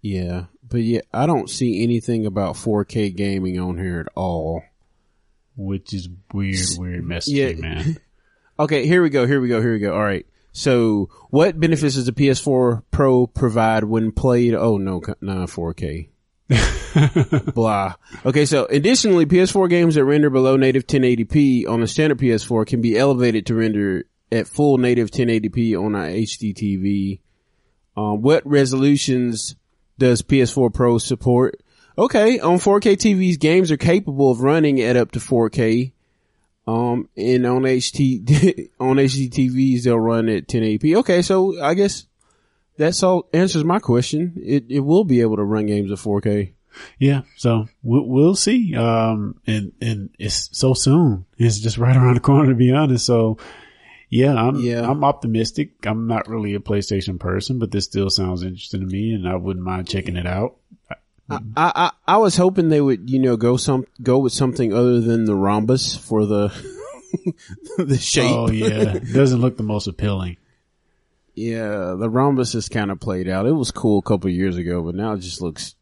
yeah, 0.00 0.44
but 0.68 0.82
yeah, 0.82 1.00
I 1.12 1.26
don't 1.26 1.50
see 1.50 1.82
anything 1.82 2.26
about 2.26 2.54
4K 2.54 3.14
gaming 3.14 3.58
on 3.58 3.76
here 3.76 4.00
at 4.06 4.12
all. 4.14 4.62
Which 5.56 5.92
is 5.94 6.08
weird, 6.32 6.58
weird 6.78 7.04
messaging, 7.04 7.56
Yeah. 7.56 7.60
man. 7.60 7.96
Okay, 8.58 8.86
here 8.86 9.02
we 9.02 9.10
go. 9.10 9.26
Here 9.26 9.38
we 9.38 9.48
go. 9.48 9.60
Here 9.60 9.72
we 9.74 9.78
go. 9.80 9.92
All 9.94 10.02
right. 10.02 10.24
So, 10.56 11.10
what 11.28 11.60
benefits 11.60 11.96
does 11.96 12.06
the 12.06 12.12
PS4 12.12 12.82
Pro 12.90 13.26
provide 13.26 13.84
when 13.84 14.10
played? 14.10 14.54
Oh 14.54 14.78
no, 14.78 15.02
not 15.20 15.50
4K. 15.50 16.08
Blah. 17.54 17.96
Okay, 18.24 18.46
so 18.46 18.64
additionally, 18.64 19.26
PS4 19.26 19.68
games 19.68 19.96
that 19.96 20.06
render 20.06 20.30
below 20.30 20.56
native 20.56 20.86
1080p 20.86 21.68
on 21.68 21.82
a 21.82 21.86
standard 21.86 22.18
PS4 22.18 22.66
can 22.66 22.80
be 22.80 22.96
elevated 22.96 23.44
to 23.46 23.54
render 23.54 24.04
at 24.32 24.48
full 24.48 24.78
native 24.78 25.10
1080p 25.10 25.78
on 25.78 25.94
a 25.94 26.22
HD 26.22 26.54
TV. 26.54 27.20
Um, 27.94 28.22
what 28.22 28.46
resolutions 28.46 29.56
does 29.98 30.22
PS4 30.22 30.72
Pro 30.72 30.96
support? 30.96 31.62
Okay, 31.98 32.40
on 32.40 32.56
4K 32.56 32.96
TVs, 32.96 33.38
games 33.38 33.70
are 33.70 33.76
capable 33.76 34.30
of 34.30 34.40
running 34.40 34.80
at 34.80 34.96
up 34.96 35.10
to 35.12 35.18
4K. 35.18 35.92
Um, 36.66 37.08
and 37.16 37.46
on 37.46 37.62
HT, 37.62 38.70
on 38.80 38.96
HD 38.96 39.30
TVs, 39.30 39.82
they'll 39.82 39.98
run 39.98 40.28
at 40.28 40.48
1080p. 40.48 40.96
Okay, 40.96 41.22
so 41.22 41.60
I 41.62 41.74
guess 41.74 42.06
that's 42.76 43.02
all 43.02 43.28
answers 43.32 43.64
my 43.64 43.78
question. 43.78 44.34
It, 44.44 44.64
it 44.68 44.80
will 44.80 45.04
be 45.04 45.20
able 45.20 45.36
to 45.36 45.44
run 45.44 45.66
games 45.66 45.92
at 45.92 45.98
4K. 45.98 46.52
Yeah, 46.98 47.22
so 47.36 47.68
we'll, 47.82 48.06
we'll 48.06 48.34
see. 48.34 48.74
Um, 48.76 49.40
and, 49.46 49.72
and 49.80 50.10
it's 50.18 50.50
so 50.52 50.74
soon. 50.74 51.24
It's 51.38 51.58
just 51.58 51.78
right 51.78 51.96
around 51.96 52.14
the 52.14 52.20
corner 52.20 52.50
to 52.50 52.54
be 52.54 52.72
honest. 52.72 53.06
So 53.06 53.38
yeah, 54.08 54.34
I'm, 54.34 54.56
Yeah. 54.56 54.88
I'm 54.88 55.02
optimistic. 55.02 55.86
I'm 55.86 56.06
not 56.06 56.28
really 56.28 56.54
a 56.54 56.60
PlayStation 56.60 57.18
person, 57.18 57.58
but 57.58 57.70
this 57.70 57.84
still 57.84 58.10
sounds 58.10 58.42
interesting 58.42 58.80
to 58.80 58.86
me 58.86 59.12
and 59.12 59.26
I 59.28 59.36
wouldn't 59.36 59.64
mind 59.64 59.88
checking 59.88 60.16
it 60.16 60.26
out. 60.26 60.56
I, 61.28 61.36
mm-hmm. 61.38 61.52
I, 61.56 61.92
I 62.06 62.16
was 62.18 62.36
hoping 62.36 62.68
they 62.68 62.80
would, 62.80 63.10
you 63.10 63.18
know, 63.18 63.36
go 63.36 63.56
some, 63.56 63.84
go 64.02 64.18
with 64.18 64.32
something 64.32 64.72
other 64.72 65.00
than 65.00 65.24
the 65.24 65.34
rhombus 65.34 65.96
for 65.96 66.24
the, 66.24 66.48
the 67.78 67.98
shape. 67.98 68.30
Oh 68.30 68.50
yeah, 68.50 68.94
it 68.96 69.12
doesn't 69.12 69.40
look 69.40 69.56
the 69.56 69.62
most 69.62 69.86
appealing. 69.86 70.36
Yeah, 71.34 71.96
the 71.98 72.08
rhombus 72.08 72.54
is 72.54 72.68
kind 72.68 72.90
of 72.90 73.00
played 73.00 73.28
out. 73.28 73.46
It 73.46 73.52
was 73.52 73.70
cool 73.70 73.98
a 73.98 74.02
couple 74.02 74.28
of 74.30 74.34
years 74.34 74.56
ago, 74.56 74.82
but 74.82 74.94
now 74.94 75.12
it 75.12 75.18
just 75.18 75.42
looks 75.42 75.74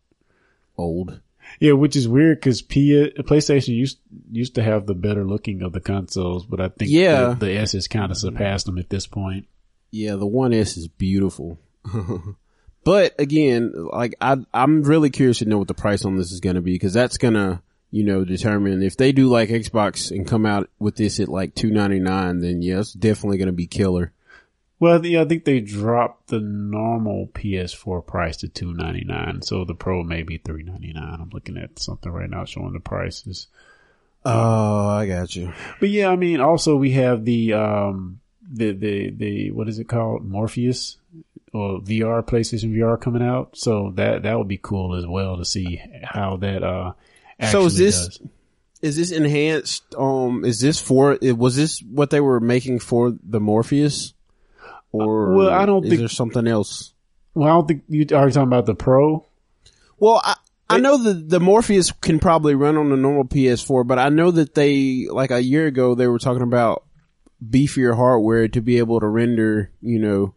old. 0.77 1.21
Yeah, 1.61 1.73
which 1.73 1.95
is 1.95 2.09
weird 2.09 2.41
because 2.41 2.63
P- 2.63 3.01
uh, 3.01 3.23
PlayStation 3.23 3.77
used 3.77 3.99
used 4.33 4.57
to 4.57 4.63
have 4.63 4.87
the 4.87 4.95
better 4.95 5.25
looking 5.25 5.63
of 5.63 5.73
the 5.73 5.81
consoles, 5.81 6.45
but 6.45 6.61
I 6.61 6.69
think 6.71 6.91
Yeah. 6.91 7.29
the, 7.29 7.47
the 7.47 7.57
S 7.59 7.73
has 7.73 7.87
kind 7.87 8.11
of 8.11 8.19
surpassed 8.19 8.67
them 8.67 8.79
at 8.79 8.91
this 8.91 9.07
point. 9.07 9.47
Yeah, 9.91 10.17
the 10.17 10.27
One 10.27 10.53
S 10.53 10.77
is 10.77 10.89
beautiful. 10.89 11.59
but 12.85 13.15
again, 13.19 13.73
like 13.75 14.15
I, 14.21 14.37
I'm 14.53 14.83
really 14.83 15.11
curious 15.11 15.39
to 15.39 15.47
know 15.47 15.59
what 15.59 15.69
the 15.69 15.75
price 15.75 16.05
on 16.05 16.17
this 16.17 16.33
is 16.33 16.41
going 16.41 16.57
to 16.57 16.63
be 16.63 16.73
because 16.73 16.93
that's 16.93 17.19
going 17.19 17.35
to, 17.35 17.61
you 17.91 18.05
know, 18.05 18.25
determine 18.25 18.83
if 18.83 18.97
they 18.97 19.13
do 19.13 19.29
like 19.29 19.49
Xbox 19.49 20.11
and 20.11 20.27
come 20.27 20.47
out 20.47 20.69
with 20.79 20.97
this 20.97 21.21
at 21.21 21.29
like 21.29 21.55
two 21.55 21.71
ninety 21.71 22.01
nine, 22.01 22.41
then 22.41 22.63
yeah, 22.63 22.81
it's 22.81 22.93
definitely 22.93 23.39
going 23.39 23.47
to 23.47 23.53
be 23.53 23.67
killer. 23.67 24.13
Well, 24.81 25.05
yeah, 25.07 25.23
I 25.23 25.25
think 25.25 25.45
they 25.45 25.61
dropped 25.61 26.29
the 26.29 26.41
normal 26.41 27.29
PS4 27.29 28.07
price 28.07 28.37
to 28.39 28.49
two 28.49 28.75
ninety 28.75 29.05
nine, 29.05 29.41
so 29.43 29.65
the 29.65 29.75
Pro 29.75 30.03
may 30.03 30.23
be 30.23 30.39
three 30.39 30.63
ninety 30.63 30.93
nine. 30.93 31.19
I'm 31.21 31.31
looking 31.33 31.57
at 31.57 31.79
something 31.79 32.13
right 32.13 32.29
now 32.29 32.45
showing 32.45 32.73
the 32.73 32.81
prices. 32.81 33.47
Oh, 34.25 34.89
I 34.89 35.07
got 35.07 35.37
you. 35.37 35.53
But 35.81 35.91
yeah, 35.91 36.09
I 36.09 36.17
mean, 36.17 36.41
also 36.41 36.77
we 36.77 36.93
have 36.93 37.25
the 37.25 37.53
um 37.53 38.21
the 38.51 38.73
the 38.73 39.11
the 39.11 39.51
what 39.53 39.69
is 39.69 39.79
it 39.79 39.89
called 39.89 40.25
Morpheus 40.25 40.99
or 41.55 41.81
VR 41.81 42.23
PlayStation 42.27 42.75
VR 42.77 43.01
coming 43.01 43.23
out, 43.23 43.57
so 43.57 43.93
that 43.95 44.25
that 44.25 44.37
would 44.37 44.49
be 44.49 44.59
cool 44.61 44.97
as 44.97 45.07
well 45.07 45.39
to 45.39 45.45
see 45.45 45.81
how 46.03 46.37
that 46.39 46.63
uh. 46.63 46.93
So 47.51 47.65
is 47.67 47.77
this- 47.79 48.19
does. 48.19 48.29
Is 48.83 48.97
this 48.97 49.13
enhanced? 49.13 49.95
Um, 49.97 50.45
is 50.45 50.61
this 50.61 50.79
for? 50.79 51.17
it- 51.23 51.39
Was 51.39 51.57
this 51.57 51.81
what 51.81 52.11
they 52.11 52.21
were 52.21 52.39
making 52.39 52.81
for 52.81 53.15
the 53.27 53.41
Morpheus? 53.41 54.13
Or 54.93 55.33
Uh, 55.33 55.37
well, 55.39 55.49
I 55.51 55.65
don't 55.65 55.85
is 55.85 55.89
think- 55.91 56.01
there 56.01 56.09
something 56.09 56.47
else. 56.47 56.93
Well, 57.35 57.49
I 57.49 57.53
don't 57.53 57.67
think 57.67 57.83
you 57.89 58.01
are 58.15 58.27
you 58.27 58.33
talking 58.33 58.43
about 58.49 58.67
the 58.67 58.75
Pro. 58.75 59.25
Well, 59.99 60.21
I, 60.23 60.37
I 60.69 60.79
know 60.81 61.03
that 61.03 61.31
the 61.31 61.41
Morpheus 61.41 61.93
can 61.93 62.19
probably 62.19 62.55
run 62.55 62.77
on 62.77 62.91
the 62.91 62.97
normal 62.97 63.25
PS4, 63.25 63.87
but 63.87 63.99
I 63.99 64.09
know 64.11 64.31
that 64.31 64.55
they, 64.55 65.07
like 65.11 65.31
a 65.31 65.43
year 65.43 65.67
ago, 65.67 65.95
they 65.95 66.07
were 66.07 66.19
talking 66.19 66.43
about 66.43 66.85
beefier 67.43 67.97
hardware 67.97 68.49
to 68.49 68.61
be 68.61 68.79
able 68.79 69.01
to 69.01 69.07
render, 69.07 69.71
you 69.81 69.99
know, 69.99 70.35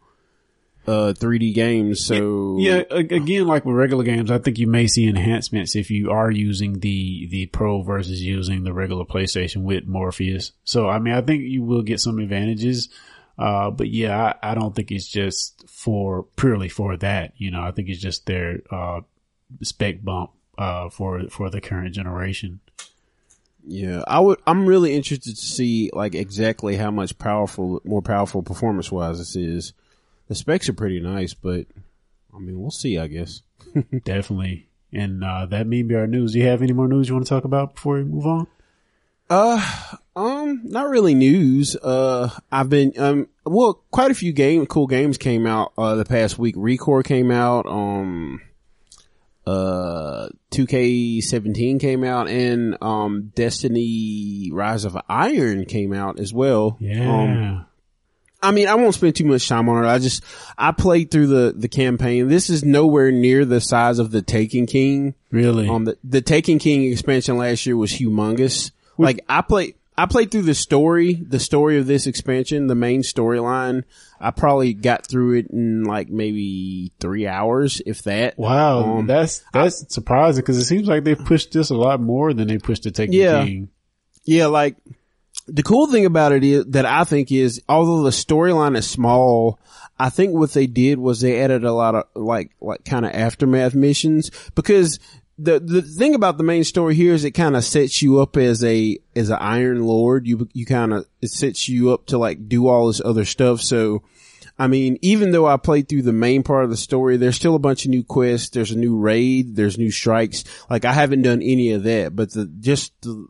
uh, 0.88 1.14
3D 1.14 1.54
games. 1.54 2.06
So 2.06 2.58
Yeah, 2.60 2.84
again, 2.90 3.46
like 3.46 3.66
with 3.66 3.76
regular 3.76 4.04
games, 4.04 4.32
I 4.32 4.38
think 4.38 4.58
you 4.58 4.68
may 4.68 4.88
see 4.88 5.08
enhancements 5.08 5.76
if 5.76 5.92
you 5.92 6.12
are 6.12 6.32
using 6.32 6.80
the 6.80 7.28
the 7.28 7.48
Pro 7.48 7.82
versus 7.82 8.22
using 8.22 8.64
the 8.64 8.74
regular 8.74 9.04
PlayStation 9.04 9.64
with 9.64 9.86
Morpheus. 9.86 10.54
So, 10.64 10.88
I 10.90 11.00
mean, 11.00 11.14
I 11.14 11.22
think 11.22 11.44
you 11.44 11.64
will 11.64 11.82
get 11.82 12.00
some 12.00 12.20
advantages. 12.20 12.90
Uh, 13.38 13.70
but 13.70 13.90
yeah, 13.90 14.34
I, 14.42 14.52
I 14.52 14.56
don't 14.56 14.76
think 14.76 14.92
it's 14.92 15.08
just 15.08 15.70
for 15.70 16.24
purely 16.38 16.70
for 16.70 16.98
that. 16.98 17.34
You 17.38 17.52
know, 17.52 17.62
I 17.62 17.72
think 17.72 17.90
it's 17.90 18.02
just 18.02 18.26
their 18.26 18.62
uh, 18.72 19.02
spec 19.62 20.04
bump 20.04 20.32
uh, 20.58 20.90
for 20.90 21.28
for 21.30 21.50
the 21.50 21.62
current 21.62 21.94
generation. 21.94 22.62
yeah, 23.64 24.04
I 24.08 24.22
would. 24.22 24.40
I'm 24.48 24.66
really 24.66 24.96
interested 24.96 25.36
to 25.36 25.42
see 25.42 25.92
like 25.94 26.16
exactly 26.16 26.78
how 26.78 26.90
much 26.90 27.20
powerful, 27.20 27.82
more 27.84 28.02
powerful 28.02 28.42
performance 28.42 28.92
wise 28.92 29.20
this 29.20 29.36
is. 29.36 29.74
The 30.28 30.36
specs 30.36 30.70
are 30.70 30.74
pretty 30.74 31.00
nice, 31.00 31.34
but 31.34 31.68
I 32.34 32.40
mean, 32.40 32.60
we'll 32.60 32.72
see. 32.72 32.98
I 32.98 33.08
guess. 33.08 33.42
Definitely. 34.04 34.70
And 34.94 35.24
uh, 35.24 35.46
that 35.48 35.68
may 35.68 35.84
be 35.84 35.96
our 35.96 36.08
news. 36.08 36.34
Do 36.34 36.40
you 36.40 36.48
have 36.48 36.62
any 36.62 36.74
more 36.74 36.88
news 36.88 37.10
you 37.10 37.16
want 37.16 37.26
to 37.26 37.30
talk 37.30 37.44
about 37.44 37.76
before 37.76 37.96
we 37.96 38.04
move 38.04 38.26
on? 38.26 38.48
Uh, 39.30 39.62
um, 40.16 40.62
not 40.64 40.90
really 40.90 41.14
news. 41.14 41.76
Uh, 41.76 42.30
I've 42.52 42.70
been, 42.70 42.94
um, 42.98 43.28
well, 43.46 43.84
quite 43.92 44.12
a 44.12 44.16
few 44.16 44.32
game, 44.32 44.66
cool 44.66 44.88
games 44.88 45.18
came 45.18 45.46
out, 45.46 45.74
uh, 45.78 45.96
the 45.96 46.06
past 46.06 46.40
week. 46.40 46.56
Recore 46.56 47.04
came 47.04 47.30
out, 47.30 47.66
um, 47.66 48.42
uh, 49.46 50.30
2K17 50.52 51.80
came 51.80 52.06
out 52.06 52.30
and, 52.30 52.78
um, 52.82 53.34
Destiny 53.36 54.50
Rise 54.54 54.86
of 54.86 54.98
Iron 55.10 55.66
came 55.66 55.94
out 55.94 56.20
as 56.20 56.34
well. 56.34 56.78
Yeah. 56.80 57.14
Um, 57.14 57.66
I 58.42 58.52
mean, 58.52 58.68
I 58.68 58.76
won't 58.76 58.94
spend 58.94 59.16
too 59.16 59.26
much 59.26 59.48
time 59.50 59.68
on 59.68 59.84
it. 59.84 59.88
I 59.88 59.98
just, 60.00 60.24
I 60.58 60.72
played 60.72 61.10
through 61.10 61.28
the, 61.28 61.54
the 61.58 61.68
campaign. 61.68 62.28
This 62.28 62.50
is 62.50 62.64
nowhere 62.64 63.12
near 63.12 63.46
the 63.46 63.60
size 63.60 63.98
of 64.00 64.12
the 64.12 64.22
Taken 64.22 64.66
King. 64.68 65.16
really? 65.32 65.68
Um, 65.68 65.86
the, 65.86 65.98
the 66.04 66.22
Taken 66.22 66.60
King 66.60 66.84
expansion 66.92 67.38
last 67.38 67.66
year 67.66 67.76
was 67.76 67.92
humongous. 67.92 68.72
Like 69.00 69.22
I 69.28 69.42
played, 69.42 69.76
I 69.98 70.06
played 70.06 70.30
through 70.30 70.44
the 70.44 70.54
story, 70.54 71.14
the 71.16 71.40
story 71.40 71.80
of 71.80 71.88
this 71.88 72.06
expansion, 72.06 72.68
the 72.68 72.76
main 72.76 73.02
storyline. 73.02 73.84
I 74.20 74.30
probably 74.32 74.74
got 74.74 75.08
through 75.08 75.34
it 75.40 75.48
in 75.52 75.84
like 75.86 76.10
maybe 76.10 76.92
three 77.00 77.26
hours, 77.28 77.82
if 77.86 78.04
that. 78.04 78.38
Wow, 78.38 78.98
Um, 79.00 79.08
that's 79.08 79.44
that's 79.54 79.92
surprising 79.94 80.42
because 80.42 80.58
it 80.60 80.66
seems 80.66 80.88
like 80.88 81.04
they 81.04 81.16
pushed 81.16 81.52
this 81.52 81.72
a 81.72 81.76
lot 81.76 82.00
more 82.00 82.34
than 82.34 82.48
they 82.48 82.58
pushed 82.60 82.84
the 82.84 82.92
Taken 82.92 83.14
Yeah. 83.14 83.44
King. 83.46 83.70
Yeah, 84.26 84.48
like 84.48 84.76
the 85.48 85.64
cool 85.64 85.88
thing 85.88 86.06
about 86.06 86.34
it 86.34 86.44
is 86.44 86.66
that 86.66 86.86
I 86.86 87.04
think 87.04 87.32
is 87.32 87.62
although 87.70 88.04
the 88.04 88.10
storyline 88.10 88.78
is 88.78 88.90
small, 88.90 89.60
I 89.98 90.10
think 90.10 90.34
what 90.34 90.52
they 90.52 90.68
did 90.68 91.00
was 91.00 91.22
they 91.22 91.42
added 91.42 91.64
a 91.64 91.74
lot 91.74 91.96
of 91.96 92.04
like 92.16 92.52
like 92.62 92.86
kind 92.86 93.06
of 93.06 93.14
aftermath 93.14 93.74
missions 93.74 94.30
because 94.56 95.00
the 95.40 95.60
the 95.60 95.82
thing 95.82 96.16
about 96.16 96.38
the 96.38 96.44
main 96.44 96.64
story 96.64 96.96
here 96.96 97.14
is 97.14 97.24
it 97.24 97.32
kind 97.32 97.56
of 97.56 97.64
sets 97.64 98.02
you 98.02 98.20
up 98.20 98.38
as 98.38 98.64
a 98.64 98.98
as 99.16 99.30
an 99.30 99.38
Iron 99.40 99.84
Lord. 99.86 100.28
You 100.28 100.48
you 100.54 100.66
kind 100.66 100.94
of 100.94 101.06
it 101.22 101.30
sets 101.30 101.70
you 101.70 101.92
up 101.92 102.08
to 102.08 102.18
like 102.18 102.50
do 102.50 102.68
all 102.68 102.88
this 102.88 103.02
other 103.04 103.26
stuff. 103.26 103.62
So. 103.62 104.04
I 104.60 104.66
mean, 104.66 104.98
even 105.04 105.32
though 105.32 105.46
I 105.46 105.58
played 105.58 105.88
through 105.88 106.02
the 106.02 106.12
main 106.12 106.42
part 106.42 106.64
of 106.64 106.72
the 106.72 106.78
story, 106.78 107.16
there's 107.16 107.36
still 107.36 107.54
a 107.54 107.60
bunch 107.60 107.86
of 107.86 107.92
new 107.92 108.04
quests. 108.04 108.50
There's 108.50 108.72
a 108.72 108.78
new 108.78 108.98
raid. 108.98 109.56
There's 109.56 109.78
new 109.78 109.92
strikes. 109.92 110.46
Like 110.68 110.84
I 110.84 110.94
haven't 110.94 111.22
done 111.22 111.44
any 111.44 111.74
of 111.74 111.84
that, 111.84 112.16
but 112.16 112.34
the, 112.34 112.48
just 112.60 113.00
the, 113.02 113.28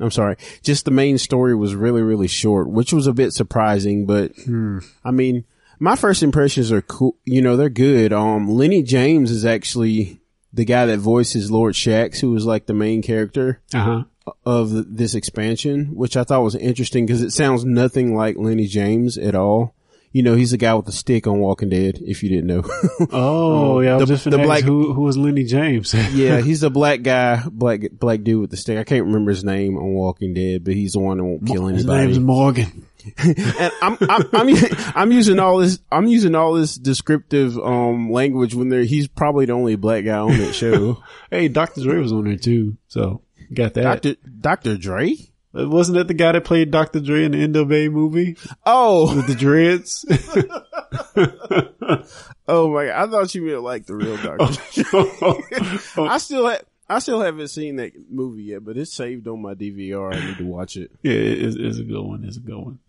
I'm 0.00 0.10
sorry. 0.10 0.36
Just 0.62 0.84
the 0.84 0.90
main 0.90 1.18
story 1.18 1.54
was 1.54 1.74
really, 1.74 2.02
really 2.02 2.26
short, 2.28 2.68
which 2.68 2.92
was 2.92 3.06
a 3.06 3.12
bit 3.12 3.32
surprising, 3.32 4.06
but 4.06 4.32
I 5.04 5.10
mean, 5.10 5.44
my 5.78 5.96
first 5.96 6.22
impressions 6.22 6.72
are 6.72 6.82
cool. 6.82 7.16
You 7.24 7.42
know, 7.42 7.56
they're 7.56 7.68
good. 7.68 8.12
Um, 8.12 8.48
Lenny 8.48 8.82
James 8.82 9.30
is 9.30 9.44
actually 9.44 10.20
the 10.52 10.64
guy 10.64 10.86
that 10.86 10.98
voices 10.98 11.50
Lord 11.50 11.74
Shaxx, 11.74 12.20
who 12.20 12.30
was 12.30 12.44
like 12.46 12.66
the 12.66 12.74
main 12.74 13.02
character 13.02 13.60
Uh 13.72 14.04
huh. 14.24 14.32
of 14.44 14.96
this 14.96 15.14
expansion, 15.14 15.94
which 15.94 16.16
I 16.16 16.24
thought 16.24 16.42
was 16.42 16.54
interesting 16.54 17.06
because 17.06 17.22
it 17.22 17.32
sounds 17.32 17.64
nothing 17.64 18.14
like 18.16 18.36
Lenny 18.36 18.66
James 18.66 19.16
at 19.18 19.34
all. 19.34 19.74
You 20.14 20.22
know, 20.22 20.36
he's 20.36 20.52
the 20.52 20.56
guy 20.56 20.72
with 20.74 20.86
the 20.86 20.92
stick 20.92 21.26
on 21.26 21.40
Walking 21.40 21.70
Dead, 21.70 21.98
if 22.00 22.22
you 22.22 22.28
didn't 22.28 22.46
know. 22.46 22.62
Oh, 23.10 23.80
yeah. 23.82 23.94
I 23.94 23.96
was 23.96 24.08
the- 24.08 24.14
just 24.14 24.30
the 24.30 24.38
black- 24.38 24.62
who 24.62 24.92
who 24.92 25.02
was 25.02 25.16
Lenny 25.16 25.42
James? 25.42 25.92
yeah, 26.14 26.40
he's 26.40 26.60
the 26.60 26.70
black 26.70 27.02
guy, 27.02 27.42
black, 27.50 27.80
black 27.92 28.22
dude 28.22 28.40
with 28.40 28.50
the 28.50 28.56
stick. 28.56 28.78
I 28.78 28.84
can't 28.84 29.06
remember 29.06 29.32
his 29.32 29.42
name 29.42 29.76
on 29.76 29.92
Walking 29.92 30.32
Dead, 30.32 30.62
but 30.64 30.74
he's 30.74 30.92
the 30.92 31.00
one 31.00 31.18
that 31.18 31.24
won't 31.24 31.44
kill 31.46 31.66
anybody. 31.68 31.76
His 32.08 32.16
name's 32.16 32.20
Morgan. 32.20 32.86
and 33.18 33.72
I'm, 33.82 33.98
I'm, 34.02 34.24
I'm, 34.32 34.56
I'm 34.94 35.12
using 35.12 35.38
all 35.40 35.58
this, 35.58 35.80
I'm 35.90 36.06
using 36.06 36.34
all 36.36 36.54
this 36.54 36.76
descriptive, 36.76 37.58
um, 37.58 38.10
language 38.12 38.54
when 38.54 38.68
there, 38.68 38.84
he's 38.84 39.08
probably 39.08 39.44
the 39.46 39.52
only 39.52 39.74
black 39.76 40.04
guy 40.04 40.16
on 40.18 40.38
that 40.38 40.54
show. 40.54 41.02
Hey, 41.30 41.48
Doctor 41.48 41.82
Dre 41.82 41.98
was 41.98 42.12
on 42.12 42.24
there 42.24 42.36
too, 42.36 42.76
so 42.86 43.20
got 43.52 43.74
that. 43.74 44.02
Dr. 44.02 44.14
Dr. 44.40 44.76
Dre? 44.78 45.16
Uh, 45.56 45.68
wasn't 45.68 45.96
that 45.96 46.08
the 46.08 46.14
guy 46.14 46.32
that 46.32 46.44
played 46.44 46.70
Dr. 46.70 47.00
Dre 47.00 47.24
in 47.24 47.32
the 47.32 47.46
NWA 47.46 47.90
movie 47.90 48.36
Oh, 48.66 49.14
with 49.16 49.26
the 49.26 49.34
dreads? 49.34 50.04
oh 52.48 52.70
my! 52.72 52.86
God. 52.86 52.94
I 52.94 53.06
thought 53.10 53.34
you 53.34 53.42
meant 53.42 53.62
like 53.62 53.86
the 53.86 53.96
real 53.96 54.16
Doctor. 54.16 54.92
Oh. 55.96 56.06
I 56.06 56.18
still 56.18 56.48
ha- 56.48 56.60
I 56.88 56.98
still 56.98 57.20
haven't 57.20 57.48
seen 57.48 57.76
that 57.76 57.92
movie 58.10 58.44
yet, 58.44 58.64
but 58.64 58.76
it's 58.76 58.92
saved 58.92 59.26
on 59.28 59.40
my 59.42 59.54
DVR. 59.54 60.14
I 60.14 60.26
need 60.26 60.38
to 60.38 60.44
watch 60.44 60.76
it. 60.76 60.90
yeah, 61.02 61.12
it's, 61.12 61.56
it's 61.56 61.78
a 61.78 61.84
good 61.84 62.02
one. 62.02 62.24
It's 62.24 62.36
a 62.36 62.40
good 62.40 62.56
one. 62.56 62.78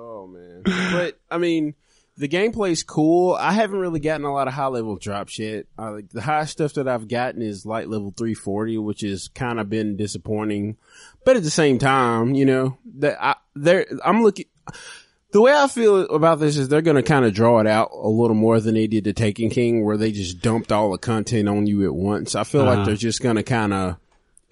Oh 0.00 0.28
man! 0.28 0.62
But 0.64 1.18
I 1.30 1.38
mean, 1.38 1.74
the 2.18 2.28
gameplay's 2.28 2.82
cool. 2.82 3.32
I 3.34 3.52
haven't 3.52 3.78
really 3.78 4.00
gotten 4.00 4.26
a 4.26 4.32
lot 4.32 4.48
of 4.48 4.54
high 4.54 4.66
level 4.66 4.96
drops 4.96 5.38
yet. 5.38 5.66
Uh, 5.78 5.92
like 5.92 6.08
the 6.10 6.20
high 6.20 6.44
stuff 6.46 6.74
that 6.74 6.88
I've 6.88 7.08
gotten 7.08 7.40
is 7.42 7.64
light 7.64 7.88
level 7.88 8.12
340, 8.16 8.76
which 8.78 9.02
has 9.02 9.28
kind 9.28 9.60
of 9.60 9.70
been 9.70 9.96
disappointing. 9.96 10.76
But 11.24 11.36
at 11.36 11.44
the 11.44 11.50
same 11.50 11.78
time, 11.78 12.34
you 12.34 12.44
know, 12.44 12.76
that 12.96 13.22
I, 13.22 13.36
there, 13.54 13.86
I'm 14.04 14.22
looking, 14.24 14.46
the 15.30 15.40
way 15.40 15.52
I 15.54 15.68
feel 15.68 16.00
about 16.06 16.40
this 16.40 16.56
is 16.56 16.68
they're 16.68 16.82
going 16.82 16.96
to 16.96 17.02
kind 17.02 17.24
of 17.24 17.34
draw 17.34 17.60
it 17.60 17.66
out 17.66 17.90
a 17.92 18.08
little 18.08 18.34
more 18.36 18.58
than 18.60 18.74
they 18.74 18.86
did 18.88 19.04
to 19.04 19.12
Taken 19.12 19.48
King, 19.50 19.84
where 19.84 19.96
they 19.96 20.10
just 20.10 20.40
dumped 20.40 20.72
all 20.72 20.90
the 20.90 20.98
content 20.98 21.48
on 21.48 21.66
you 21.66 21.84
at 21.84 21.94
once. 21.94 22.34
I 22.34 22.44
feel 22.44 22.64
like 22.64 22.78
Uh-huh. 22.78 22.86
they're 22.86 22.96
just 22.96 23.22
going 23.22 23.36
to 23.36 23.42
kind 23.44 23.72
of, 23.72 23.96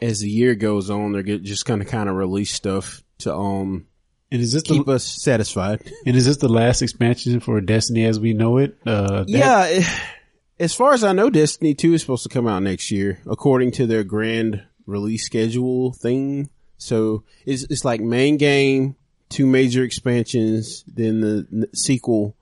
as 0.01 0.21
the 0.21 0.29
year 0.31 0.55
goes 0.55 0.89
on, 0.91 1.13
they're 1.13 1.23
just 1.23 1.65
going 1.65 1.81
to 1.81 1.87
kind 1.87 2.09
of 2.09 2.15
release 2.15 2.53
stuff 2.53 3.03
to, 3.19 3.35
um, 3.35 3.87
And 4.33 4.41
is 4.43 4.53
this 4.53 4.63
keep 4.63 4.87
the, 4.87 4.93
us 4.93 5.05
satisfied. 5.05 5.83
and 6.05 6.17
is 6.17 6.27
this 6.27 6.39
the 6.39 6.49
last 6.49 6.83
expansion 6.83 7.39
for 7.41 7.61
Destiny 7.61 8.05
as 8.05 8.19
we 8.19 8.33
know 8.33 8.59
it? 8.59 8.77
Uh, 8.85 9.25
that- 9.25 9.29
Yeah, 9.29 9.89
as 10.59 10.75
far 10.75 10.95
as 10.95 11.05
I 11.05 11.13
know, 11.13 11.31
Destiny 11.31 11.75
2 11.75 11.95
is 11.95 12.01
supposed 12.01 12.25
to 12.25 12.29
come 12.29 12.47
out 12.49 12.63
next 12.63 12.91
year, 12.91 13.21
according 13.27 13.73
to 13.73 13.87
their 13.87 14.03
grand 14.05 14.65
release 14.87 15.25
schedule 15.27 15.93
thing. 15.93 16.51
So 16.79 17.25
it's, 17.45 17.65
it's 17.65 17.85
like 17.85 18.01
main 18.01 18.37
game, 18.37 18.97
two 19.29 19.47
major 19.47 19.83
expansions, 19.85 20.85
then 20.87 21.21
the 21.21 21.47
n- 21.53 21.67
sequel. 21.75 22.37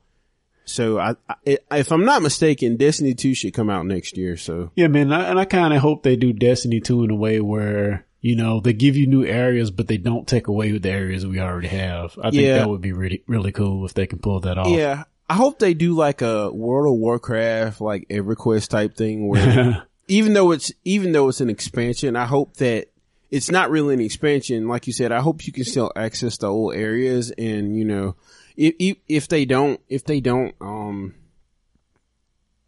So 0.66 0.98
I, 0.98 1.14
I, 1.28 1.58
if 1.72 1.92
I'm 1.92 2.06
not 2.06 2.22
mistaken, 2.22 2.76
Destiny 2.78 3.14
2 3.14 3.34
should 3.34 3.52
come 3.52 3.68
out 3.68 3.84
next 3.84 4.16
year. 4.16 4.36
So 4.38 4.70
Yeah, 4.74 4.86
man, 4.88 5.12
I, 5.12 5.28
and 5.28 5.38
I 5.38 5.44
kind 5.44 5.74
of 5.74 5.80
hope 5.80 6.02
they 6.02 6.16
do 6.16 6.32
Destiny 6.32 6.80
2 6.80 7.04
in 7.04 7.10
a 7.10 7.14
way 7.14 7.40
where, 7.40 8.06
you 8.24 8.34
know, 8.36 8.58
they 8.58 8.72
give 8.72 8.96
you 8.96 9.06
new 9.06 9.22
areas, 9.22 9.70
but 9.70 9.86
they 9.86 9.98
don't 9.98 10.26
take 10.26 10.46
away 10.46 10.76
the 10.78 10.90
areas 10.90 11.26
we 11.26 11.38
already 11.38 11.68
have. 11.68 12.16
I 12.18 12.30
think 12.30 12.44
Yeah. 12.44 12.54
that 12.60 12.68
would 12.70 12.80
be 12.80 12.92
really, 12.92 13.22
really 13.26 13.52
cool 13.52 13.84
if 13.84 13.92
they 13.92 14.06
can 14.06 14.18
pull 14.18 14.40
that 14.40 14.56
off. 14.56 14.68
yeah, 14.68 15.04
I 15.28 15.34
hope 15.34 15.58
they 15.58 15.74
do 15.74 15.92
like 15.92 16.22
a 16.22 16.50
World 16.50 16.94
of 16.94 16.98
Warcraft, 16.98 17.82
like 17.82 18.08
EverQuest 18.08 18.68
type 18.68 18.96
thing 18.96 19.28
where 19.28 19.84
even 20.08 20.32
though 20.32 20.52
it's 20.52 20.72
even 20.86 21.12
though 21.12 21.28
it's 21.28 21.42
an 21.42 21.50
expansion, 21.50 22.16
I 22.16 22.24
hope 22.24 22.54
that 22.54 22.86
it's 23.30 23.50
not 23.50 23.68
really 23.70 23.92
an 23.92 24.00
expansion. 24.00 24.68
Like 24.68 24.86
you 24.86 24.94
said, 24.94 25.12
I 25.12 25.20
hope 25.20 25.46
you 25.46 25.52
can 25.52 25.64
still 25.64 25.92
access 25.94 26.38
the 26.38 26.46
old 26.46 26.74
areas, 26.74 27.30
and 27.32 27.76
you 27.78 27.84
know, 27.84 28.16
if 28.56 28.74
if, 28.78 28.96
if 29.06 29.28
they 29.28 29.44
don't, 29.44 29.80
if 29.90 30.04
they 30.06 30.20
don't, 30.20 30.54
um, 30.62 31.14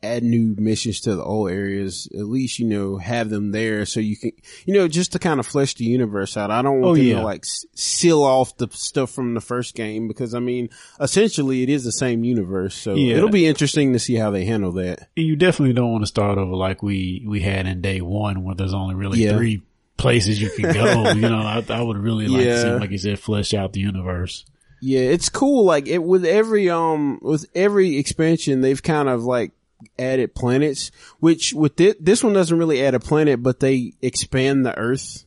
add 0.06 0.22
new 0.22 0.54
missions 0.58 1.00
to 1.00 1.14
the 1.16 1.22
old 1.22 1.50
areas, 1.50 2.08
at 2.14 2.26
least 2.26 2.58
you 2.58 2.66
know 2.66 2.96
have 2.98 3.28
them 3.30 3.52
there 3.52 3.84
so 3.86 4.00
you 4.00 4.16
can, 4.16 4.32
you 4.64 4.74
know, 4.74 4.88
just 4.88 5.12
to 5.12 5.18
kind 5.18 5.40
of 5.40 5.46
flesh 5.46 5.74
the 5.74 5.84
universe 5.84 6.36
out. 6.36 6.50
I 6.50 6.62
don't 6.62 6.80
want 6.80 6.92
Oh, 6.92 6.94
them 6.96 7.04
yeah. 7.04 7.14
to 7.16 7.22
like 7.22 7.44
seal 7.74 8.22
off 8.22 8.56
the 8.56 8.68
stuff 8.72 9.10
from 9.10 9.34
the 9.34 9.40
first 9.40 9.74
game 9.74 10.08
because 10.08 10.34
I 10.34 10.40
mean, 10.40 10.68
essentially 11.00 11.62
it 11.62 11.68
is 11.68 11.84
the 11.84 11.92
same 11.92 12.24
universe, 12.24 12.74
so 12.74 12.94
Yeah. 12.94 13.16
it'll 13.16 13.28
be 13.30 13.46
interesting 13.46 13.92
to 13.92 13.98
see 13.98 14.14
how 14.14 14.30
they 14.30 14.44
handle 14.44 14.72
that. 14.72 15.08
You 15.16 15.36
definitely 15.36 15.74
don't 15.74 15.92
want 15.92 16.02
to 16.02 16.08
start 16.08 16.38
over 16.38 16.54
like 16.54 16.82
we, 16.82 17.24
we 17.26 17.40
had 17.40 17.66
in 17.66 17.80
day 17.80 18.00
one 18.00 18.42
where 18.44 18.54
there's 18.54 18.74
only 18.74 18.94
really 18.94 19.22
Yeah. 19.24 19.36
three 19.36 19.62
places 19.96 20.40
you 20.40 20.50
can 20.50 20.72
go. 20.72 21.10
you 21.14 21.20
know, 21.22 21.38
I, 21.38 21.64
I 21.70 21.82
would 21.82 21.96
really 21.96 22.28
like 22.28 22.42
to 22.44 22.60
see, 22.62 22.68
like 22.70 22.90
you 22.90 22.98
said, 22.98 23.18
flesh 23.18 23.54
out 23.54 23.72
the 23.72 23.80
universe. 23.80 24.44
Yeah, 24.82 25.00
it's 25.00 25.30
cool. 25.30 25.64
Like 25.64 25.88
it 25.88 26.02
with 26.02 26.26
every 26.26 26.68
um 26.68 27.18
with 27.22 27.46
every 27.54 27.96
expansion, 27.96 28.60
they've 28.60 28.82
kind 28.82 29.08
of 29.08 29.24
like 29.24 29.52
added 29.98 30.34
planets. 30.34 30.90
Which 31.20 31.52
with 31.54 31.76
thi- 31.76 31.94
this 32.00 32.22
one 32.24 32.32
doesn't 32.32 32.58
really 32.58 32.84
add 32.84 32.94
a 32.94 33.00
planet, 33.00 33.42
but 33.42 33.60
they 33.60 33.92
expand 34.02 34.64
the 34.66 34.76
Earth, 34.76 35.24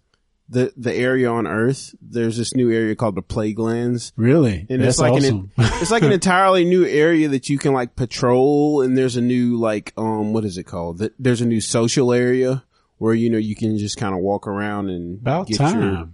the 0.50 0.74
the 0.76 0.94
area 0.94 1.30
on 1.30 1.46
Earth. 1.48 1.94
There's 2.02 2.38
this 2.38 2.54
new 2.56 2.72
area 2.72 2.96
called 2.96 3.16
the 3.16 3.22
Plaguelands, 3.22 4.12
Really? 4.16 4.66
and 4.70 4.82
That's 4.82 4.96
it's 4.96 5.00
like 5.00 5.14
awesome. 5.14 5.52
an 5.58 5.66
it's 5.82 5.92
like 5.92 6.04
an 6.04 6.12
entirely 6.12 6.66
new 6.66 6.86
area 6.86 7.28
that 7.30 7.50
you 7.50 7.58
can 7.58 7.74
like 7.74 7.96
patrol. 7.96 8.82
And 8.82 8.98
there's 8.98 9.16
a 9.16 9.22
new 9.22 9.58
like 9.58 9.94
um 9.98 10.34
what 10.34 10.46
is 10.46 10.58
it 10.58 10.64
called? 10.64 11.00
Th- 11.00 11.14
There's 11.20 11.42
a 11.42 11.46
new 11.46 11.62
social 11.62 12.12
area 12.14 12.64
where 12.98 13.14
you 13.14 13.30
know 13.30 13.38
you 13.38 13.56
can 13.56 13.78
just 13.78 13.98
kind 13.98 14.14
of 14.14 14.20
walk 14.22 14.48
around 14.48 14.90
and 14.90 15.20
About 15.20 15.48
get 15.48 15.58
time. 15.58 15.82
your 15.82 16.10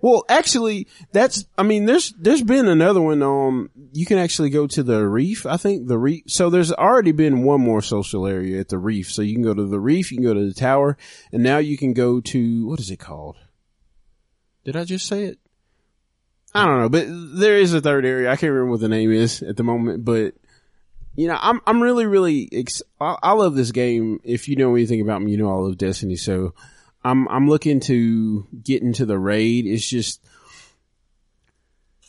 well, 0.00 0.24
actually, 0.28 0.86
that's, 1.12 1.44
I 1.56 1.64
mean, 1.64 1.86
there's, 1.86 2.12
there's 2.18 2.42
been 2.42 2.68
another 2.68 3.00
one, 3.00 3.22
um, 3.22 3.70
you 3.92 4.06
can 4.06 4.18
actually 4.18 4.50
go 4.50 4.66
to 4.68 4.82
the 4.82 5.06
reef, 5.06 5.44
I 5.44 5.56
think, 5.56 5.88
the 5.88 5.98
reef. 5.98 6.24
So 6.28 6.50
there's 6.50 6.72
already 6.72 7.12
been 7.12 7.42
one 7.42 7.60
more 7.60 7.82
social 7.82 8.26
area 8.26 8.60
at 8.60 8.68
the 8.68 8.78
reef. 8.78 9.12
So 9.12 9.22
you 9.22 9.34
can 9.34 9.42
go 9.42 9.54
to 9.54 9.66
the 9.66 9.80
reef, 9.80 10.12
you 10.12 10.18
can 10.18 10.26
go 10.26 10.34
to 10.34 10.46
the 10.46 10.54
tower, 10.54 10.96
and 11.32 11.42
now 11.42 11.58
you 11.58 11.76
can 11.76 11.94
go 11.94 12.20
to, 12.20 12.66
what 12.68 12.78
is 12.78 12.90
it 12.90 12.98
called? 12.98 13.36
Did 14.64 14.76
I 14.76 14.84
just 14.84 15.06
say 15.06 15.24
it? 15.24 15.38
I 16.54 16.64
don't 16.64 16.80
know, 16.80 16.88
but 16.88 17.06
there 17.08 17.58
is 17.58 17.74
a 17.74 17.80
third 17.80 18.04
area. 18.06 18.30
I 18.30 18.36
can't 18.36 18.52
remember 18.52 18.72
what 18.72 18.80
the 18.80 18.88
name 18.88 19.10
is 19.10 19.42
at 19.42 19.56
the 19.56 19.64
moment, 19.64 20.04
but 20.04 20.34
you 21.14 21.26
know, 21.26 21.38
I'm, 21.40 21.60
I'm 21.66 21.82
really, 21.82 22.06
really, 22.06 22.48
ex- 22.52 22.82
I, 23.00 23.16
I 23.22 23.32
love 23.32 23.56
this 23.56 23.72
game. 23.72 24.20
If 24.22 24.46
you 24.46 24.54
know 24.54 24.74
anything 24.76 25.00
about 25.00 25.20
me, 25.20 25.32
you 25.32 25.36
know 25.36 25.50
I 25.50 25.56
love 25.56 25.76
Destiny. 25.76 26.14
So 26.14 26.54
I'm, 27.04 27.28
I'm 27.28 27.48
looking 27.48 27.80
to 27.80 28.46
get 28.62 28.82
into 28.82 29.06
the 29.06 29.18
raid. 29.18 29.66
It's 29.66 29.88
just, 29.88 30.20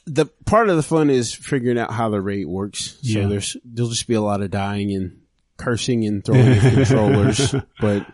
the 0.05 0.25
part 0.45 0.69
of 0.69 0.75
the 0.75 0.83
fun 0.83 1.09
is 1.09 1.33
figuring 1.33 1.77
out 1.77 1.91
how 1.91 2.09
the 2.09 2.21
raid 2.21 2.45
works. 2.47 2.97
So 3.01 3.19
Yeah. 3.19 3.27
there's, 3.27 3.55
there'll 3.63 3.91
just 3.91 4.07
be 4.07 4.15
a 4.15 4.21
lot 4.21 4.41
of 4.41 4.49
dying 4.51 4.91
and 4.93 5.21
cursing 5.57 6.05
and 6.05 6.23
throwing 6.23 6.59
controllers, 6.59 7.53
but 7.79 8.05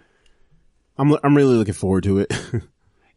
I'm, 0.98 1.16
I'm 1.24 1.36
really 1.38 1.56
looking 1.56 1.74
forward 1.74 2.04
to 2.06 2.20
it. 2.20 2.34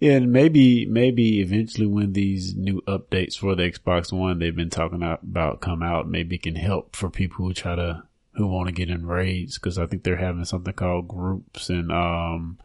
Yeah, 0.01 0.13
and 0.13 0.31
maybe 0.33 0.87
maybe 0.87 1.41
eventually 1.41 1.89
when 1.89 2.13
these 2.13 2.55
new 2.55 2.81
updates 2.83 3.37
for 3.37 3.57
the 3.57 3.65
Xbox 3.65 4.13
One 4.13 4.39
they've 4.39 4.55
been 4.55 4.71
talking 4.71 5.03
about 5.03 5.61
come 5.61 5.83
out, 5.83 6.09
maybe 6.09 6.37
it 6.37 6.45
can 6.45 6.55
help 6.55 6.95
for 6.95 7.11
people 7.11 7.45
who 7.45 7.53
try 7.53 7.75
to 7.75 8.05
who 8.35 8.47
want 8.47 8.69
to 8.69 8.73
get 8.73 8.91
in 8.91 9.05
raids 9.07 9.59
because 9.59 9.77
I 9.77 9.87
think 9.89 10.05
they're 10.05 10.15
having 10.15 10.45
something 10.45 10.73
called 10.73 11.09
groups 11.09 11.69
and 11.69 11.91
um 11.91 12.59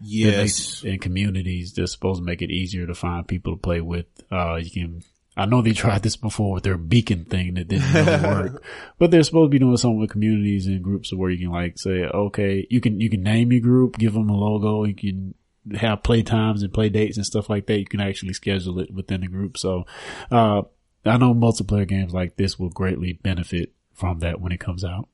yes. 0.00 0.82
In 0.82 0.98
communities 0.98 1.72
they're 1.72 1.86
supposed 1.86 2.20
to 2.20 2.24
make 2.24 2.42
it 2.42 2.50
easier 2.50 2.86
to 2.86 2.94
find 2.94 3.26
people 3.26 3.54
to 3.54 3.60
play 3.60 3.80
with. 3.80 4.06
Uh, 4.30 4.56
you 4.56 4.70
can. 4.70 5.02
I 5.36 5.46
know 5.46 5.62
they 5.62 5.72
tried 5.72 6.02
this 6.02 6.16
before 6.16 6.52
with 6.52 6.64
their 6.64 6.76
beacon 6.76 7.24
thing 7.24 7.54
that 7.54 7.68
didn't 7.68 7.94
really 7.94 8.22
work, 8.26 8.62
but 8.98 9.10
they're 9.10 9.22
supposed 9.22 9.46
to 9.46 9.50
be 9.50 9.58
doing 9.58 9.76
something 9.76 10.00
with 10.00 10.10
communities 10.10 10.66
and 10.66 10.82
groups 10.82 11.14
where 11.14 11.30
you 11.30 11.38
can 11.38 11.52
like 11.52 11.78
say, 11.78 12.02
okay, 12.02 12.66
you 12.68 12.80
can, 12.80 13.00
you 13.00 13.08
can 13.08 13.22
name 13.22 13.52
your 13.52 13.60
group, 13.60 13.96
give 13.96 14.12
them 14.12 14.28
a 14.28 14.36
logo, 14.36 14.84
you 14.84 14.94
can 14.94 15.34
have 15.76 16.02
play 16.02 16.22
times 16.22 16.62
and 16.62 16.74
play 16.74 16.88
dates 16.88 17.16
and 17.16 17.24
stuff 17.24 17.48
like 17.48 17.66
that. 17.66 17.78
You 17.78 17.86
can 17.86 18.00
actually 18.00 18.32
schedule 18.34 18.80
it 18.80 18.92
within 18.92 19.20
the 19.20 19.28
group. 19.28 19.56
So, 19.56 19.84
uh, 20.30 20.62
I 21.04 21.16
know 21.16 21.32
multiplayer 21.32 21.88
games 21.88 22.12
like 22.12 22.36
this 22.36 22.58
will 22.58 22.68
greatly 22.68 23.14
benefit 23.14 23.72
from 23.94 24.18
that 24.20 24.40
when 24.40 24.52
it 24.52 24.60
comes 24.60 24.84
out. 24.84 25.08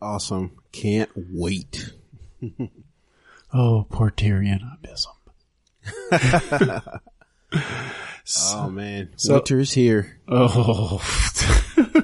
Awesome. 0.00 0.58
Can't 0.72 1.10
wait. 1.14 1.92
Oh, 3.58 3.86
poor 3.88 4.10
Tyrion. 4.10 4.60
I 4.62 4.74
miss 4.82 5.06
him. 5.06 6.82
Oh 8.52 8.68
man. 8.70 9.10
So- 9.16 9.42
here. 9.72 10.20
Oh, 10.28 11.00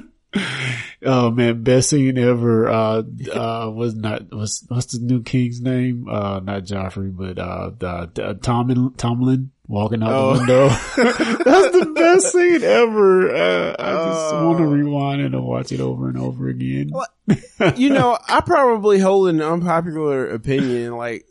oh 1.05 1.31
man, 1.31 1.63
best 1.65 1.91
scene 1.91 2.17
ever. 2.17 2.69
Uh, 2.69 3.03
uh, 3.33 3.71
was 3.75 3.95
not 3.95 4.31
was 4.33 4.65
what's 4.69 4.93
the 4.93 5.05
new 5.05 5.23
king's 5.23 5.61
name? 5.61 6.07
Uh, 6.09 6.41
not 6.41 6.63
Joffrey, 6.63 7.15
but 7.15 7.39
uh, 7.39 7.71
the, 7.77 8.11
the 8.15 8.35
Tomlin 8.41 8.95
Tomlin 8.97 9.51
walking 9.73 10.03
out 10.03 10.12
Oh. 10.12 10.33
the 10.35 10.39
window. 10.39 10.68
That's 11.45 11.79
the 11.79 11.93
best 11.95 12.31
scene 12.33 12.62
ever. 12.62 13.35
Uh, 13.35 13.77
I 13.79 13.93
just 14.11 14.35
Oh. 14.35 14.47
want 14.49 14.59
to 14.59 14.66
rewind 14.66 15.23
it 15.23 15.35
and 15.35 15.45
watch 15.45 15.73
it 15.73 15.81
over 15.81 16.09
and 16.09 16.18
over 16.18 16.49
again. 16.49 16.93
you 17.77 17.89
know, 17.91 18.18
I 18.29 18.43
probably 18.43 18.99
hold 18.99 19.29
an 19.31 19.41
unpopular 19.41 20.29
opinion, 20.29 20.97
like, 20.97 21.25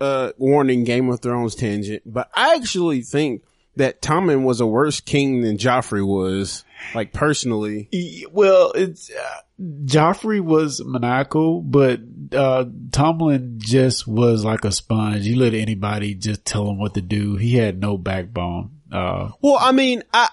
uh, 0.00 0.32
warning 0.36 0.84
Game 0.84 1.08
of 1.08 1.20
Thrones 1.20 1.54
tangent, 1.54 2.02
but 2.04 2.28
I 2.34 2.54
actually 2.56 3.00
think 3.02 3.42
that 3.76 4.00
Tommen 4.02 4.42
was 4.44 4.60
a 4.60 4.66
worse 4.66 5.00
king 5.00 5.40
than 5.42 5.56
Joffrey 5.58 6.06
was, 6.06 6.64
like, 6.94 7.12
personally. 7.12 7.88
Well, 8.30 8.72
it's 8.74 9.10
uh, 9.10 9.40
Joffrey 9.60 10.40
was 10.40 10.82
maniacal, 10.84 11.62
but 11.62 12.00
uh 12.32 12.66
Tomlin 12.92 13.54
just 13.58 14.06
was 14.06 14.44
like 14.44 14.64
a 14.64 14.72
sponge. 14.72 15.24
He 15.24 15.34
let 15.34 15.54
anybody 15.54 16.14
just 16.14 16.44
tell 16.44 16.68
him 16.68 16.78
what 16.78 16.94
to 16.94 17.00
do. 17.00 17.36
He 17.36 17.56
had 17.56 17.80
no 17.80 17.96
backbone. 17.96 18.72
Uh, 18.92 19.30
Well, 19.40 19.56
I 19.60 19.72
mean, 19.72 20.02
I, 20.12 20.28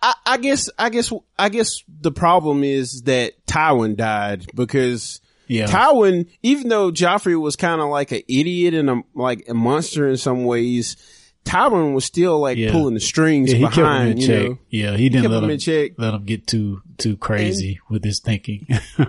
I, 0.00 0.14
I 0.24 0.36
guess, 0.36 0.70
I 0.78 0.88
guess, 0.90 1.12
I 1.38 1.48
guess 1.48 1.82
the 2.00 2.12
problem 2.12 2.62
is 2.62 3.02
that 3.02 3.44
Tywin 3.46 3.96
died 3.96 4.46
because 4.54 5.20
yeah, 5.48 5.66
Tywin, 5.66 6.28
even 6.42 6.68
though 6.68 6.92
Joffrey 6.92 7.40
was 7.40 7.56
kind 7.56 7.80
of 7.80 7.88
like 7.88 8.12
an 8.12 8.22
idiot 8.28 8.74
and 8.74 8.90
a, 8.90 9.02
like 9.14 9.48
a 9.48 9.54
monster 9.54 10.08
in 10.08 10.16
some 10.18 10.44
ways, 10.44 10.96
Tomlin 11.44 11.94
was 11.94 12.04
still 12.04 12.38
like 12.40 12.58
Yeah. 12.58 12.72
pulling 12.72 12.94
the 12.94 13.00
strings 13.00 13.50
Yeah, 13.52 13.58
he 13.58 13.64
kept 13.64 13.76
him 13.78 13.84
in 13.84 13.90
behind, 13.92 14.20
you 14.22 14.26
check. 14.26 14.48
know. 14.50 14.58
Yeah, 14.68 14.96
he 14.96 15.08
didn't 15.08 15.22
kept 15.22 15.32
let 15.32 15.38
him 15.38 15.44
him, 15.44 15.50
in 15.50 15.58
check. 15.58 15.92
let 15.98 16.14
him 16.14 16.24
get 16.24 16.46
too 16.46 16.82
too 16.98 17.16
crazy 17.16 17.80
with 17.90 18.04
his 18.04 18.20
thinking. 18.20 18.66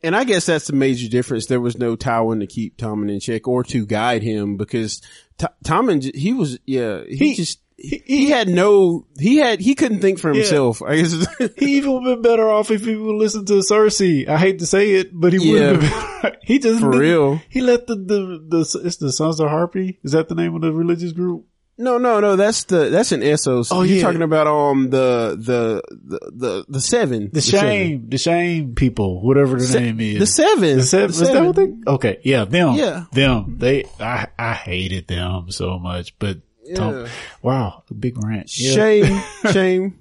And 0.00 0.14
I 0.14 0.22
guess 0.22 0.46
that's 0.46 0.68
the 0.68 0.74
major 0.74 1.08
difference. 1.08 1.46
There 1.46 1.60
was 1.60 1.76
no 1.76 1.96
Tywin 1.96 2.38
to 2.38 2.46
keep 2.46 2.76
Tomlin 2.76 3.10
in 3.10 3.18
check 3.18 3.48
or 3.48 3.64
to 3.64 3.84
guide 3.84 4.22
him 4.22 4.56
because 4.56 5.02
T- 5.38 5.46
Tomlin, 5.64 6.00
j- 6.02 6.12
he 6.14 6.32
was, 6.32 6.56
yeah, 6.66 7.00
he, 7.08 7.16
He- 7.16 7.34
just, 7.34 7.58
he, 7.76 8.00
he 8.06 8.30
had 8.30 8.48
no, 8.48 9.08
he 9.18 9.38
had, 9.38 9.58
he 9.58 9.74
couldn't 9.74 9.98
think 9.98 10.20
for 10.20 10.30
Yeah. 10.32 10.36
himself. 10.42 10.82
I 10.86 10.98
guess. 10.98 11.26
he 11.58 11.78
even 11.78 11.94
would 11.94 12.06
have 12.06 12.22
been 12.22 12.30
better 12.30 12.48
off 12.48 12.70
if 12.70 12.84
he 12.84 12.94
would 12.94 13.16
listen 13.16 13.44
to 13.46 13.54
Cersei. 13.54 14.28
I 14.28 14.36
hate 14.38 14.60
to 14.60 14.66
say 14.66 14.92
it, 14.92 15.10
but 15.12 15.32
he 15.32 15.40
would 15.40 15.60
Yeah. 15.60 15.72
have 15.72 15.80
been. 16.22 16.32
He 16.44 16.60
just 16.60 16.78
For 16.80 16.90
real. 16.90 17.40
He 17.48 17.60
let 17.60 17.88
the, 17.88 17.96
the 17.96 18.40
the 18.48 18.80
it's 18.84 18.98
the 18.98 19.10
Sons 19.10 19.40
of 19.40 19.48
Harpy. 19.50 19.98
Is 20.04 20.12
that 20.12 20.28
the 20.28 20.36
name 20.36 20.54
of 20.54 20.62
the 20.62 20.72
religious 20.72 21.10
group? 21.10 21.44
No, 21.78 21.96
no, 21.98 22.20
no, 22.20 22.36
that's 22.36 22.64
the, 22.64 22.90
that's 22.90 23.12
an 23.12 23.20
Essos. 23.22 23.68
Oh, 23.70 23.82
You're 23.82 23.96
yeah. 23.96 24.02
talking 24.02 24.22
about, 24.22 24.46
um, 24.46 24.90
the, 24.90 25.36
the, 25.38 25.82
the, 25.90 26.30
the, 26.32 26.64
the 26.68 26.80
seven. 26.80 27.30
The 27.32 27.40
seven. 27.40 27.68
shame, 27.68 28.08
the 28.10 28.18
shame 28.18 28.74
people, 28.74 29.22
whatever 29.22 29.56
the 29.56 29.64
Se- 29.64 29.80
name 29.80 30.00
is. 30.00 30.18
The 30.18 30.26
seven. 30.26 30.76
The 30.78 30.82
seven, 30.82 31.06
The 31.16 31.22
is 31.22 31.30
that 31.32 31.44
what 31.44 31.56
they? 31.56 31.72
Okay, 31.86 32.20
yeah, 32.24 32.44
them. 32.44 32.74
Yeah. 32.74 33.04
them. 33.12 33.56
They, 33.58 33.84
I, 34.00 34.26
I 34.38 34.52
hated 34.54 35.06
them 35.06 35.50
so 35.50 35.78
much, 35.78 36.18
but 36.18 36.38
Tom, 36.74 37.02
Yeah. 37.04 37.08
wow, 37.42 37.84
a 37.88 37.94
big 37.94 38.22
rant. 38.22 38.50
Yeah. 38.58 38.72
Shame, 38.74 39.22
shame. 39.52 39.98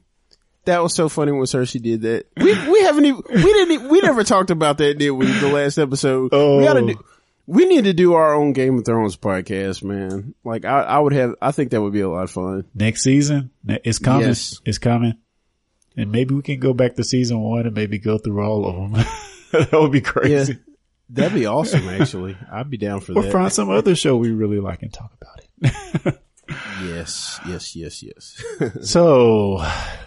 That 0.66 0.84
was 0.84 0.94
so 0.94 1.08
funny 1.08 1.32
when 1.32 1.44
Cersei 1.44 1.82
did 1.82 2.02
that. 2.02 2.26
We 2.36 2.48
we 2.70 2.82
haven't 2.82 3.06
even 3.06 3.22
we 3.30 3.42
didn't 3.54 3.88
we 3.88 4.02
never 4.02 4.26
talked 4.26 4.50
about 4.50 4.78
that 4.80 4.98
did 4.98 5.12
we? 5.12 5.26
The 5.28 5.48
last 5.48 5.78
episode. 5.78 6.32
Oh. 6.34 6.58
We 6.58 6.66
gotta 6.66 6.82
do. 6.86 7.00
We 7.50 7.66
need 7.66 7.86
to 7.86 7.94
do 7.94 8.14
our 8.14 8.34
own 8.36 8.52
Game 8.54 8.78
of 8.78 8.86
Thrones 8.86 9.16
podcast, 9.16 9.82
man. 9.82 10.36
Like 10.44 10.66
I, 10.66 10.82
I 10.82 11.00
would 11.00 11.14
have. 11.14 11.36
I 11.42 11.52
think 11.52 11.72
that 11.72 11.82
would 11.82 11.94
be 11.94 12.02
a 12.02 12.10
lot 12.10 12.24
of 12.26 12.32
fun. 12.32 12.66
Next 12.76 13.04
season, 13.04 13.52
it's 13.66 14.00
coming. 14.00 14.28
Yes. 14.28 14.60
It's 14.66 14.78
coming. 14.78 15.14
And 15.96 16.12
maybe 16.12 16.36
we 16.36 16.42
can 16.42 16.60
go 16.60 16.74
back 16.74 16.96
to 16.96 17.04
season 17.04 17.40
one 17.40 17.66
and 17.66 17.74
maybe 17.74 17.98
go 18.00 18.18
through 18.18 18.44
all 18.44 18.68
of 18.68 18.76
them. 18.92 19.06
that 19.54 19.72
would 19.72 19.92
be 19.94 20.00
Yeah, 20.00 20.04
crazy. 20.04 20.58
that'd 21.10 21.34
be 21.34 21.46
awesome. 21.46 21.88
Actually, 21.88 22.38
I'd 22.52 22.70
be 22.70 22.78
down 22.78 23.00
for 23.00 23.14
that. 23.14 23.20
Or 23.20 23.24
that. 23.24 23.32
find 23.32 23.52
some 23.52 23.70
other 23.72 23.96
show 23.96 24.18
we 24.18 24.32
really 24.32 24.60
like 24.60 24.84
and 24.84 24.94
talk 24.94 25.12
about 25.20 25.40
it. 26.06 26.22
yes, 26.84 27.40
yes, 27.48 27.76
yes, 27.76 28.04
yes. 28.04 28.44
So, 28.82 29.58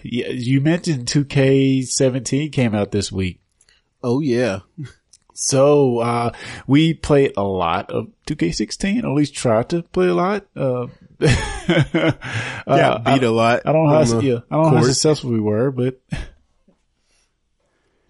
yeah, 0.02 0.28
you 0.28 0.60
mentioned 0.60 1.06
2K17 1.06 2.52
came 2.52 2.74
out 2.74 2.90
this 2.92 3.10
week. 3.10 3.40
oh 4.02 4.20
yeah, 4.20 4.60
So, 5.42 6.00
uh, 6.00 6.32
we 6.66 6.92
played 6.92 7.32
a 7.34 7.42
lot 7.42 7.90
of 7.90 8.08
2K16, 8.26 9.04
or 9.04 9.08
at 9.08 9.14
least 9.14 9.34
tried 9.34 9.70
to 9.70 9.82
play 9.82 10.08
a 10.08 10.14
lot. 10.14 10.44
Uh, 10.54 10.88
yeah, 11.20 12.12
uh, 12.66 12.98
beat 12.98 13.24
a 13.24 13.30
lot. 13.30 13.62
I 13.64 13.72
don't 13.72 13.86
know 13.86 14.04
how, 14.04 14.20
yeah, 14.20 14.40
I 14.50 14.56
don't 14.56 14.72
know 14.72 14.78
how 14.78 14.82
successful 14.82 15.30
we 15.30 15.40
were, 15.40 15.70
but 15.70 15.98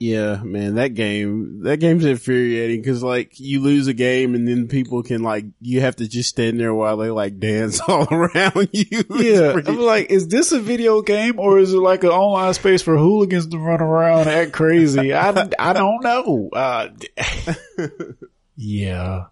Yeah, 0.03 0.41
man, 0.43 0.77
that 0.77 0.95
game, 0.95 1.63
that 1.65 1.77
game's 1.77 2.07
infuriating 2.07 2.81
because 2.81 3.03
like 3.03 3.39
you 3.39 3.61
lose 3.61 3.87
a 3.87 3.93
game 3.93 4.35
and 4.35 4.49
then 4.49 4.67
people 4.67 5.03
can 5.03 5.23
like, 5.23 5.45
you 5.61 5.83
have 5.83 5.97
to 5.97 6.09
just 6.09 6.31
stand 6.31 6.59
there 6.59 6.73
while 6.73 6.97
they 6.97 7.11
like 7.11 7.39
dance 7.39 7.81
all 7.87 8.09
around 8.11 8.71
you. 8.73 9.05
Yeah, 9.11 9.53
pretty- 9.53 9.69
I'm 9.69 9.79
like, 9.79 10.11
is 10.11 10.27
this 10.29 10.53
a 10.53 10.59
video 10.59 11.03
game 11.03 11.39
or 11.39 11.59
is 11.59 11.75
it 11.75 11.79
like 11.81 12.03
an 12.03 12.09
online 12.09 12.55
space 12.55 12.81
for 12.81 12.97
hooligans 12.97 13.49
to 13.49 13.59
run 13.59 13.83
around 13.83 14.21
and 14.21 14.31
act 14.31 14.53
crazy? 14.53 15.13
I, 15.13 15.49
I 15.59 15.73
don't 15.75 16.03
know. 16.03 16.49
Uh, 16.51 16.89
yeah, 18.57 19.25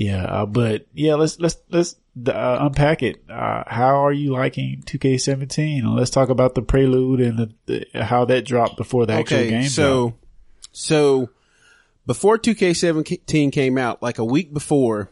yeah, 0.00 0.24
uh, 0.24 0.46
but 0.46 0.86
yeah, 0.94 1.16
let's, 1.16 1.38
let's, 1.38 1.56
let's, 1.68 1.96
uh, 2.26 2.58
unpack 2.62 3.02
it. 3.02 3.22
Uh, 3.28 3.64
how 3.66 4.02
are 4.06 4.12
you 4.12 4.32
liking 4.32 4.82
2K17? 4.86 5.80
And 5.80 5.94
let's 5.94 6.08
talk 6.08 6.30
about 6.30 6.54
the 6.54 6.62
prelude 6.62 7.20
and 7.20 7.38
the, 7.38 7.52
the 7.66 8.02
how 8.02 8.24
that 8.24 8.46
dropped 8.46 8.78
before 8.78 9.04
the 9.04 9.12
actual 9.12 9.38
game. 9.38 9.64
so, 9.64 10.08
dropped. 10.08 10.24
so 10.72 11.30
before 12.06 12.38
2K17 12.38 13.52
came 13.52 13.76
out, 13.76 14.02
like 14.02 14.16
a 14.16 14.24
week 14.24 14.54
before, 14.54 15.10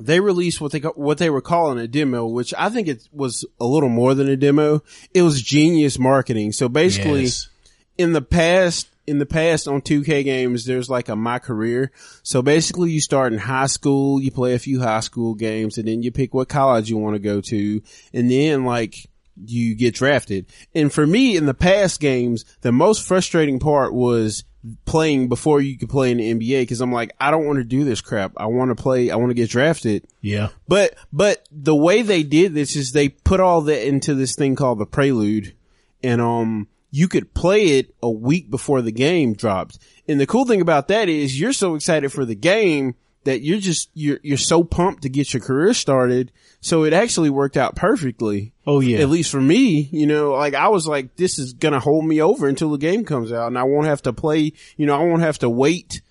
they 0.00 0.18
released 0.18 0.60
what 0.60 0.72
they 0.72 0.80
what 0.80 1.18
they 1.18 1.30
were 1.30 1.40
calling 1.40 1.78
a 1.78 1.86
demo, 1.86 2.26
which 2.26 2.52
I 2.58 2.68
think 2.68 2.88
it 2.88 3.08
was 3.12 3.44
a 3.60 3.64
little 3.64 3.88
more 3.90 4.14
than 4.14 4.28
a 4.28 4.36
demo. 4.36 4.82
It 5.14 5.22
was 5.22 5.40
genius 5.40 6.00
marketing. 6.00 6.50
So 6.50 6.68
basically, 6.68 7.22
Yes. 7.22 7.48
in 7.96 8.12
the 8.12 8.22
past, 8.22 8.88
in 9.10 9.18
the 9.18 9.26
past 9.26 9.66
on 9.66 9.82
2K 9.82 10.22
games, 10.22 10.64
there's 10.64 10.88
like 10.88 11.08
a 11.08 11.16
my 11.16 11.40
career. 11.40 11.90
So 12.22 12.42
basically 12.42 12.92
you 12.92 13.00
start 13.00 13.32
in 13.32 13.40
high 13.40 13.66
school, 13.66 14.22
you 14.22 14.30
play 14.30 14.54
a 14.54 14.58
few 14.58 14.80
high 14.80 15.00
school 15.00 15.34
games 15.34 15.78
and 15.78 15.88
then 15.88 16.04
you 16.04 16.12
pick 16.12 16.32
what 16.32 16.48
college 16.48 16.88
you 16.88 16.96
want 16.96 17.16
to 17.16 17.18
go 17.18 17.40
to. 17.40 17.82
And 18.14 18.30
then 18.30 18.64
like 18.64 19.10
you 19.36 19.74
get 19.74 19.96
drafted. 19.96 20.46
And 20.76 20.92
for 20.92 21.04
me 21.04 21.36
in 21.36 21.46
the 21.46 21.54
past 21.54 21.98
games, 21.98 22.44
the 22.60 22.70
most 22.70 23.04
frustrating 23.04 23.58
part 23.58 23.92
was 23.92 24.44
playing 24.84 25.28
before 25.28 25.60
you 25.60 25.76
could 25.76 25.88
play 25.88 26.12
in 26.12 26.18
the 26.18 26.32
NBA. 26.32 26.68
Cause 26.68 26.80
I'm 26.80 26.92
like, 26.92 27.12
I 27.18 27.32
don't 27.32 27.46
want 27.46 27.58
to 27.58 27.64
do 27.64 27.82
this 27.82 28.00
crap. 28.00 28.32
I 28.36 28.46
want 28.46 28.70
to 28.70 28.80
play, 28.80 29.10
I 29.10 29.16
want 29.16 29.30
to 29.30 29.34
get 29.34 29.50
drafted. 29.50 30.06
yeah, 30.20 30.50
But, 30.68 30.94
but 31.12 31.44
the 31.50 31.74
way 31.74 32.02
they 32.02 32.22
did 32.22 32.54
this 32.54 32.76
is 32.76 32.92
they 32.92 33.08
put 33.08 33.40
all 33.40 33.62
that 33.62 33.88
into 33.88 34.14
this 34.14 34.36
thing 34.36 34.54
called 34.54 34.78
the 34.78 34.86
prelude 34.86 35.52
and, 36.00 36.20
um, 36.20 36.68
you 36.90 37.08
could 37.08 37.34
play 37.34 37.78
it 37.78 37.94
a 38.02 38.10
week 38.10 38.50
before 38.50 38.82
the 38.82 38.92
game 38.92 39.34
dropped. 39.34 39.78
And 40.08 40.20
the 40.20 40.26
cool 40.26 40.44
thing 40.44 40.60
about 40.60 40.88
that 40.88 41.08
is 41.08 41.38
you're 41.38 41.52
so 41.52 41.74
excited 41.74 42.12
for 42.12 42.24
the 42.24 42.34
game 42.34 42.94
that 43.24 43.42
you're 43.42 43.60
just, 43.60 43.90
you're, 43.94 44.18
you're 44.22 44.38
so 44.38 44.64
pumped 44.64 45.02
to 45.02 45.08
get 45.08 45.32
your 45.32 45.42
career 45.42 45.74
started. 45.74 46.32
So 46.60 46.84
it 46.84 46.92
actually 46.92 47.30
worked 47.30 47.56
out 47.56 47.76
perfectly. 47.76 48.54
Oh, 48.66 48.80
yeah. 48.80 48.98
At 48.98 49.08
least 49.08 49.30
for 49.30 49.40
me, 49.40 49.88
you 49.92 50.06
know, 50.06 50.32
like 50.32 50.54
I 50.54 50.68
was 50.68 50.86
like, 50.86 51.16
this 51.16 51.38
is 51.38 51.52
going 51.52 51.74
to 51.74 51.80
hold 51.80 52.04
me 52.04 52.20
over 52.20 52.48
until 52.48 52.70
the 52.70 52.78
game 52.78 53.04
comes 53.04 53.32
out 53.32 53.48
and 53.48 53.58
I 53.58 53.64
won't 53.64 53.86
have 53.86 54.02
to 54.02 54.12
play, 54.12 54.52
you 54.76 54.86
know, 54.86 54.94
I 54.94 55.04
won't 55.04 55.22
have 55.22 55.38
to 55.40 55.50
wait 55.50 56.02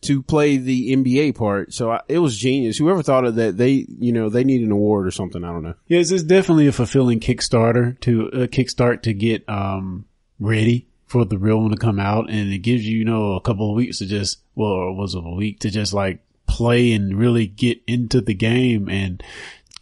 to 0.00 0.22
play 0.22 0.56
the 0.56 0.94
NBA 0.96 1.36
part. 1.36 1.74
So 1.74 1.90
I, 1.90 2.00
it 2.08 2.18
was 2.18 2.36
genius. 2.36 2.78
Whoever 2.78 3.02
thought 3.02 3.24
of 3.24 3.34
that, 3.34 3.56
they, 3.56 3.86
you 3.98 4.12
know, 4.12 4.28
they 4.28 4.44
need 4.44 4.62
an 4.62 4.70
award 4.70 5.06
or 5.06 5.10
something. 5.10 5.44
I 5.44 5.48
don't 5.48 5.62
know. 5.62 5.74
Yes, 5.86 6.10
it's 6.10 6.22
definitely 6.22 6.66
a 6.68 6.72
fulfilling 6.72 7.20
Kickstarter 7.20 7.98
to 8.00 8.28
uh, 8.28 8.46
kickstart 8.46 9.02
to 9.02 9.12
get 9.12 9.48
um 9.48 10.06
ready 10.40 10.86
for 11.06 11.24
the 11.24 11.38
real 11.38 11.60
one 11.60 11.70
to 11.70 11.76
come 11.76 11.98
out, 11.98 12.30
and 12.30 12.52
it 12.52 12.58
gives 12.58 12.86
you, 12.86 12.98
you 12.98 13.04
know, 13.04 13.34
a 13.34 13.40
couple 13.40 13.70
of 13.70 13.76
weeks 13.76 13.98
to 13.98 14.06
just 14.06 14.40
well, 14.54 14.70
or 14.70 14.94
was 14.94 15.14
it 15.14 15.24
a 15.24 15.34
week 15.34 15.60
to 15.60 15.70
just 15.70 15.92
like 15.92 16.20
play 16.46 16.92
and 16.92 17.18
really 17.18 17.46
get 17.46 17.80
into 17.86 18.20
the 18.20 18.34
game 18.34 18.88
and 18.88 19.22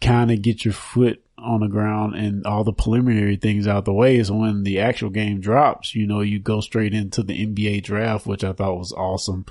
kind 0.01 0.31
of 0.31 0.41
get 0.41 0.63
your 0.63 0.73
foot 0.73 1.23
on 1.39 1.59
the 1.59 1.67
ground 1.67 2.15
and 2.15 2.45
all 2.47 2.63
the 2.63 2.73
preliminary 2.73 3.35
things 3.35 3.67
out 3.67 3.85
the 3.85 3.93
way. 3.93 4.21
So 4.23 4.35
when 4.35 4.63
the 4.63 4.79
actual 4.79 5.11
game 5.11 5.39
drops, 5.39 5.93
you 5.93 6.07
know, 6.07 6.21
you 6.21 6.39
go 6.39 6.61
straight 6.61 6.93
into 6.93 7.21
the 7.21 7.45
NBA 7.45 7.83
draft, 7.83 8.25
which 8.25 8.43
I 8.43 8.53
thought 8.53 8.77
was 8.77 8.91
awesome. 8.91 9.45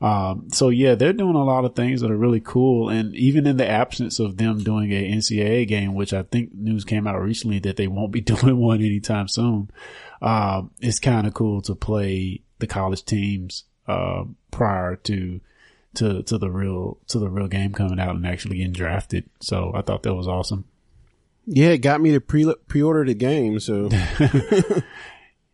Um, 0.00 0.48
so 0.52 0.68
yeah, 0.68 0.94
they're 0.94 1.12
doing 1.12 1.34
a 1.34 1.44
lot 1.44 1.64
of 1.64 1.74
things 1.74 2.00
that 2.00 2.12
are 2.12 2.16
really 2.16 2.40
cool. 2.40 2.88
And 2.88 3.14
even 3.16 3.46
in 3.46 3.56
the 3.56 3.68
absence 3.68 4.20
of 4.20 4.36
them 4.36 4.62
doing 4.62 4.92
a 4.92 5.12
NCAA 5.12 5.66
game, 5.66 5.94
which 5.94 6.12
I 6.12 6.22
think 6.22 6.54
news 6.54 6.84
came 6.84 7.08
out 7.08 7.20
recently 7.20 7.58
that 7.60 7.76
they 7.76 7.88
won't 7.88 8.12
be 8.12 8.20
doing 8.22 8.58
one 8.58 8.78
anytime 8.78 9.26
soon. 9.26 9.68
Um, 10.22 10.70
it's 10.80 11.00
kind 11.00 11.26
of 11.26 11.34
cool 11.34 11.60
to 11.62 11.74
play 11.74 12.42
the 12.60 12.66
college 12.66 13.04
teams, 13.04 13.64
uh, 13.88 14.24
prior 14.52 14.96
to, 14.96 15.40
to, 15.94 16.22
to 16.22 16.38
the 16.38 16.48
real, 16.50 16.98
to 17.08 17.18
the 17.18 17.28
real 17.28 17.48
game 17.48 17.72
coming 17.72 17.98
out 18.00 18.14
and 18.14 18.26
actually 18.26 18.56
getting 18.58 18.72
drafted. 18.72 19.28
So 19.40 19.72
I 19.74 19.82
thought 19.82 20.04
that 20.04 20.14
was 20.14 20.28
awesome. 20.28 20.64
Yeah, 21.44 21.70
it 21.70 21.78
got 21.78 22.00
me 22.00 22.12
to 22.12 22.20
pre 22.20 22.54
pre-order 22.68 23.04
the 23.04 23.14
game, 23.14 23.58
so 23.58 23.88
it 23.90 24.84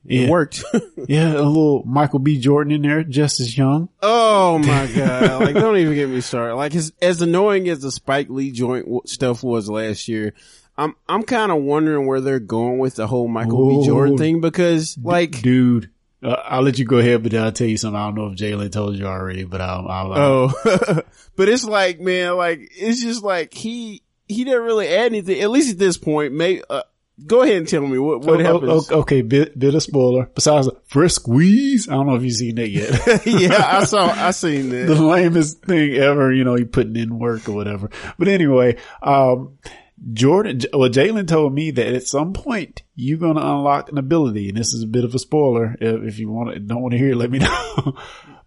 Yeah. 0.05 0.29
worked. 0.29 0.62
Yeah, 1.09 1.33
a 1.33 1.41
little 1.41 1.85
Michael 1.87 2.19
B. 2.19 2.39
Jordan 2.39 2.73
in 2.75 2.83
there, 2.83 3.03
Justice 3.03 3.57
Young. 3.57 3.89
oh 4.03 4.59
my 4.59 4.87
god! 4.95 5.41
Like, 5.41 5.55
don't 5.55 5.79
even 5.79 5.95
get 5.95 6.11
me 6.11 6.21
started. 6.21 6.57
Like, 6.57 6.75
as, 6.75 6.93
as 7.01 7.23
annoying 7.23 7.66
as 7.71 7.81
the 7.81 7.91
Spike 7.91 8.29
Lee 8.29 8.51
joint 8.51 8.85
w- 8.85 9.01
stuff 9.07 9.43
was 9.43 9.71
last 9.71 10.07
year, 10.09 10.35
I'm 10.79 10.95
I'm 11.09 11.24
kind 11.24 11.51
of 11.53 11.61
wondering 11.62 12.07
where 12.07 12.20
they're 12.20 12.39
going 12.39 12.79
with 12.79 12.95
the 12.95 13.07
whole 13.07 13.26
Michael 13.29 13.70
Ooh. 13.70 13.81
B. 13.81 13.87
Jordan 13.87 14.16
thing 14.16 14.41
because, 14.41 14.97
like, 15.03 15.43
Dude, 15.43 15.91
uh, 16.22 16.29
I'll 16.45 16.62
let 16.62 16.79
you 16.79 16.85
go 16.85 16.99
ahead, 16.99 17.22
but 17.22 17.33
then 17.33 17.43
I'll 17.43 17.53
tell 17.53 17.66
you 17.66 17.76
something. 17.76 18.01
I 18.01 18.07
don't 18.07 18.14
know 18.14 18.26
if 18.29 18.39
Jalen 18.39 18.70
told 18.72 18.97
you 18.97 19.05
already, 19.07 19.43
but 19.45 19.61
I'll, 19.61 19.87
I'll, 19.89 20.12
I'll 20.12 20.20
Oh, 20.64 21.03
but 21.37 21.49
it's 21.49 21.64
like, 21.64 22.01
man, 22.01 22.37
like 22.37 22.61
it's 22.76 23.03
just 23.03 23.22
like 23.24 23.53
he 23.53 24.03
he 24.29 24.45
didn't 24.45 24.62
really 24.62 24.89
add 24.89 25.07
anything. 25.07 25.41
At 25.41 25.51
least 25.51 25.72
at 25.72 25.79
this 25.79 25.97
point, 25.99 26.33
may 26.33 26.62
uh, 26.70 26.83
go 27.26 27.43
ahead 27.43 27.57
and 27.57 27.68
tell 27.68 27.85
me 27.85 27.99
what 27.99 28.20
what 28.20 28.41
Oh, 28.41 28.61
happens. 28.61 28.91
oh, 28.93 29.01
okay, 29.01 29.22
bit, 29.22 29.59
bit 29.59 29.74
of 29.74 29.83
spoiler. 29.83 30.31
Besides 30.35 30.68
the 30.68 30.76
first 30.87 31.16
squeeze, 31.16 31.89
I 31.89 31.95
don't 31.95 32.07
know 32.07 32.14
if 32.14 32.22
you've 32.22 32.35
seen 32.35 32.55
that 32.57 32.68
yet. 32.68 33.22
yeah, 33.26 33.79
I 33.79 33.85
saw, 33.85 34.07
I 34.09 34.31
seen 34.31 34.68
the 34.87 34.95
lamest 34.95 35.62
thing 35.62 35.95
ever, 35.95 36.33
you 36.33 36.45
know, 36.45 36.55
he 36.55 36.64
putting 36.64 36.95
in 36.95 37.18
work 37.18 37.49
or 37.49 37.53
whatever. 37.53 37.91
But 38.18 38.29
anyway, 38.29 38.76
um, 39.03 39.59
Jordan, 40.12 40.61
well, 40.72 40.88
Jalen 40.88 41.26
told 41.26 41.53
me 41.53 41.70
that 41.72 41.94
at 41.94 42.07
some 42.07 42.32
point 42.32 42.82
you're 42.94 43.18
going 43.18 43.36
to 43.36 43.42
unlock 43.42 43.90
an 43.90 43.99
ability, 43.99 44.49
and 44.49 44.57
this 44.57 44.72
is 44.72 44.82
a 44.82 44.86
bit 44.86 45.05
of 45.05 45.14
a 45.14 45.18
spoiler. 45.18 45.76
If, 45.80 46.03
if 46.03 46.18
you 46.18 46.30
want 46.30 46.55
to, 46.55 46.61
don't 46.61 46.82
want 46.82 46.92
to 46.92 46.99
hear 46.99 47.14
let 47.14 47.30
me 47.30 47.38
know. 47.38 47.96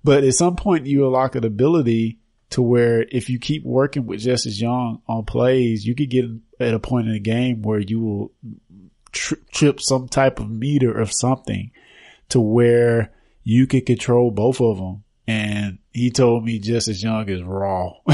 but 0.03 0.23
at 0.23 0.33
some 0.33 0.55
point 0.55 0.87
you 0.87 1.05
unlock 1.05 1.35
an 1.35 1.45
ability 1.45 2.19
to 2.51 2.61
where 2.61 3.05
if 3.11 3.29
you 3.29 3.39
keep 3.39 3.63
working 3.63 4.05
with 4.05 4.21
Justice 4.21 4.61
Young 4.61 5.01
on 5.07 5.25
plays, 5.25 5.85
you 5.85 5.95
could 5.95 6.09
get 6.09 6.25
at 6.59 6.73
a 6.73 6.79
point 6.79 7.07
in 7.07 7.13
the 7.13 7.19
game 7.19 7.61
where 7.61 7.79
you 7.79 7.99
will 7.99 8.31
tri- 9.11 9.37
trip 9.51 9.79
some 9.81 10.07
type 10.07 10.39
of 10.39 10.49
meter 10.49 10.91
of 10.91 11.11
something 11.11 11.71
to 12.29 12.39
where 12.39 13.11
you 13.43 13.67
could 13.67 13.85
control 13.85 14.31
both 14.31 14.61
of 14.61 14.77
them. 14.77 15.03
And 15.27 15.77
he 15.91 16.09
told 16.09 16.43
me 16.43 16.59
Justice 16.59 17.01
Young 17.03 17.29
as 17.29 17.43
raw. 17.43 17.91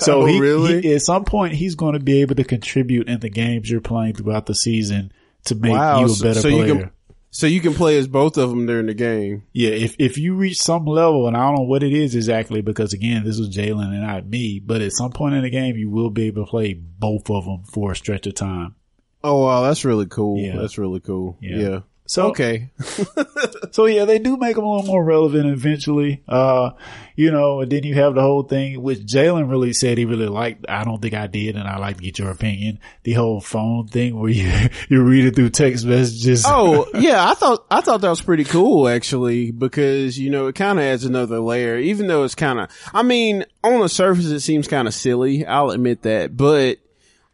so 0.00 0.22
Oh, 0.22 0.26
he, 0.26 0.40
really? 0.40 0.82
he- 0.82 0.94
at 0.94 1.02
some 1.02 1.24
point 1.24 1.54
he's 1.54 1.74
going 1.74 1.94
to 1.94 2.00
be 2.00 2.20
able 2.20 2.34
to 2.36 2.44
contribute 2.44 3.08
in 3.08 3.20
the 3.20 3.30
games 3.30 3.70
you're 3.70 3.80
playing 3.80 4.14
throughout 4.14 4.46
the 4.46 4.54
season 4.54 5.12
to 5.44 5.54
make 5.54 5.72
Wow, 5.72 6.00
you 6.00 6.06
a 6.06 6.16
better 6.22 6.40
so 6.40 6.48
you 6.48 6.56
player. 6.56 6.74
can- 6.80 6.90
So 7.30 7.46
you 7.46 7.60
can 7.60 7.74
play 7.74 7.98
as 7.98 8.08
both 8.08 8.36
of 8.36 8.50
them 8.50 8.66
during 8.66 8.86
the 8.86 8.94
game. 8.94 9.42
Yeah, 9.52 9.70
if 9.70 9.94
if 9.98 10.16
you 10.18 10.34
reach 10.34 10.58
some 10.60 10.86
level, 10.86 11.28
and 11.28 11.36
I 11.36 11.46
don't 11.46 11.56
know 11.56 11.62
what 11.68 11.82
it 11.82 11.92
is 11.92 12.14
exactly, 12.14 12.62
because 12.62 12.92
again, 12.94 13.24
this 13.24 13.38
was 13.38 13.54
Jalen 13.54 13.88
and 13.92 14.00
not 14.02 14.26
me, 14.26 14.58
but 14.58 14.80
at 14.80 14.92
some 14.92 15.12
point 15.12 15.34
in 15.34 15.42
the 15.42 15.50
game, 15.50 15.76
you 15.76 15.90
will 15.90 16.10
be 16.10 16.24
able 16.28 16.44
to 16.46 16.50
play 16.50 16.72
both 16.74 17.28
of 17.30 17.44
them 17.44 17.64
for 17.64 17.92
a 17.92 17.96
stretch 17.96 18.26
of 18.26 18.34
time. 18.34 18.74
Oh 19.22 19.44
wow, 19.44 19.62
that's 19.62 19.84
really 19.84 20.06
cool. 20.06 20.38
Yeah. 20.40 20.56
That's 20.56 20.78
really 20.78 21.00
cool. 21.00 21.36
Yeah. 21.40 21.56
Yeah. 21.58 21.80
So 22.06 22.28
okay. 22.28 22.70
So 23.72 23.84
yeah, 23.84 24.06
they 24.06 24.18
do 24.18 24.38
make 24.38 24.56
them 24.56 24.64
a 24.64 24.74
little 24.74 24.86
more 24.86 25.04
relevant 25.04 25.46
eventually. 25.50 26.22
Uh, 26.26 26.70
you 27.14 27.30
know, 27.30 27.60
and 27.60 27.70
then 27.70 27.82
you 27.82 27.94
have 27.94 28.14
the 28.14 28.22
whole 28.22 28.42
thing 28.42 28.80
which 28.82 29.00
Jalen 29.00 29.50
really 29.50 29.74
said 29.74 29.98
he 29.98 30.06
really 30.06 30.28
liked. 30.28 30.64
I 30.66 30.82
don't 30.84 31.00
think 31.02 31.12
I 31.12 31.26
did, 31.26 31.56
and 31.56 31.68
I 31.68 31.76
like 31.78 31.98
to 31.98 32.02
get 32.02 32.18
your 32.18 32.30
opinion. 32.30 32.78
The 33.02 33.12
whole 33.12 33.42
phone 33.42 33.88
thing 33.88 34.18
where 34.18 34.30
you 34.30 34.50
you 34.88 35.02
read 35.02 35.26
it 35.26 35.34
through 35.34 35.50
text 35.50 35.84
messages. 35.84 36.44
Oh 36.46 36.88
yeah, 36.94 37.28
I 37.28 37.34
thought 37.34 37.66
I 37.70 37.82
thought 37.82 38.00
that 38.00 38.08
was 38.08 38.22
pretty 38.22 38.44
cool 38.44 38.88
actually 38.88 39.50
because 39.50 40.18
you 40.18 40.30
know 40.30 40.46
it 40.46 40.54
kind 40.54 40.78
of 40.78 40.84
adds 40.84 41.04
another 41.04 41.40
layer. 41.40 41.76
Even 41.76 42.06
though 42.06 42.24
it's 42.24 42.34
kind 42.34 42.60
of, 42.60 42.70
I 42.94 43.02
mean, 43.02 43.44
on 43.62 43.80
the 43.80 43.90
surface 43.90 44.26
it 44.26 44.40
seems 44.40 44.68
kind 44.68 44.88
of 44.88 44.94
silly. 44.94 45.44
I'll 45.44 45.70
admit 45.70 46.02
that, 46.02 46.34
but 46.34 46.78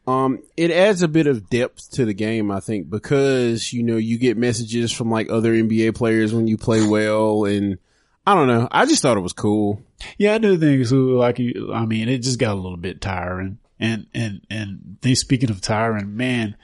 um, 0.06 0.42
it 0.56 0.70
adds 0.70 1.02
a 1.02 1.08
bit 1.08 1.26
of 1.26 1.48
depth 1.48 1.92
to 1.92 2.04
the 2.04 2.14
game. 2.14 2.50
I 2.50 2.60
think 2.60 2.90
because 2.90 3.72
you 3.72 3.82
know 3.82 3.96
you 3.96 4.18
get 4.18 4.36
messages 4.36 4.92
from 4.92 5.10
like 5.10 5.30
other 5.30 5.52
NBA 5.52 5.94
players 5.94 6.34
when 6.34 6.46
you 6.48 6.56
play 6.56 6.86
well, 6.86 7.44
and 7.44 7.78
I 8.26 8.34
don't 8.34 8.48
know. 8.48 8.68
I 8.70 8.86
just 8.86 9.02
thought 9.02 9.16
it 9.16 9.20
was 9.20 9.32
cool. 9.32 9.80
Yeah, 10.18 10.34
I 10.34 10.38
do 10.38 10.56
think 10.58 10.86
so. 10.86 10.96
Like 10.96 11.38
you, 11.38 11.72
I 11.72 11.86
mean, 11.86 12.08
it 12.08 12.18
just 12.18 12.38
got 12.38 12.52
a 12.52 12.60
little 12.60 12.76
bit 12.76 13.00
tiring. 13.00 13.58
And, 13.80 14.06
and, 14.14 14.42
and 14.48 14.96
they, 15.00 15.16
speaking 15.16 15.50
of 15.50 15.60
tiring, 15.60 16.16
man, 16.16 16.54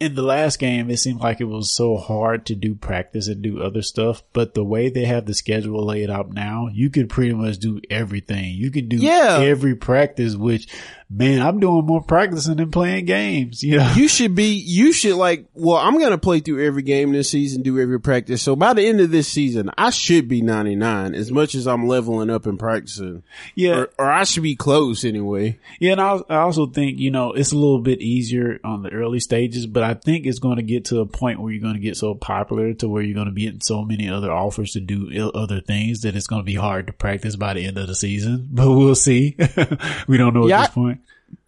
in 0.00 0.14
the 0.14 0.22
last 0.22 0.58
game, 0.58 0.88
it 0.90 0.96
seemed 0.96 1.20
like 1.20 1.42
it 1.42 1.44
was 1.44 1.70
so 1.70 1.98
hard 1.98 2.46
to 2.46 2.54
do 2.54 2.74
practice 2.74 3.28
and 3.28 3.42
do 3.42 3.60
other 3.62 3.82
stuff. 3.82 4.22
But 4.32 4.54
the 4.54 4.64
way 4.64 4.88
they 4.88 5.04
have 5.04 5.26
the 5.26 5.34
schedule 5.34 5.84
laid 5.84 6.08
out 6.08 6.32
now, 6.32 6.68
you 6.72 6.88
could 6.88 7.10
pretty 7.10 7.34
much 7.34 7.58
do 7.58 7.82
everything. 7.90 8.54
You 8.54 8.70
could 8.70 8.88
do 8.88 8.96
Yeah. 8.96 9.40
every 9.42 9.74
practice, 9.76 10.36
which, 10.36 10.68
man, 11.16 11.40
I'm 11.40 11.60
doing 11.60 11.86
more 11.86 12.02
practicing 12.02 12.56
than 12.56 12.70
playing 12.70 13.04
games, 13.04 13.62
you 13.62 13.78
know? 13.78 13.92
You 13.94 14.08
should 14.08 14.34
be, 14.34 14.54
you 14.54 14.92
should 14.92 15.14
like, 15.14 15.46
well, 15.54 15.76
I'm 15.76 15.98
going 15.98 16.10
to 16.10 16.18
play 16.18 16.40
through 16.40 16.66
every 16.66 16.82
game 16.82 17.12
this 17.12 17.30
season, 17.30 17.62
do 17.62 17.78
every 17.78 18.00
practice. 18.00 18.42
So 18.42 18.56
by 18.56 18.72
the 18.74 18.84
end 18.86 19.00
of 19.00 19.10
this 19.10 19.28
season, 19.28 19.70
I 19.78 19.90
should 19.90 20.26
be 20.26 20.42
99 20.42 21.14
as 21.14 21.30
much 21.30 21.54
as 21.54 21.68
I'm 21.68 21.86
leveling 21.86 22.30
up 22.30 22.46
and 22.46 22.58
practicing. 22.58 23.22
Yeah. 23.54 23.78
Or, 23.78 23.90
or 23.98 24.10
I 24.10 24.24
should 24.24 24.42
be 24.42 24.56
close 24.56 25.04
anyway. 25.04 25.58
Yeah, 25.78 25.92
and 25.92 26.00
I, 26.00 26.20
I 26.28 26.36
also 26.38 26.66
think, 26.66 26.98
you 26.98 27.12
know, 27.12 27.32
it's 27.32 27.52
a 27.52 27.56
little 27.56 27.80
bit 27.80 28.00
easier 28.00 28.58
on 28.64 28.82
the 28.82 28.90
early 28.90 29.20
stages, 29.20 29.66
but 29.66 29.84
I 29.84 29.94
think 29.94 30.26
it's 30.26 30.40
going 30.40 30.56
to 30.56 30.62
get 30.62 30.86
to 30.86 31.00
a 31.00 31.06
point 31.06 31.40
where 31.40 31.52
you're 31.52 31.62
going 31.62 31.74
to 31.74 31.80
get 31.80 31.96
so 31.96 32.14
popular 32.14 32.74
to 32.74 32.88
where 32.88 33.02
you're 33.02 33.14
going 33.14 33.26
to 33.26 33.32
be 33.32 33.44
getting 33.44 33.60
so 33.60 33.84
many 33.84 34.08
other 34.08 34.32
offers 34.32 34.72
to 34.72 34.80
do 34.80 35.08
il- 35.12 35.32
other 35.34 35.60
things 35.60 36.00
that 36.00 36.16
it's 36.16 36.26
going 36.26 36.42
to 36.42 36.46
be 36.46 36.54
hard 36.54 36.88
to 36.88 36.92
practice 36.92 37.36
by 37.36 37.54
the 37.54 37.64
end 37.64 37.78
of 37.78 37.86
the 37.86 37.94
season, 37.94 38.48
but 38.52 38.68
we'll 38.68 38.94
see. 38.96 39.36
we 40.08 40.16
don't 40.16 40.34
know 40.34 40.48
Yeah, 40.48 40.62
at 40.62 40.66
this 40.66 40.74
point. 40.74 41.00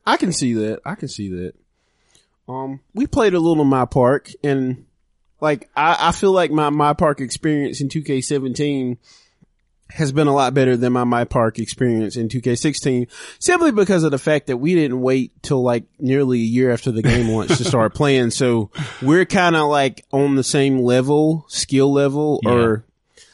I 0.06 0.16
can 0.16 0.32
see 0.32 0.54
that. 0.54 0.80
I 0.84 0.94
can 0.94 1.08
see 1.08 1.28
that. 1.30 1.54
Um, 2.48 2.80
we 2.94 3.06
played 3.06 3.34
a 3.34 3.40
little 3.40 3.62
in 3.62 3.68
my 3.68 3.86
park 3.86 4.30
and 4.44 4.86
like, 5.40 5.68
I, 5.76 6.08
I 6.08 6.12
feel 6.12 6.32
like 6.32 6.50
my, 6.50 6.70
my 6.70 6.92
park 6.92 7.20
experience 7.20 7.80
in 7.80 7.88
2K17 7.88 8.98
has 9.90 10.12
been 10.12 10.26
a 10.26 10.34
lot 10.34 10.52
better 10.52 10.76
than 10.76 10.92
my 10.92 11.04
my 11.04 11.24
park 11.24 11.58
experience 11.58 12.16
in 12.16 12.28
2K16 12.28 13.08
simply 13.38 13.70
because 13.70 14.02
of 14.02 14.10
the 14.10 14.18
fact 14.18 14.48
that 14.48 14.56
we 14.56 14.74
didn't 14.74 15.00
wait 15.00 15.40
till 15.42 15.62
like 15.62 15.84
nearly 16.00 16.38
a 16.38 16.44
year 16.44 16.72
after 16.72 16.90
the 16.90 17.02
game 17.02 17.28
launch 17.32 17.56
to 17.56 17.64
start 17.64 17.94
playing. 17.94 18.30
So 18.30 18.70
we're 19.00 19.24
kind 19.24 19.54
of 19.54 19.68
like 19.68 20.04
on 20.12 20.34
the 20.34 20.42
same 20.42 20.80
level, 20.80 21.46
skill 21.48 21.92
level, 21.92 22.40
or 22.44 22.84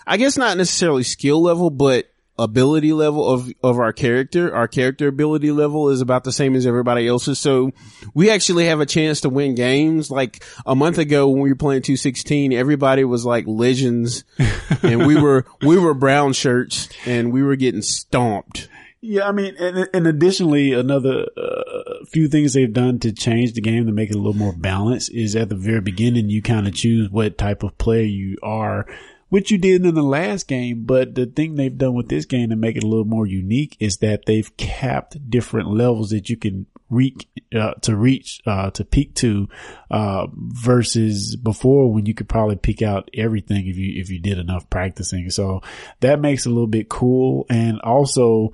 I 0.06 0.18
guess 0.18 0.36
not 0.36 0.56
necessarily 0.58 1.04
skill 1.04 1.42
level, 1.42 1.70
but 1.70 2.11
ability 2.38 2.92
level 2.92 3.26
of, 3.26 3.52
of 3.62 3.78
our 3.78 3.92
character. 3.92 4.54
Our 4.54 4.68
character 4.68 5.08
ability 5.08 5.52
level 5.52 5.90
is 5.90 6.00
about 6.00 6.24
the 6.24 6.32
same 6.32 6.54
as 6.54 6.66
everybody 6.66 7.06
else's. 7.06 7.38
So 7.38 7.72
we 8.14 8.30
actually 8.30 8.66
have 8.66 8.80
a 8.80 8.86
chance 8.86 9.20
to 9.22 9.28
win 9.28 9.54
games. 9.54 10.10
Like 10.10 10.44
a 10.66 10.74
month 10.74 10.98
ago 10.98 11.28
when 11.28 11.40
we 11.40 11.50
were 11.50 11.56
playing 11.56 11.82
216, 11.82 12.52
everybody 12.52 13.04
was 13.04 13.24
like 13.24 13.44
legends 13.46 14.24
and 14.82 15.06
we 15.06 15.20
were, 15.20 15.46
we 15.62 15.78
were 15.78 15.94
brown 15.94 16.32
shirts 16.32 16.88
and 17.06 17.32
we 17.32 17.42
were 17.42 17.56
getting 17.56 17.82
stomped. 17.82 18.68
Yeah, 19.04 19.26
I 19.28 19.32
mean, 19.32 19.56
and, 19.58 19.88
and 19.92 20.06
additionally, 20.06 20.72
another 20.74 21.26
uh, 21.36 22.04
few 22.06 22.28
things 22.28 22.54
they've 22.54 22.72
done 22.72 23.00
to 23.00 23.10
change 23.10 23.54
the 23.54 23.60
game 23.60 23.86
to 23.86 23.92
make 23.92 24.10
it 24.10 24.14
a 24.14 24.18
little 24.18 24.32
more 24.32 24.52
balanced 24.52 25.10
is 25.12 25.34
at 25.34 25.48
the 25.48 25.56
very 25.56 25.80
beginning 25.80 26.30
you 26.30 26.40
kind 26.40 26.68
of 26.68 26.74
choose 26.74 27.10
what 27.10 27.36
type 27.36 27.64
of 27.64 27.76
player 27.78 28.04
you 28.04 28.38
are, 28.44 28.86
which 29.32 29.50
you 29.50 29.56
did 29.56 29.86
in 29.86 29.94
the 29.94 30.02
last 30.02 30.46
game. 30.46 30.84
But 30.84 31.14
the 31.14 31.24
thing 31.24 31.54
they've 31.54 31.78
done 31.78 31.94
with 31.94 32.10
this 32.10 32.26
game 32.26 32.50
to 32.50 32.56
make 32.56 32.76
it 32.76 32.84
a 32.84 32.86
little 32.86 33.06
more 33.06 33.26
unique 33.26 33.78
is 33.80 33.96
that 33.96 34.26
they've 34.26 34.54
capped 34.58 35.30
different 35.30 35.70
levels 35.70 36.10
that 36.10 36.28
you 36.28 36.36
can 36.36 36.66
reach 36.90 37.26
uh, 37.58 37.72
to 37.80 37.96
reach 37.96 38.42
uh, 38.44 38.70
to 38.72 38.84
peak 38.84 39.14
to 39.14 39.48
uh, 39.90 40.26
versus 40.34 41.34
before 41.36 41.90
when 41.90 42.04
you 42.04 42.12
could 42.12 42.28
probably 42.28 42.56
pick 42.56 42.82
out 42.82 43.08
everything 43.14 43.66
if 43.66 43.78
you 43.78 43.98
if 43.98 44.10
you 44.10 44.20
did 44.20 44.36
enough 44.36 44.68
practicing. 44.68 45.30
So 45.30 45.62
that 46.00 46.20
makes 46.20 46.44
it 46.44 46.50
a 46.50 46.52
little 46.52 46.66
bit 46.66 46.90
cool, 46.90 47.46
and 47.48 47.80
also 47.80 48.50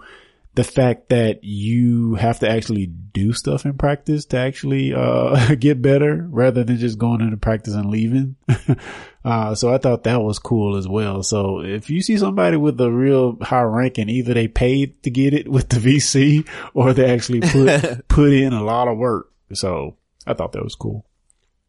the 0.59 0.64
fact 0.64 1.11
that 1.11 1.44
you 1.44 2.16
have 2.16 2.40
to 2.40 2.50
actually 2.50 2.86
do 2.86 3.32
stuff 3.32 3.64
in 3.64 3.78
practice 3.78 4.24
to 4.24 4.36
actually 4.36 4.92
uh 4.92 5.54
get 5.61 5.80
better 5.80 6.26
rather 6.28 6.64
than 6.64 6.78
just 6.78 6.98
going 6.98 7.20
into 7.20 7.36
practice 7.36 7.74
and 7.74 7.86
leaving. 7.86 8.34
uh 9.24 9.54
so 9.54 9.72
I 9.72 9.78
thought 9.78 10.02
that 10.02 10.20
was 10.20 10.40
cool 10.40 10.76
as 10.76 10.88
well. 10.88 11.22
So 11.22 11.61
if 11.61 11.90
you 11.90 12.02
see 12.02 12.18
somebody 12.18 12.56
with 12.56 12.80
a 12.80 12.90
real 12.90 13.38
high 13.40 13.62
ranking, 13.62 14.09
either 14.09 14.34
they 14.34 14.48
paid 14.48 15.00
to 15.04 15.11
get 15.11 15.32
it 15.32 15.46
with 15.46 15.68
the 15.68 15.76
VC 15.96 16.44
or 16.74 16.92
they 16.92 17.09
actually 17.09 17.40
put 17.40 18.09
put 18.09 18.32
in 18.32 18.52
a 18.52 18.64
lot 18.64 18.88
of 18.88 18.98
work. 18.98 19.30
So 19.52 19.96
I 20.26 20.34
thought 20.34 20.50
that 20.54 20.64
was 20.64 20.74
cool. 20.74 21.06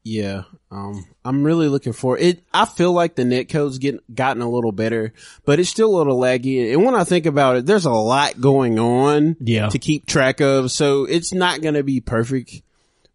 Yeah. 0.09 0.43
Um, 0.71 1.05
I'm 1.23 1.43
really 1.43 1.67
looking 1.67 1.93
for 1.93 2.17
it. 2.17 2.43
I 2.53 2.65
feel 2.65 2.93
like 2.93 3.15
the 3.15 3.23
netcode's 3.23 3.77
getting, 3.77 4.01
gotten 4.13 4.41
a 4.41 4.49
little 4.49 4.71
better, 4.71 5.13
but 5.45 5.59
it's 5.59 5.69
still 5.69 5.95
a 5.95 5.97
little 5.97 6.19
laggy. 6.19 6.73
And 6.73 6.83
when 6.83 6.95
I 6.95 7.03
think 7.03 7.25
about 7.25 7.57
it, 7.57 7.65
there's 7.65 7.85
a 7.85 7.91
lot 7.91 8.39
going 8.41 8.79
on 8.79 9.35
Yeah. 9.39 9.69
to 9.69 9.79
keep 9.79 10.05
track 10.05 10.41
of. 10.41 10.71
So 10.71 11.05
it's 11.05 11.33
not 11.33 11.61
going 11.61 11.75
to 11.75 11.83
be 11.83 12.01
perfect, 12.01 12.61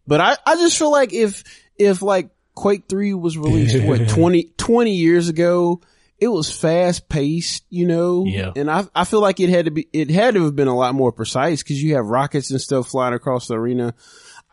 but 0.07 0.21
I, 0.21 0.37
I 0.45 0.55
just 0.55 0.77
feel 0.77 0.91
like 0.91 1.13
if, 1.13 1.43
if 1.77 2.01
like 2.01 2.29
Quake 2.53 2.83
3 2.87 3.13
was 3.13 3.37
released, 3.37 3.81
what, 3.83 4.07
20, 4.09 4.43
20 4.57 4.91
years 4.91 5.27
ago, 5.29 5.81
it 6.17 6.29
was 6.29 6.49
fast 6.49 7.09
paced, 7.09 7.65
you 7.69 7.85
know? 7.87 8.25
Yeah. 8.25 8.51
And 8.55 8.71
I, 8.71 8.85
I 8.95 9.03
feel 9.03 9.19
like 9.21 9.39
it 9.41 9.49
had 9.49 9.65
to 9.65 9.71
be, 9.71 9.87
it 9.91 10.09
had 10.09 10.35
to 10.35 10.45
have 10.45 10.55
been 10.55 10.69
a 10.69 10.75
lot 10.75 10.95
more 10.95 11.11
precise 11.11 11.61
because 11.61 11.81
you 11.83 11.95
have 11.95 12.05
rockets 12.05 12.51
and 12.51 12.61
stuff 12.61 12.87
flying 12.87 13.13
across 13.13 13.47
the 13.49 13.55
arena. 13.55 13.93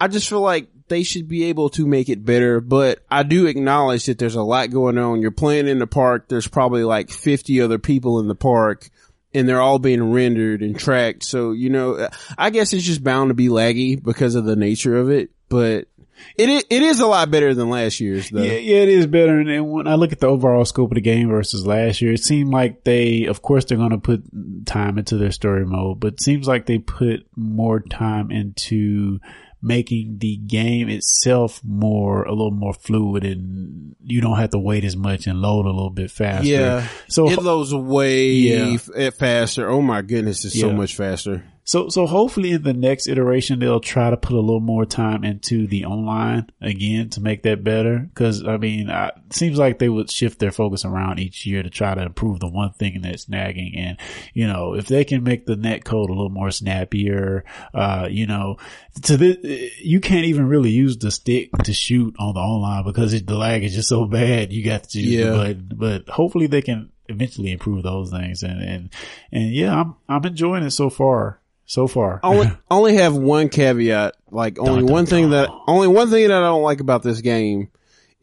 I 0.01 0.09
just 0.09 0.29
feel 0.29 0.41
like 0.41 0.67
they 0.93 1.03
should 1.03 1.27
be 1.27 1.45
able 1.45 1.71
to 1.71 1.87
make 1.87 2.11
it 2.11 2.23
better, 2.23 2.61
but 2.61 3.03
I 3.11 3.23
do 3.23 3.47
acknowledge 3.47 4.05
that 4.07 4.19
there's 4.19 4.35
a 4.35 4.43
lot 4.43 4.71
going 4.71 4.99
on. 4.99 5.23
You're 5.23 5.31
playing 5.31 5.67
in 5.67 5.79
the 5.79 5.87
park. 5.87 6.29
There's 6.29 6.47
probably 6.47 6.85
like 6.85 7.09
50 7.11 7.63
other 7.63 7.79
people 7.79 8.21
in 8.21 8.29
the 8.29 8.35
park 8.35 8.91
and 9.33 9.49
they're 9.49 9.63
all 9.63 9.79
being 9.79 10.13
rendered 10.13 10.61
and 10.61 10.79
tracked. 10.79 11.25
So, 11.25 11.53
you 11.53 11.71
know, 11.71 12.11
I 12.37 12.51
guess 12.51 12.75
it's 12.75 12.85
just 12.85 13.03
bound 13.03 13.31
to 13.31 13.35
be 13.35 13.49
laggy 13.49 14.03
because 14.03 14.35
of 14.35 14.45
the 14.45 14.55
nature 14.55 14.95
of 14.99 15.11
it, 15.11 15.31
but 15.49 15.89
it 16.37 16.51
is, 16.51 16.65
it 16.69 16.83
is 16.83 17.01
a 17.01 17.07
lot 17.07 17.31
better 17.31 17.55
than 17.55 17.71
last 17.71 17.99
year's 17.99 18.29
though. 18.29 18.43
Yeah, 18.43 18.59
yeah, 18.59 18.83
it 18.83 18.91
is 18.91 19.07
better. 19.07 19.41
And 19.41 19.73
when 19.73 19.89
I 19.89 19.95
look 19.95 20.13
at 20.13 20.21
the 20.21 20.27
overall 20.27 20.67
scope 20.67 20.91
of 20.91 20.97
the 20.97 21.01
game 21.01 21.31
versus 21.31 21.67
last 21.67 22.03
year, 22.03 22.13
it 22.13 22.23
seemed 22.23 22.53
like 22.53 22.85
they, 22.85 23.25
of 23.25 23.41
course, 23.41 23.65
they're 23.65 23.79
going 23.79 23.91
to 23.91 23.99
put 23.99 24.25
time 24.67 24.99
into 24.99 25.17
their 25.17 25.33
story 25.33 25.65
mode, 25.65 26.01
but 26.01 26.13
it 26.15 26.23
seems 26.23 26.47
like 26.47 26.67
they 26.67 26.77
put 26.77 27.27
more 27.35 27.81
time 27.81 28.31
into 28.31 29.21
making 29.63 30.19
the 30.19 30.37
game 30.37 30.89
itself 30.89 31.61
more, 31.65 32.25
a 32.25 32.31
little 32.33 32.51
more 32.51 32.75
fluid 32.75 33.25
and 33.25 33.95
you 34.05 34.21
don't 34.21 34.37
have 34.39 34.51
to 34.51 34.59
wait 34.59 34.85
as 34.85 34.97
much 34.97 35.27
and 35.29 35.41
load 35.41 35.65
a 35.67 35.71
little 35.71 35.89
bit 35.91 36.11
faster. 36.11 36.49
Yeah. 36.49 36.89
So 37.09 37.31
it 37.31 37.41
loads 37.41 37.73
way 37.73 38.31
Yeah. 38.33 38.75
f- 38.75 38.89
eh, 38.97 39.11
faster. 39.11 39.71
Oh 39.71 39.81
my 39.81 40.03
goodness, 40.03 40.45
it's 40.45 40.59
so 40.59 40.73
much 40.73 40.97
faster. 40.97 41.45
So, 41.65 41.89
so 41.89 42.07
hopefully 42.07 42.51
in 42.51 42.63
the 42.65 42.73
next 42.73 43.07
iteration, 43.07 43.61
they'll 43.61 43.79
try 43.81 44.11
to 44.11 44.17
put 44.17 44.33
a 44.33 44.41
little 44.41 44.61
more 44.61 44.85
time 44.85 45.23
into 45.23 45.67
the 45.69 45.85
online 45.85 46.51
again 46.61 47.09
to 47.11 47.21
make 47.21 47.45
that 47.45 47.63
better. 47.63 48.11
Cause 48.15 48.45
I 48.45 48.57
mean, 48.57 48.91
I, 48.91 49.09
it 49.09 49.33
seems 49.33 49.59
like 49.59 49.79
they 49.79 49.89
would 49.89 50.11
shift 50.11 50.41
their 50.41 50.51
focus 50.51 50.85
around 50.85 51.21
each 51.21 51.47
year 51.47 51.63
to 51.63 51.71
try 51.71 51.95
to 51.95 52.03
improve 52.03 52.41
the 52.41 52.49
one 52.49 52.73
thing 52.73 53.01
that's 53.03 53.29
nagging. 53.29 53.75
And, 53.77 53.97
you 54.35 54.49
know, 54.49 54.75
if 54.75 54.87
they 54.89 55.05
can 55.05 55.23
make 55.23 55.47
the 55.47 55.55
net 55.55 55.85
code 55.85 56.11
a 56.11 56.13
little 56.13 56.31
more 56.31 56.51
snappier, 56.51 57.45
uh, 57.73 58.09
you 58.11 58.27
know, 58.27 58.57
to 59.05 59.17
the, 59.17 59.71
you 59.81 60.01
can't 60.01 60.27
even 60.27 60.49
really 60.49 60.71
use 60.71 60.99
the 60.99 61.13
stick 61.13 61.51
to 61.65 61.73
shoot 61.73 62.17
on 62.19 62.35
the 62.35 62.41
online 62.41 62.85
because 62.85 63.15
it, 63.15 63.27
the 63.27 63.37
lag 63.37 63.63
is 63.63 63.75
just 63.75 63.89
so 63.89 64.05
bad. 64.05 64.53
You 64.53 64.65
got 64.65 64.85
to 64.91 65.01
Yeah. 65.01 65.27
the 65.27 65.33
button, 65.37 65.71
but 65.77 66.09
hopefully 66.09 66.49
they 66.49 66.63
can 66.63 66.91
eventually 67.09 67.53
improve 67.53 67.85
those 67.85 68.11
things. 68.11 68.43
And, 68.43 68.61
and, 68.63 68.91
and 69.31 69.53
yeah, 69.53 69.81
I'm, 69.81 69.95
I'm 70.09 70.25
enjoying 70.25 70.65
it 70.65 70.71
so 70.73 70.91
far. 70.91 71.39
So 71.67 71.87
far. 71.87 72.21
only 72.23 72.51
only 72.71 72.97
have 72.97 73.15
one 73.15 73.49
caveat. 73.49 74.17
Like 74.31 74.59
only 74.59 74.81
Dun, 74.81 74.87
dun, 74.87 74.93
one 74.93 75.07
thing 75.07 75.31
that 75.31 75.49
only 75.67 75.89
one 75.89 76.11
thing 76.11 76.29
that 76.29 76.37
I 76.37 76.47
don't 76.47 76.63
like 76.63 76.81
about 76.81 77.03
this 77.03 77.21
game 77.21 77.71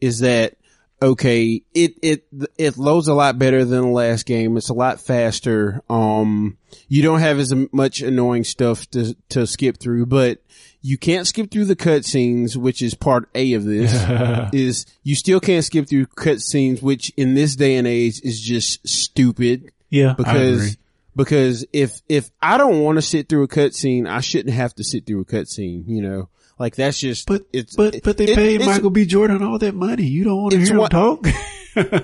is 0.00 0.20
that 0.20 0.56
okay, 1.02 1.62
it 1.74 1.94
it 2.02 2.26
it 2.58 2.76
loads 2.76 3.08
a 3.08 3.14
lot 3.14 3.38
better 3.38 3.64
than 3.64 3.82
the 3.82 3.88
last 3.88 4.26
game. 4.26 4.56
It's 4.56 4.68
a 4.68 4.74
lot 4.74 5.00
faster. 5.00 5.82
Um, 5.88 6.58
you 6.88 7.02
don't 7.02 7.20
have 7.20 7.38
as 7.38 7.54
much 7.72 8.00
annoying 8.00 8.44
stuff 8.44 8.88
to 8.90 9.14
to 9.30 9.46
skip 9.46 9.78
through, 9.78 10.06
but 10.06 10.42
you 10.82 10.98
can't 10.98 11.26
skip 11.26 11.50
through 11.50 11.66
the 11.66 11.76
cutscenes, 11.76 12.56
which 12.56 12.82
is 12.82 12.94
part 12.94 13.28
A 13.34 13.54
of 13.54 13.64
this. 13.64 13.92
is 14.52 14.86
you 15.02 15.14
still 15.14 15.40
can't 15.40 15.64
skip 15.64 15.88
through 15.88 16.06
cutscenes, 16.06 16.82
which 16.82 17.12
in 17.16 17.34
this 17.34 17.56
day 17.56 17.76
and 17.76 17.86
age 17.86 18.20
is 18.22 18.40
just 18.40 18.86
stupid 18.88 19.72
yeah, 19.90 20.10
I 20.10 20.14
because 20.14 20.56
agree. 20.56 20.76
Because 21.16 21.64
if 21.72 22.00
if 22.08 22.30
I 22.40 22.58
don't 22.58 22.80
want 22.80 22.96
to 22.98 23.02
sit 23.02 23.28
through 23.28 23.44
a 23.44 23.48
cutscene, 23.48 24.08
I 24.08 24.20
shouldn't 24.20 24.54
have 24.54 24.74
to 24.76 24.84
sit 24.84 25.06
through 25.06 25.20
a 25.20 25.24
cutscene. 25.24 25.84
You 25.86 26.02
know, 26.02 26.28
like 26.58 26.76
that's 26.76 26.98
just 27.00 27.26
But 27.26 27.42
it's 27.52 27.76
but 27.76 28.02
but 28.02 28.16
they 28.16 28.24
it- 28.28 28.36
paid 28.36 28.56
it's, 28.60 28.66
Michael 28.66 28.90
B. 28.90 29.06
Jordan 29.06 29.42
all 29.42 29.58
that 29.58 29.74
money. 29.74 30.04
You 30.06 30.24
don't 30.24 30.40
want 30.42 30.52
to 30.52 30.60
It's 30.60 30.70
hear 30.70 30.78
him 30.78 30.88
talk. 30.88 31.26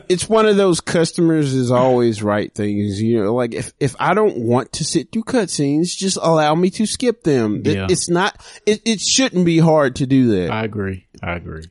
It's 0.09 0.29
one 0.29 0.47
of 0.47 0.57
those 0.57 0.81
customers 0.81 1.53
is 1.53 1.73
always 1.73 2.23
right 2.23 2.55
things. 2.55 3.03
You 3.03 3.25
know, 3.25 3.35
like 3.35 3.53
if 3.53 3.73
if 3.81 3.97
I 3.99 4.15
don't 4.15 4.37
want 4.39 4.75
to 4.75 4.85
sit 4.85 5.11
through 5.11 5.25
cutscenes, 5.25 5.89
just 5.97 6.17
allow 6.23 6.55
me 6.55 6.71
to 6.71 6.87
skip 6.87 7.25
them. 7.25 7.63
It- 7.65 7.91
It's 7.91 8.09
not. 8.09 8.41
It 8.65 8.81
it 8.85 9.01
shouldn't 9.01 9.45
be 9.45 9.59
hard 9.59 9.97
to 9.97 10.07
do 10.07 10.29
that. 10.39 10.53
I 10.53 10.63
agree. 10.63 11.09
I 11.21 11.33
agree. 11.35 11.65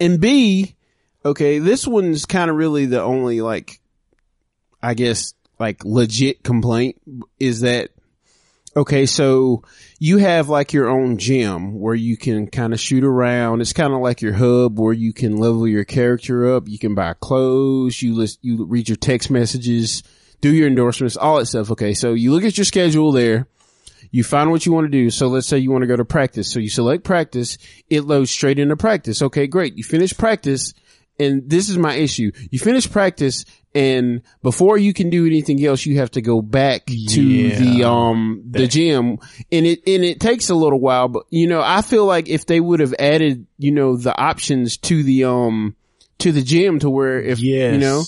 and 0.00 0.20
B, 0.20 0.74
okay, 1.24 1.60
this 1.60 1.86
one's 1.86 2.24
kind 2.26 2.50
of 2.50 2.56
really 2.56 2.86
the 2.86 3.02
only 3.02 3.40
like, 3.40 3.80
I 4.82 4.94
guess 4.94 5.32
like 5.58 5.84
legit 5.84 6.42
complaint 6.42 7.00
is 7.38 7.60
that, 7.60 7.90
okay, 8.76 9.06
so 9.06 9.62
you 9.98 10.18
have 10.18 10.48
like 10.48 10.72
your 10.72 10.88
own 10.88 11.18
gym 11.18 11.78
where 11.78 11.94
you 11.94 12.16
can 12.16 12.46
kind 12.46 12.72
of 12.72 12.80
shoot 12.80 13.04
around. 13.04 13.60
It's 13.60 13.72
kind 13.72 13.92
of 13.92 14.00
like 14.00 14.22
your 14.22 14.34
hub 14.34 14.78
where 14.78 14.92
you 14.92 15.12
can 15.12 15.36
level 15.36 15.66
your 15.66 15.84
character 15.84 16.54
up. 16.54 16.68
You 16.68 16.78
can 16.78 16.94
buy 16.94 17.14
clothes. 17.14 18.00
You 18.02 18.14
list, 18.14 18.38
you 18.42 18.64
read 18.64 18.88
your 18.88 18.96
text 18.96 19.30
messages, 19.30 20.02
do 20.40 20.54
your 20.54 20.68
endorsements, 20.68 21.16
all 21.16 21.38
that 21.38 21.46
stuff. 21.46 21.70
Okay. 21.72 21.94
So 21.94 22.12
you 22.12 22.32
look 22.32 22.44
at 22.44 22.56
your 22.56 22.64
schedule 22.64 23.12
there 23.12 23.46
you 24.10 24.24
find 24.24 24.50
what 24.50 24.64
you 24.64 24.72
want 24.72 24.86
to 24.86 24.90
do. 24.90 25.10
So 25.10 25.28
let's 25.28 25.46
say 25.46 25.58
you 25.58 25.70
want 25.70 25.82
to 25.82 25.88
go 25.88 25.96
to 25.96 26.04
practice. 26.04 26.50
So 26.50 26.60
you 26.60 26.68
select 26.68 27.04
practice. 27.04 27.58
It 27.90 28.02
loads 28.02 28.30
straight 28.30 28.58
into 28.58 28.76
practice. 28.76 29.22
Okay, 29.22 29.46
great. 29.46 29.76
You 29.76 29.84
finish 29.84 30.16
practice. 30.16 30.74
And 31.18 31.48
this 31.50 31.68
is 31.68 31.76
my 31.78 31.94
issue. 31.94 32.30
You 32.50 32.58
finish 32.58 32.90
practice 32.90 33.44
and 33.74 34.22
before 34.42 34.78
you 34.78 34.92
can 34.94 35.10
do 35.10 35.26
anything 35.26 35.64
else, 35.64 35.84
you 35.84 35.98
have 35.98 36.10
to 36.12 36.22
go 36.22 36.40
back 36.42 36.86
to 36.86 37.22
Yeah. 37.22 37.58
the, 37.58 37.84
um, 37.88 38.42
the 38.50 38.66
gym 38.66 39.18
and 39.52 39.66
it, 39.66 39.80
and 39.86 40.04
it 40.04 40.20
takes 40.20 40.48
a 40.50 40.54
little 40.54 40.80
while, 40.80 41.08
but 41.08 41.24
you 41.30 41.46
know, 41.46 41.60
I 41.64 41.82
feel 41.82 42.06
like 42.06 42.28
if 42.28 42.46
they 42.46 42.60
would 42.60 42.80
have 42.80 42.94
added, 42.98 43.46
you 43.58 43.72
know, 43.72 43.96
the 43.96 44.16
options 44.18 44.76
to 44.78 45.02
the, 45.02 45.24
um, 45.24 45.74
to 46.20 46.32
the 46.32 46.42
gym 46.42 46.78
to 46.80 46.90
where 46.90 47.20
if, 47.20 47.40
Yes. 47.40 47.72
you 47.74 47.78
know, 47.78 48.02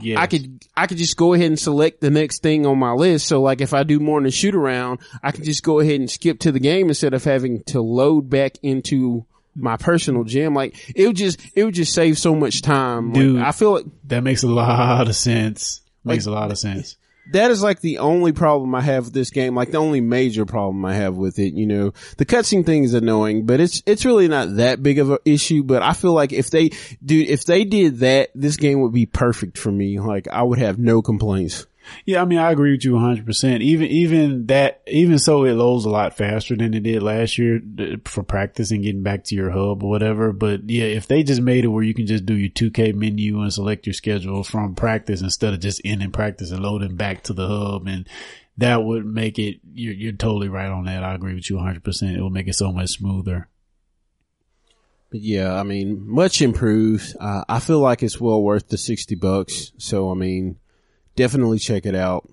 yes. 0.00 0.18
I 0.18 0.26
could 0.26 0.64
I 0.76 0.86
could 0.86 0.98
just 0.98 1.16
go 1.16 1.32
ahead 1.34 1.46
and 1.46 1.58
select 1.58 2.00
the 2.02 2.10
next 2.10 2.42
thing 2.42 2.66
on 2.66 2.78
my 2.78 2.92
list. 2.92 3.28
So 3.28 3.40
like 3.40 3.60
if 3.62 3.72
I 3.72 3.82
do 3.82 3.98
more 4.00 4.20
than 4.20 4.26
a 4.26 4.30
shoot 4.30 4.54
around, 4.54 4.98
I 5.22 5.30
can 5.30 5.44
just 5.44 5.62
go 5.62 5.80
ahead 5.80 6.00
and 6.00 6.10
skip 6.10 6.38
to 6.40 6.52
the 6.52 6.60
game 6.60 6.88
instead 6.88 7.14
of 7.14 7.24
having 7.24 7.62
to 7.68 7.80
load 7.80 8.28
back 8.28 8.54
into 8.62 9.24
my 9.56 9.76
personal 9.76 10.24
gym. 10.24 10.54
Like 10.54 10.92
it 10.94 11.06
would 11.06 11.16
just 11.16 11.40
it 11.54 11.64
would 11.64 11.74
just 11.74 11.94
save 11.94 12.18
so 12.18 12.34
much 12.34 12.62
time. 12.62 13.12
Like, 13.12 13.14
Dude. 13.14 13.40
I 13.42 13.52
feel 13.52 13.72
like 13.74 13.86
That 14.04 14.22
makes 14.22 14.42
a 14.42 14.48
lot 14.48 15.08
of 15.08 15.16
sense. 15.16 15.80
Makes 16.04 16.26
a 16.26 16.30
lot 16.30 16.52
of 16.52 16.58
sense. 16.58 16.96
that 17.32 17.50
is 17.50 17.60
like 17.60 17.80
the 17.80 17.98
only 17.98 18.30
problem 18.30 18.72
I 18.76 18.80
have 18.80 19.06
with 19.06 19.14
this 19.14 19.30
game. 19.30 19.56
Like 19.56 19.72
the 19.72 19.78
only 19.78 20.00
major 20.00 20.46
problem 20.46 20.84
I 20.84 20.94
have 20.94 21.16
with 21.16 21.40
it. 21.40 21.54
You 21.54 21.66
know, 21.66 21.92
the 22.18 22.24
cutscene 22.24 22.64
thing 22.64 22.84
is 22.84 22.94
annoying, 22.94 23.44
but 23.46 23.58
it's 23.58 23.82
it's 23.86 24.04
really 24.04 24.28
not 24.28 24.54
that 24.56 24.82
big 24.84 25.00
of 25.00 25.10
an 25.10 25.18
issue. 25.24 25.64
But 25.64 25.82
I 25.82 25.94
feel 25.94 26.12
like 26.12 26.32
if 26.32 26.50
they 26.50 26.68
dude, 27.04 27.28
if 27.28 27.44
they 27.44 27.64
did 27.64 27.98
that, 27.98 28.30
this 28.36 28.56
game 28.56 28.80
would 28.82 28.92
be 28.92 29.06
perfect 29.06 29.58
for 29.58 29.72
me. 29.72 29.98
Like 29.98 30.28
I 30.28 30.42
would 30.44 30.58
have 30.58 30.78
no 30.78 31.02
complaints. 31.02 31.66
Yeah, 32.04 32.22
I 32.22 32.24
mean, 32.24 32.38
I 32.38 32.50
agree 32.50 32.72
with 32.72 32.84
you 32.84 32.92
100%. 32.92 33.60
Even, 33.60 33.86
even 33.88 34.46
that, 34.46 34.82
even 34.86 35.18
so 35.18 35.44
it 35.44 35.54
loads 35.54 35.84
a 35.84 35.90
lot 35.90 36.16
faster 36.16 36.56
than 36.56 36.74
it 36.74 36.82
did 36.82 37.02
last 37.02 37.38
year 37.38 37.60
uh, 37.78 37.96
for 38.04 38.22
practice 38.22 38.70
and 38.70 38.82
getting 38.82 39.02
back 39.02 39.24
to 39.24 39.34
your 39.34 39.50
hub 39.50 39.82
or 39.82 39.90
whatever. 39.90 40.32
But 40.32 40.68
yeah, 40.68 40.84
if 40.84 41.06
they 41.06 41.22
just 41.22 41.40
made 41.40 41.64
it 41.64 41.68
where 41.68 41.82
you 41.82 41.94
can 41.94 42.06
just 42.06 42.26
do 42.26 42.34
your 42.34 42.50
2K 42.50 42.94
menu 42.94 43.40
and 43.40 43.52
select 43.52 43.86
your 43.86 43.94
schedule 43.94 44.44
from 44.44 44.74
practice 44.74 45.20
instead 45.20 45.54
of 45.54 45.60
just 45.60 45.80
ending 45.84 46.12
practice 46.12 46.50
and 46.50 46.62
loading 46.62 46.96
back 46.96 47.22
to 47.24 47.32
the 47.32 47.46
hub 47.46 47.86
and 47.86 48.08
that 48.58 48.82
would 48.82 49.04
make 49.04 49.38
it, 49.38 49.60
you're, 49.74 49.94
you're 49.94 50.12
totally 50.12 50.48
right 50.48 50.70
on 50.70 50.84
that. 50.84 51.04
I 51.04 51.14
agree 51.14 51.34
with 51.34 51.50
you 51.50 51.56
100%. 51.56 52.16
It 52.16 52.20
will 52.20 52.30
make 52.30 52.48
it 52.48 52.54
so 52.54 52.72
much 52.72 52.90
smoother. 52.90 53.48
But 55.10 55.20
yeah, 55.20 55.54
I 55.54 55.62
mean, 55.62 56.08
much 56.08 56.42
improved. 56.42 57.14
Uh, 57.20 57.44
I 57.48 57.60
feel 57.60 57.78
like 57.78 58.02
it's 58.02 58.20
well 58.20 58.42
worth 58.42 58.68
the 58.68 58.78
60 58.78 59.14
bucks. 59.16 59.72
So, 59.78 60.10
I 60.10 60.14
mean, 60.14 60.56
definitely 61.16 61.58
check 61.58 61.86
it 61.86 61.94
out. 61.94 62.28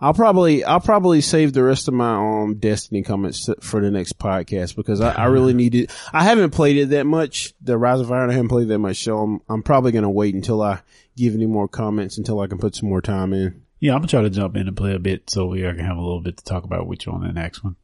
I'll 0.00 0.12
probably, 0.12 0.64
I'll 0.64 0.80
probably 0.80 1.20
save 1.20 1.52
the 1.52 1.62
rest 1.62 1.86
of 1.86 1.94
my, 1.94 2.14
um, 2.14 2.56
Destiny 2.56 3.02
comments 3.02 3.48
for 3.60 3.80
the 3.80 3.90
next 3.90 4.18
podcast 4.18 4.74
because 4.74 5.00
I, 5.00 5.12
I 5.12 5.24
really 5.26 5.54
need 5.54 5.74
it. 5.74 5.90
I 6.12 6.24
haven't 6.24 6.50
played 6.50 6.76
it 6.76 6.86
that 6.90 7.06
much. 7.06 7.54
The 7.62 7.78
Rise 7.78 8.00
of 8.00 8.10
Iron, 8.10 8.28
I 8.28 8.34
haven't 8.34 8.48
played 8.48 8.68
that 8.68 8.78
much. 8.80 9.02
So 9.04 9.18
I'm, 9.18 9.40
I'm 9.48 9.62
probably 9.62 9.92
going 9.92 10.02
to 10.02 10.10
wait 10.10 10.34
until 10.34 10.60
I 10.60 10.80
give 11.16 11.34
any 11.34 11.46
more 11.46 11.68
comments 11.68 12.18
until 12.18 12.40
I 12.40 12.48
can 12.48 12.58
put 12.58 12.74
some 12.74 12.88
more 12.88 13.00
time 13.00 13.32
in. 13.32 13.62
Yeah, 13.80 13.92
I'm 13.92 13.98
gonna 13.98 14.08
try 14.08 14.22
to 14.22 14.30
jump 14.30 14.56
in 14.56 14.66
and 14.66 14.76
play 14.76 14.94
a 14.94 14.98
bit 14.98 15.28
so 15.28 15.46
we 15.46 15.60
can 15.60 15.78
have 15.78 15.96
a 15.96 16.00
little 16.00 16.20
bit 16.20 16.38
to 16.38 16.44
talk 16.44 16.64
about 16.64 16.86
with 16.86 17.04
you 17.04 17.12
on 17.12 17.20
the 17.20 17.32
next 17.32 17.62
one. 17.62 17.76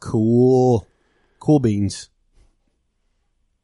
Cool. 0.00 0.86
Cool 1.38 1.60
beans. 1.60 2.08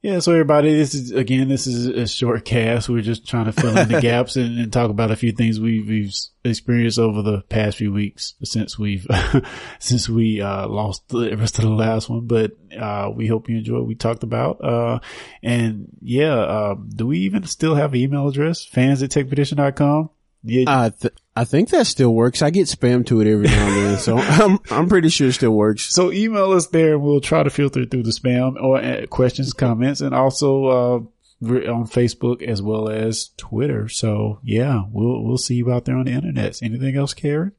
Yeah, 0.00 0.20
so 0.20 0.30
everybody, 0.30 0.72
this 0.76 0.94
is 0.94 1.10
again, 1.10 1.48
this 1.48 1.66
is 1.66 1.86
a 1.88 2.06
short 2.06 2.44
cast. 2.44 2.88
We're 2.88 3.02
just 3.02 3.26
trying 3.26 3.46
to 3.46 3.52
fill 3.52 3.76
in 3.76 3.88
the 3.88 4.00
gaps 4.02 4.36
and, 4.36 4.56
and 4.56 4.72
talk 4.72 4.90
about 4.90 5.10
a 5.10 5.16
few 5.16 5.32
things 5.32 5.58
we, 5.58 5.82
we've 5.82 6.14
experienced 6.44 7.00
over 7.00 7.20
the 7.20 7.42
past 7.48 7.78
few 7.78 7.92
weeks 7.92 8.34
since 8.44 8.78
we've 8.78 9.08
since 9.80 10.08
we 10.08 10.40
uh, 10.40 10.68
lost 10.68 11.08
the 11.08 11.36
rest 11.36 11.58
of 11.58 11.64
the 11.64 11.70
last 11.70 12.08
one. 12.08 12.26
But 12.28 12.52
uh, 12.78 13.10
we 13.12 13.26
hope 13.26 13.48
you 13.48 13.58
enjoy 13.58 13.78
what 13.78 13.88
we 13.88 13.96
talked 13.96 14.22
about. 14.22 14.62
Uh, 14.62 15.00
and 15.42 15.88
yeah, 16.00 16.34
uh, 16.34 16.74
do 16.74 17.08
we 17.08 17.18
even 17.20 17.42
still 17.42 17.74
have 17.74 17.92
an 17.92 17.98
email 17.98 18.28
address? 18.28 18.64
Fans 18.64 19.02
at 19.02 19.10
techpedition.com? 19.10 20.10
Yeah, 20.44 20.64
I 20.68 20.90
th- 20.90 21.14
I 21.38 21.44
think 21.44 21.70
that 21.70 21.86
still 21.86 22.12
works. 22.12 22.42
I 22.42 22.50
get 22.50 22.66
spam 22.66 23.06
to 23.06 23.20
it 23.20 23.28
every 23.28 23.46
now 23.46 23.68
and 23.68 23.76
then, 23.76 23.98
so 23.98 24.18
I'm 24.18 24.58
I'm 24.70 24.88
pretty 24.88 25.08
sure 25.08 25.28
it 25.28 25.34
still 25.34 25.52
works. 25.52 25.88
So 25.94 26.10
email 26.10 26.50
us 26.50 26.66
there 26.66 26.94
and 26.94 27.02
we'll 27.02 27.20
try 27.20 27.44
to 27.44 27.50
filter 27.50 27.84
through 27.84 28.02
the 28.02 28.10
spam 28.10 28.60
or 28.60 28.78
uh, 28.78 29.06
questions, 29.06 29.52
comments, 29.52 30.00
and 30.00 30.14
also, 30.14 30.64
uh, 30.66 31.00
we're 31.40 31.70
on 31.70 31.86
Facebook 31.86 32.42
as 32.42 32.60
well 32.60 32.88
as 32.88 33.28
Twitter. 33.36 33.88
So 33.88 34.40
yeah, 34.42 34.82
we'll, 34.90 35.24
we'll 35.24 35.38
see 35.38 35.54
you 35.54 35.70
out 35.70 35.84
there 35.84 35.96
on 35.96 36.06
the 36.06 36.12
internet. 36.12 36.60
Anything 36.60 36.96
else, 36.96 37.14
Karen? 37.14 37.52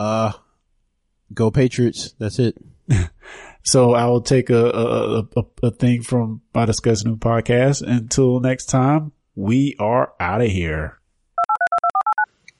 Uh, 0.00 0.32
go 1.34 1.50
Patriots. 1.50 2.14
That's 2.18 2.38
it. 2.38 2.56
So 3.64 3.92
I 3.92 4.06
will 4.06 4.22
take 4.22 4.48
a, 4.48 4.64
a, 4.70 5.18
a, 5.36 5.44
a 5.64 5.70
thing 5.70 6.00
from 6.00 6.40
my 6.54 6.64
discussing 6.64 7.10
new 7.10 7.18
podcast. 7.18 7.86
Until 7.86 8.40
next 8.40 8.66
time, 8.66 9.12
we 9.34 9.76
are 9.78 10.14
out 10.18 10.40
of 10.40 10.46
here. 10.46 10.98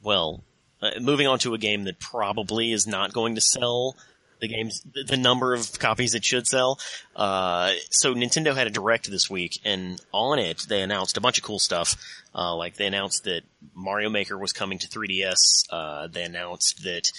Well, 0.08 0.42
uh, 0.80 0.92
moving 1.02 1.26
on 1.26 1.38
to 1.38 1.52
a 1.52 1.58
game 1.58 1.84
that 1.84 2.00
probably 2.00 2.72
is 2.72 2.86
not 2.86 3.12
going 3.12 3.34
to 3.34 3.42
sell 3.42 3.94
the 4.40 4.48
games, 4.48 4.82
the- 4.94 5.18
number 5.18 5.52
of 5.52 5.78
copies 5.78 6.14
it 6.14 6.24
should 6.24 6.46
sell. 6.46 6.80
Uh, 7.14 7.74
so 7.90 8.14
Nintendo 8.14 8.54
had 8.54 8.66
a 8.66 8.70
direct 8.70 9.10
this 9.10 9.28
week, 9.28 9.60
and 9.66 10.00
on 10.10 10.38
it 10.38 10.64
they 10.66 10.80
announced 10.80 11.18
a 11.18 11.20
bunch 11.20 11.36
of 11.36 11.44
cool 11.44 11.58
stuff. 11.58 11.94
Uh, 12.34 12.56
like 12.56 12.76
they 12.76 12.86
announced 12.86 13.24
that 13.24 13.42
Mario 13.74 14.08
Maker 14.08 14.38
was 14.38 14.52
coming 14.52 14.78
to 14.78 14.88
3DS. 14.88 15.36
Uh, 15.68 16.06
they 16.06 16.22
announced 16.22 16.84
that 16.84 17.12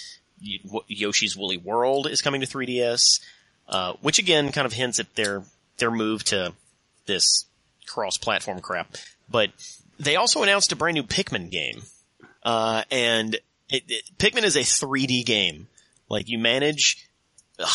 Yoshi's 0.88 1.36
Woolly 1.36 1.58
World 1.58 2.08
is 2.08 2.22
coming 2.22 2.40
to 2.40 2.46
3DS, 2.48 3.20
uh, 3.68 3.92
which 4.00 4.18
again 4.18 4.50
kind 4.50 4.66
of 4.66 4.72
hints 4.72 4.98
at 4.98 5.14
their 5.14 5.44
their 5.76 5.92
move 5.92 6.24
to 6.24 6.54
this 7.06 7.44
cross-platform 7.86 8.58
crap. 8.60 8.96
But 9.30 9.50
they 10.00 10.16
also 10.16 10.42
announced 10.42 10.72
a 10.72 10.76
brand 10.76 10.96
new 10.96 11.04
Pikmin 11.04 11.50
game. 11.50 11.82
Uh, 12.42 12.82
and 12.90 13.34
it, 13.68 13.84
it, 13.88 14.04
Pikmin 14.18 14.44
is 14.44 14.56
a 14.56 14.60
3D 14.60 15.24
game 15.24 15.68
Like 16.08 16.28
you 16.28 16.38
manage 16.38 17.08
uh, 17.58 17.66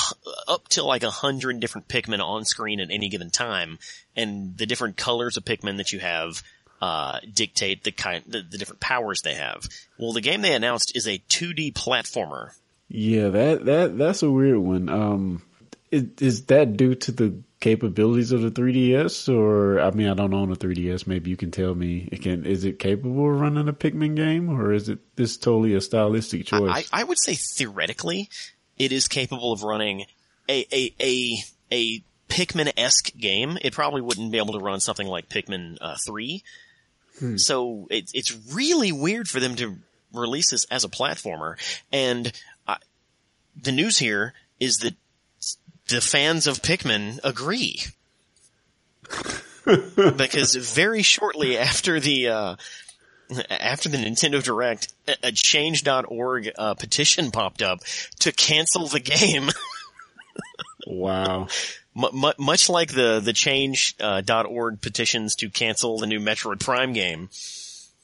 up 0.47 0.68
to 0.70 0.84
like 0.84 1.03
a 1.03 1.11
hundred 1.11 1.59
different 1.59 1.88
Pikmin 1.88 2.20
on 2.20 2.45
screen 2.45 2.80
at 2.80 2.89
any 2.91 3.09
given 3.09 3.30
time, 3.30 3.80
and 4.16 4.57
the 4.57 4.66
different 4.66 4.97
colors 4.97 5.38
of 5.38 5.45
Pikmin 5.45 5.78
that 5.78 5.91
you 5.91 5.99
have 5.99 6.43
uh, 6.82 7.20
dictate 7.34 7.84
the 7.84 7.91
kind 7.91 8.24
the, 8.28 8.41
the 8.41 8.57
different 8.57 8.82
powers 8.82 9.22
they 9.24 9.36
have. 9.36 9.68
Well, 9.97 10.13
the 10.13 10.22
game 10.22 10.41
they 10.41 10.53
announced 10.53 10.95
is 10.95 11.07
a 11.07 11.18
2D 11.18 11.74
platformer. 11.74 12.51
Yeah, 12.89 13.30
that 13.30 13.66
that 13.66 13.97
that's 13.97 14.24
a 14.24 14.30
weird 14.30 14.59
one. 14.59 14.89
Um, 14.89 15.41
is, 15.91 16.05
is 16.20 16.45
that 16.45 16.78
due 16.78 16.95
to 16.95 17.11
the 17.11 17.36
capabilities 17.66 18.32
of 18.32 18.43
the 18.43 18.51
3DS, 18.51 19.28
or 19.28 19.80
I 19.80 19.89
mean, 19.89 20.07
I 20.07 20.13
don't 20.13 20.36
own 20.36 20.51
a 20.51 20.55
3DS. 20.55 21.07
Maybe 21.07 21.32
you 21.32 21.36
can 21.36 21.49
tell 21.49 21.74
me. 21.74 22.07
It 22.11 22.22
can 22.22 22.45
is 22.45 22.63
it 22.63 22.78
capable 22.78 23.28
of 23.34 23.41
running 23.41 23.68
a 23.68 23.74
Pikmin 23.74 24.16
game, 24.16 24.49
or 24.49 24.72
is 24.72 24.88
it 24.88 24.99
this 25.16 25.36
totally 25.36 25.74
a 25.74 25.82
stylistic 25.82 26.45
choice? 26.45 26.88
I, 26.93 27.01
I 27.01 27.03
would 27.03 27.18
say 27.18 27.34
theoretically, 27.57 28.30
it 28.78 28.91
is 28.91 29.07
capable 29.07 29.51
of 29.51 29.63
running 29.63 30.05
a 30.47 30.68
a 30.72 30.93
a 31.01 31.38
a 31.72 32.03
Pikmin 32.30 32.72
esque 32.78 33.18
game. 33.18 33.57
It 33.59 33.74
probably 33.74 34.01
wouldn't 34.01 34.32
be 34.32 34.38
able 34.38 34.53
to 34.53 34.63
run 34.63 34.80
something 34.80 35.07
like 35.07 35.28
Pikmin 35.28 35.80
uh, 35.82 35.95
three. 36.05 36.43
So 37.38 37.88
it's 37.89 38.11
it's 38.13 38.38
really 38.53 38.91
weird 38.91 39.28
for 39.28 39.39
them 39.39 39.55
to 39.55 39.78
release 40.13 40.51
this 40.51 40.66
as 40.66 40.84
a 40.84 40.89
platformer. 40.89 41.55
And 41.91 42.32
I, 42.68 42.78
the 43.59 43.72
news 43.72 43.97
here 43.97 44.36
is 44.59 44.78
that 44.78 44.93
the 45.88 46.02
fans 46.02 46.48
of 46.48 46.62
Pikmin 46.62 47.20
agree. 47.24 47.82
because 50.18 50.56
very 50.56 51.02
shortly 51.02 51.58
after 51.58 52.00
the 52.00 52.28
uh, 52.30 52.56
after 53.50 53.90
the 53.90 53.98
Nintendo 53.98 54.44
Direct, 54.44 54.94
a, 55.24 55.32
change.org 55.32 56.52
uh, 56.58 56.74
petition 56.76 57.32
popped 57.32 57.62
up 57.62 57.80
to 58.20 58.32
cancel 58.32 58.88
the 58.88 59.00
game. 59.00 59.50
wow. 60.88 61.48
M- 61.96 62.10
mu 62.14 62.32
much 62.38 62.70
like 62.70 62.94
the 62.94 63.20
the 63.20 63.34
change.org 63.34 64.30
uh, 64.30 64.44
.org 64.50 64.82
petitions 64.82 65.36
to 65.36 65.50
cancel 65.50 65.98
the 65.98 66.08
new 66.08 66.20
Metroid 66.20 66.60
Prime 66.60 66.94
game. 66.94 67.30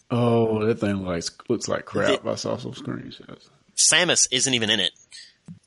Oh, 0.10 0.66
that 0.66 0.80
thing 0.80 1.06
looks 1.06 1.32
looks 1.48 1.68
like 1.68 1.86
crap. 1.86 2.26
I 2.26 2.36
saw 2.36 2.58
some 2.58 2.74
screenshots. 2.74 3.50
Samus 3.78 4.28
isn't 4.32 4.54
even 4.54 4.70
in 4.70 4.80
it. 4.80 4.92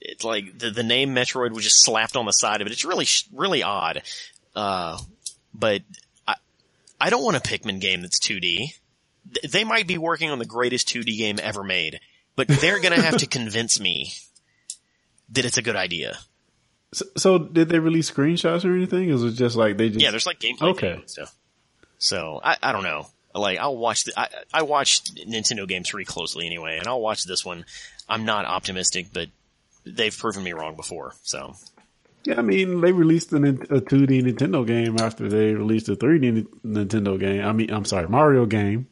It's 0.00 0.24
like 0.24 0.58
the 0.58 0.70
the 0.70 0.82
name 0.82 1.14
Metroid 1.14 1.52
was 1.52 1.64
just 1.64 1.82
slapped 1.82 2.16
on 2.16 2.26
the 2.26 2.32
side 2.32 2.60
of 2.60 2.66
it. 2.66 2.72
It's 2.72 2.84
really 2.84 3.06
really 3.32 3.62
odd. 3.62 4.02
Uh, 4.54 4.98
but 5.52 5.82
I 6.28 6.34
I 7.00 7.10
don't 7.10 7.24
want 7.24 7.36
a 7.36 7.40
Pikmin 7.40 7.80
game 7.80 8.02
that's 8.02 8.20
2D. 8.20 8.74
They 9.50 9.64
might 9.64 9.86
be 9.86 9.98
working 9.98 10.30
on 10.30 10.38
the 10.38 10.44
greatest 10.44 10.88
2D 10.88 11.16
game 11.16 11.38
ever 11.42 11.64
made, 11.64 12.00
but 12.36 12.46
they're 12.48 12.80
gonna 12.80 13.00
have 13.00 13.16
to 13.18 13.26
convince 13.38 13.80
me 13.80 14.12
that 15.30 15.44
it's 15.44 15.56
a 15.58 15.62
good 15.62 15.76
idea. 15.76 16.18
So, 16.92 17.06
so, 17.16 17.38
did 17.38 17.70
they 17.70 17.80
release 17.80 18.08
screenshots 18.10 18.64
or 18.64 18.72
anything? 18.76 19.10
Or 19.10 19.14
was 19.14 19.24
it 19.24 19.32
just 19.32 19.56
like 19.56 19.76
they 19.76 19.88
just? 19.88 20.00
Yeah, 20.00 20.10
there's 20.12 20.26
like 20.26 20.38
gameplay 20.38 20.70
Okay. 20.72 20.92
and 20.92 21.10
stuff. 21.10 21.34
So 21.98 22.40
I, 22.44 22.56
I 22.62 22.72
don't 22.72 22.84
know. 22.84 23.08
Like 23.34 23.58
I'll 23.58 23.76
watch 23.76 24.04
the, 24.04 24.12
I, 24.20 24.28
I 24.52 24.62
watch 24.62 25.02
Nintendo 25.14 25.66
games 25.66 25.90
pretty 25.90 26.04
closely 26.04 26.46
anyway, 26.46 26.78
and 26.78 26.86
I'll 26.86 27.00
watch 27.00 27.24
this 27.24 27.44
one. 27.44 27.64
I'm 28.08 28.24
not 28.24 28.44
optimistic, 28.44 29.06
but 29.12 29.28
they've 29.86 30.16
proven 30.16 30.42
me 30.42 30.52
wrong 30.52 30.76
before. 30.76 31.14
So 31.22 31.54
Yeah, 32.24 32.38
I 32.38 32.42
mean, 32.42 32.80
they 32.80 32.92
released 32.92 33.32
a, 33.32 33.36
a 33.36 33.40
2D 33.80 34.22
Nintendo 34.22 34.66
game 34.66 34.96
after 34.98 35.28
they 35.28 35.52
released 35.54 35.88
a 35.88 35.96
3D 35.96 36.46
Nintendo 36.64 37.18
game. 37.18 37.44
I 37.44 37.52
mean, 37.52 37.70
I'm 37.70 37.84
sorry, 37.84 38.08
Mario 38.08 38.46
game 38.46 38.86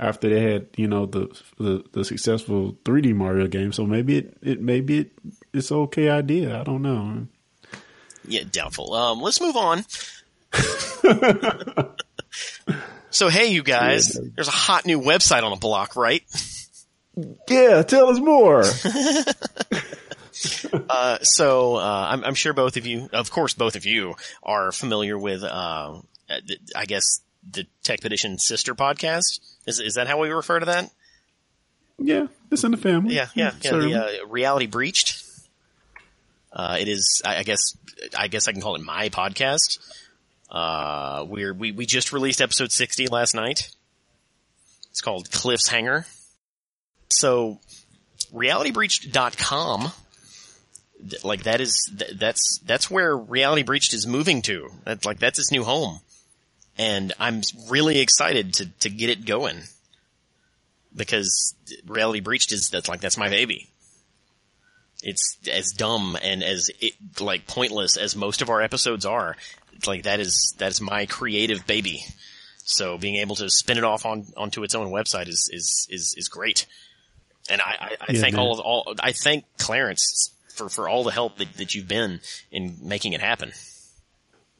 after 0.00 0.28
they 0.28 0.40
had, 0.52 0.68
you 0.76 0.86
know, 0.86 1.06
the 1.06 1.26
the, 1.58 1.84
the 1.92 2.04
successful 2.04 2.76
3D 2.84 3.14
Mario 3.14 3.46
game. 3.48 3.72
So 3.72 3.84
maybe 3.84 4.18
it, 4.18 4.36
it 4.42 4.60
maybe 4.60 4.98
it, 5.00 5.10
it's 5.52 5.72
okay 5.72 6.08
idea. 6.08 6.60
I 6.60 6.62
don't 6.64 6.82
know. 6.82 7.26
yeah, 8.26 8.44
doubtful. 8.50 8.94
Um, 8.94 9.20
let's 9.20 9.40
move 9.40 9.56
on. 9.56 9.84
so 13.10 13.28
hey, 13.28 13.46
you 13.48 13.62
guys, 13.62 14.14
Yeah. 14.14 14.28
there's 14.34 14.48
a 14.48 14.52
hot 14.52 14.86
new 14.86 15.00
website 15.00 15.42
on 15.42 15.50
the 15.50 15.56
block, 15.56 15.96
right? 15.96 16.22
Yeah, 17.48 17.82
tell 17.82 18.08
us 18.08 18.18
more. 18.20 18.62
Uh, 20.90 21.18
so 21.20 21.76
uh, 21.76 22.08
I'm, 22.10 22.24
I'm 22.24 22.34
sure 22.34 22.52
both 22.52 22.76
of 22.76 22.86
you, 22.86 23.08
of 23.12 23.30
course, 23.30 23.54
both 23.54 23.76
of 23.76 23.84
you 23.84 24.14
are 24.42 24.72
familiar 24.72 25.18
with, 25.18 25.42
uh, 25.42 26.00
I 26.74 26.84
guess, 26.86 27.20
the 27.50 27.66
Tech 27.82 28.00
Petition 28.00 28.38
sister 28.38 28.74
podcast. 28.74 29.40
Is 29.66 29.80
is 29.80 29.94
that 29.94 30.06
how 30.06 30.18
we 30.20 30.30
refer 30.30 30.58
to 30.60 30.66
that? 30.66 30.90
yeah, 31.98 32.26
it's 32.50 32.64
in 32.64 32.70
the 32.70 32.76
family. 32.76 33.14
Yeah, 33.14 33.28
yeah, 33.34 33.52
yeah. 33.60 33.70
Certainly. 33.70 33.92
The 33.92 34.22
uh, 34.22 34.26
reality 34.26 34.66
breached. 34.66 35.24
Uh, 36.52 36.76
it 36.80 36.88
is. 36.88 37.22
I, 37.24 37.38
I 37.38 37.42
guess. 37.42 37.76
I 38.16 38.28
guess 38.28 38.48
I 38.48 38.52
can 38.52 38.60
call 38.60 38.76
it 38.76 38.82
my 38.82 39.08
podcast. 39.08 39.78
Uh, 40.50 41.24
we're 41.28 41.52
we 41.52 41.72
we 41.72 41.86
just 41.86 42.12
released 42.12 42.40
episode 42.40 42.72
sixty 42.72 43.08
last 43.08 43.34
night. 43.34 43.70
It's 44.90 45.00
called 45.00 45.30
Cliff's 45.30 45.68
Hanger. 45.68 46.06
So, 47.10 47.58
realitybreached.com 48.34 49.92
like 51.22 51.44
that 51.44 51.60
is 51.60 51.90
that's 52.14 52.58
that's 52.64 52.90
where 52.90 53.16
reality 53.16 53.62
breached 53.62 53.94
is 53.94 54.06
moving 54.06 54.42
to. 54.42 54.70
That's 54.84 55.04
like 55.04 55.18
that's 55.18 55.38
its 55.38 55.52
new 55.52 55.64
home. 55.64 56.00
And 56.76 57.12
i'm 57.18 57.40
really 57.68 57.98
excited 57.98 58.54
to 58.54 58.66
to 58.80 58.90
get 58.90 59.10
it 59.10 59.24
going. 59.24 59.62
Because 60.94 61.54
reality 61.86 62.20
breached 62.20 62.52
is 62.52 62.70
that's 62.70 62.88
like 62.88 63.00
that's 63.00 63.16
my 63.18 63.28
baby. 63.28 63.68
It's 65.02 65.38
as 65.50 65.70
dumb 65.72 66.18
and 66.22 66.42
as 66.42 66.70
it, 66.80 66.94
like 67.20 67.46
pointless 67.46 67.96
as 67.96 68.16
most 68.16 68.42
of 68.42 68.50
our 68.50 68.60
episodes 68.60 69.06
are. 69.06 69.36
It's 69.74 69.86
like 69.86 70.04
that 70.04 70.18
is 70.18 70.54
that 70.58 70.72
is 70.72 70.80
my 70.80 71.06
creative 71.06 71.66
baby. 71.66 72.04
So 72.64 72.98
being 72.98 73.16
able 73.16 73.36
to 73.36 73.48
spin 73.48 73.78
it 73.78 73.84
off 73.84 74.04
on 74.04 74.26
onto 74.36 74.64
its 74.64 74.74
own 74.74 74.90
website 74.90 75.28
is 75.28 75.48
is 75.52 75.86
is, 75.90 76.14
is 76.18 76.28
great. 76.28 76.66
And 77.50 77.60
I, 77.60 77.76
I, 77.80 77.96
I 78.08 78.12
Yeah, 78.12 78.20
thank 78.20 78.34
man. 78.34 78.44
all 78.44 78.52
of 78.54 78.60
all 78.60 78.94
I 79.00 79.12
thank 79.12 79.44
Clarence 79.58 80.32
for, 80.58 80.68
for 80.68 80.88
all 80.88 81.04
the 81.04 81.10
help 81.10 81.38
that, 81.38 81.54
that 81.54 81.74
you've 81.74 81.88
been 81.88 82.20
in 82.50 82.76
making 82.82 83.14
it 83.14 83.20
happen. 83.20 83.52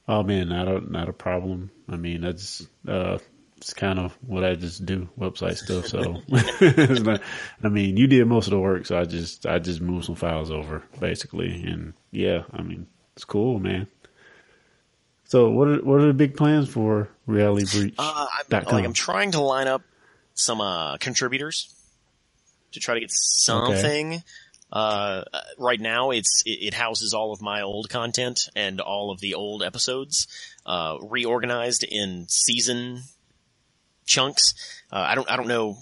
Oh 0.08 0.22
man, 0.22 0.48
not 0.48 0.68
a 0.68 0.80
not 0.90 1.08
a 1.08 1.12
problem. 1.12 1.70
I 1.88 1.96
mean, 1.96 2.22
that's 2.22 2.66
uh, 2.86 3.18
it's 3.58 3.74
kind 3.74 3.98
of 3.98 4.16
what 4.26 4.44
I 4.44 4.54
just 4.54 4.86
do, 4.86 5.08
website 5.18 5.56
stuff. 5.56 5.86
So, 5.88 6.22
not- 7.02 7.20
I 7.62 7.68
mean, 7.68 7.96
you 7.98 8.06
did 8.06 8.26
most 8.26 8.46
of 8.46 8.52
the 8.52 8.58
work, 8.58 8.86
so 8.86 8.98
I 8.98 9.04
just 9.04 9.44
I 9.44 9.58
just 9.58 9.80
moved 9.82 10.06
some 10.06 10.14
files 10.14 10.50
over, 10.50 10.82
basically, 10.98 11.62
and 11.64 11.92
yeah, 12.10 12.44
I 12.52 12.62
mean, 12.62 12.86
it's 13.16 13.24
cool, 13.26 13.58
man. 13.58 13.86
So, 15.24 15.50
what 15.50 15.68
are 15.68 15.84
what 15.84 16.00
are 16.00 16.06
the 16.06 16.14
big 16.14 16.36
plans 16.38 16.70
for 16.70 17.10
Reality 17.26 17.66
Breach? 17.70 17.94
Uh, 17.98 18.26
I'm, 18.50 18.64
like? 18.64 18.84
I'm 18.86 18.94
trying 18.94 19.32
to 19.32 19.40
line 19.42 19.66
up 19.68 19.82
some 20.34 20.62
uh, 20.62 20.96
contributors 20.96 21.74
to 22.72 22.80
try 22.80 22.94
to 22.94 23.00
get 23.00 23.10
something. 23.10 24.14
Uh, 24.14 24.18
uh, 24.70 25.24
right 25.58 25.80
now, 25.80 26.10
it's 26.10 26.42
it, 26.44 26.74
houses 26.74 27.14
all 27.14 27.32
of 27.32 27.40
my 27.40 27.62
old 27.62 27.88
content 27.88 28.48
and 28.54 28.80
all 28.80 29.10
of 29.10 29.20
the 29.20 29.34
old 29.34 29.62
episodes, 29.62 30.26
uh, 30.66 30.98
reorganized 31.00 31.84
in 31.84 32.26
season 32.28 33.02
chunks. 34.04 34.54
Uh, 34.92 35.06
I 35.08 35.14
don't 35.14 35.30
I 35.30 35.36
don't 35.36 35.48
know 35.48 35.78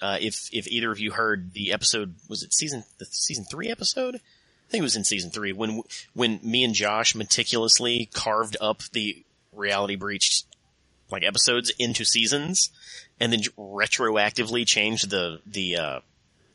uh, 0.00 0.18
if 0.20 0.48
if 0.52 0.68
either 0.68 0.92
of 0.92 1.00
you 1.00 1.10
heard 1.10 1.52
the 1.54 1.72
episode 1.72 2.14
was 2.28 2.42
it 2.42 2.54
season 2.54 2.84
the 2.98 3.06
season 3.06 3.44
three 3.44 3.68
episode. 3.68 4.16
I 4.16 4.70
think 4.70 4.82
it 4.82 4.84
was 4.84 4.96
in 4.96 5.04
season 5.04 5.30
three 5.30 5.52
when 5.52 5.82
when 6.14 6.38
me 6.44 6.62
and 6.62 6.74
Josh 6.74 7.16
meticulously 7.16 8.08
carved 8.14 8.56
up 8.60 8.82
the 8.92 9.24
reality 9.52 9.96
breached 9.96 10.46
like 11.10 11.24
episodes 11.24 11.72
into 11.80 12.04
seasons, 12.04 12.70
and 13.18 13.32
then 13.32 13.40
retroactively 13.58 14.64
changed 14.64 15.10
the 15.10 15.40
the 15.44 15.76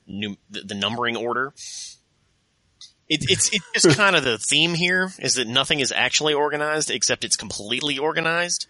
new 0.08 0.36
the, 0.50 0.62
the 0.62 0.76
numbering 0.76 1.16
order. 1.16 1.54
It, 3.08 3.30
it's 3.30 3.50
it's 3.54 3.84
just 3.84 3.98
kind 3.98 4.16
of 4.16 4.24
the 4.24 4.38
theme 4.38 4.74
here 4.74 5.12
is 5.20 5.36
that 5.36 5.48
nothing 5.48 5.80
is 5.80 5.92
actually 5.92 6.34
organized 6.34 6.90
except 6.90 7.24
it's 7.24 7.36
completely 7.36 7.98
organized. 7.98 8.68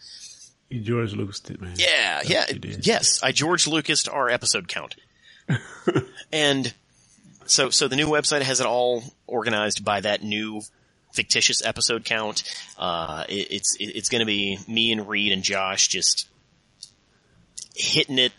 You 0.69 0.81
George 0.81 1.13
Lucas 1.13 1.39
did, 1.39 1.61
man. 1.61 1.73
Yeah, 1.77 2.17
That's 2.17 2.29
yeah, 2.29 2.39
what 2.41 2.53
you 2.53 2.59
did. 2.59 2.87
yes. 2.87 3.21
I 3.23 3.31
George 3.31 3.67
Lucas 3.67 4.07
our 4.07 4.29
episode 4.29 4.67
count, 4.67 4.95
and 6.33 6.73
so 7.45 7.69
so 7.69 7.87
the 7.87 7.95
new 7.95 8.07
website 8.07 8.41
has 8.41 8.59
it 8.59 8.65
all 8.65 9.03
organized 9.27 9.85
by 9.85 10.01
that 10.01 10.23
new 10.23 10.61
fictitious 11.13 11.63
episode 11.63 12.03
count. 12.03 12.43
Uh, 12.77 13.23
it, 13.29 13.47
it's 13.51 13.75
it, 13.79 13.95
it's 13.95 14.09
going 14.09 14.19
to 14.19 14.25
be 14.25 14.57
me 14.67 14.91
and 14.91 15.07
Reed 15.07 15.31
and 15.31 15.43
Josh 15.43 15.87
just 15.87 16.27
hitting 17.75 18.17
it 18.17 18.33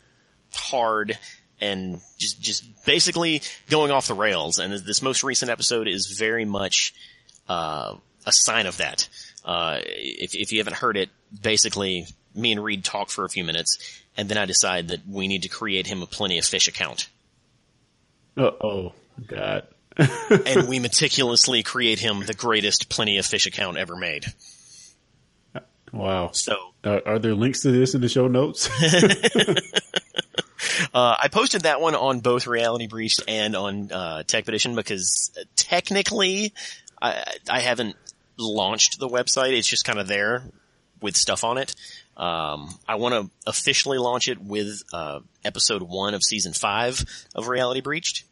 hard 0.53 1.19
and 1.61 2.01
just 2.19 2.41
just 2.41 2.85
basically 2.85 3.43
going 3.69 3.91
off 3.91 4.09
the 4.09 4.15
rails. 4.15 4.59
And 4.59 4.73
this 4.73 5.03
most 5.03 5.23
recent 5.23 5.51
episode 5.51 5.89
is 5.89 6.07
very 6.19 6.45
much 6.45 6.95
uh, 7.49 7.95
a 8.25 8.33
sign 8.33 8.67
of 8.67 8.77
that. 8.79 9.09
Uh, 9.45 9.79
if, 9.83 10.35
if 10.35 10.53
you 10.53 10.59
haven't 10.59 10.77
heard 10.77 10.97
it, 10.97 11.11
basically 11.43 12.07
me 12.35 12.53
and 12.53 12.63
Reed 12.63 12.85
talk 12.85 13.11
for 13.11 13.25
a 13.25 13.29
few 13.29 13.45
minutes, 13.45 14.03
and 14.17 14.29
then 14.29 14.39
I 14.39 14.45
decide 14.45 14.89
that 14.89 15.07
we 15.09 15.29
need 15.29 15.43
to 15.43 15.49
create 15.49 15.87
him 15.87 16.03
a 16.03 16.07
Plenty 16.07 16.39
of 16.39 16.45
Fish 16.45 16.69
account. 16.69 17.09
Uh 18.37 18.51
oh, 18.61 18.93
God. 19.27 19.67
and 20.47 20.69
we 20.69 20.79
meticulously 20.79 21.63
create 21.63 21.99
him 21.99 22.25
the 22.27 22.35
greatest 22.35 22.91
plenty 22.91 23.17
of 23.17 23.25
fish 23.25 23.47
account 23.47 23.79
ever 23.79 23.97
made. 23.97 24.27
Wow. 25.93 26.33
So 26.33 26.57
Are, 26.85 27.01
are 27.07 27.19
there 27.19 27.35
links 27.35 27.63
to 27.63 27.71
this 27.71 27.95
in 27.95 28.03
the 28.03 28.09
show 28.09 28.29
notes? 28.29 28.69
uh, 30.97 31.15
I 31.23 31.29
posted 31.29 31.63
that 31.65 31.83
one 31.83 31.95
on 31.95 32.21
both 32.21 32.47
Reality 32.47 32.87
Breached 32.87 33.23
and 33.29 33.55
on 33.55 33.93
uh, 33.93 34.23
Tech 34.23 34.47
Petition 34.47 34.75
because 34.75 35.31
uh, 35.39 35.45
technically 35.55 36.55
I, 37.03 37.23
I 37.51 37.61
haven't 37.61 37.97
launched 38.39 38.99
the 38.99 39.07
website. 39.07 39.53
It's 39.53 39.69
just 39.69 39.85
kind 39.85 39.99
of 39.99 40.09
there 40.09 40.45
with 41.03 41.15
stuff 41.15 41.45
on 41.45 41.59
it. 41.59 41.75
Um, 42.17 42.71
I 42.89 42.95
want 42.95 43.13
to 43.15 43.31
officially 43.47 43.99
launch 43.99 44.27
it 44.29 44.41
with 44.41 44.85
uh, 44.91 45.21
episode 45.45 45.83
one 45.83 46.15
of 46.15 46.23
season 46.25 46.55
five 46.55 47.05
of 47.35 47.49
Reality 47.49 47.83
Breached, 47.83 48.25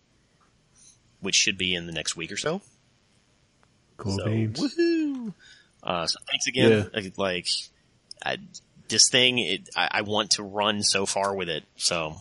which 1.21 1.35
should 1.35 1.59
be 1.59 1.75
in 1.75 1.85
the 1.85 1.93
next 1.93 2.17
week 2.17 2.33
or 2.33 2.39
so. 2.39 2.63
cool 3.99 4.17
So, 4.17 4.25
beans. 4.25 4.59
woohoo! 4.59 5.35
Uh, 5.83 6.07
so 6.07 6.19
thanks 6.31 6.47
again. 6.47 6.91
Uh, 6.95 7.01
Like, 7.19 7.47
I, 8.25 8.39
this 8.89 9.11
thing, 9.11 9.39
it, 9.39 9.69
I, 9.77 9.89
I 9.99 10.01
want 10.01 10.31
to 10.33 10.43
run 10.43 10.83
so 10.83 11.05
far 11.05 11.35
with 11.37 11.51
it. 11.51 11.65
So 11.77 12.17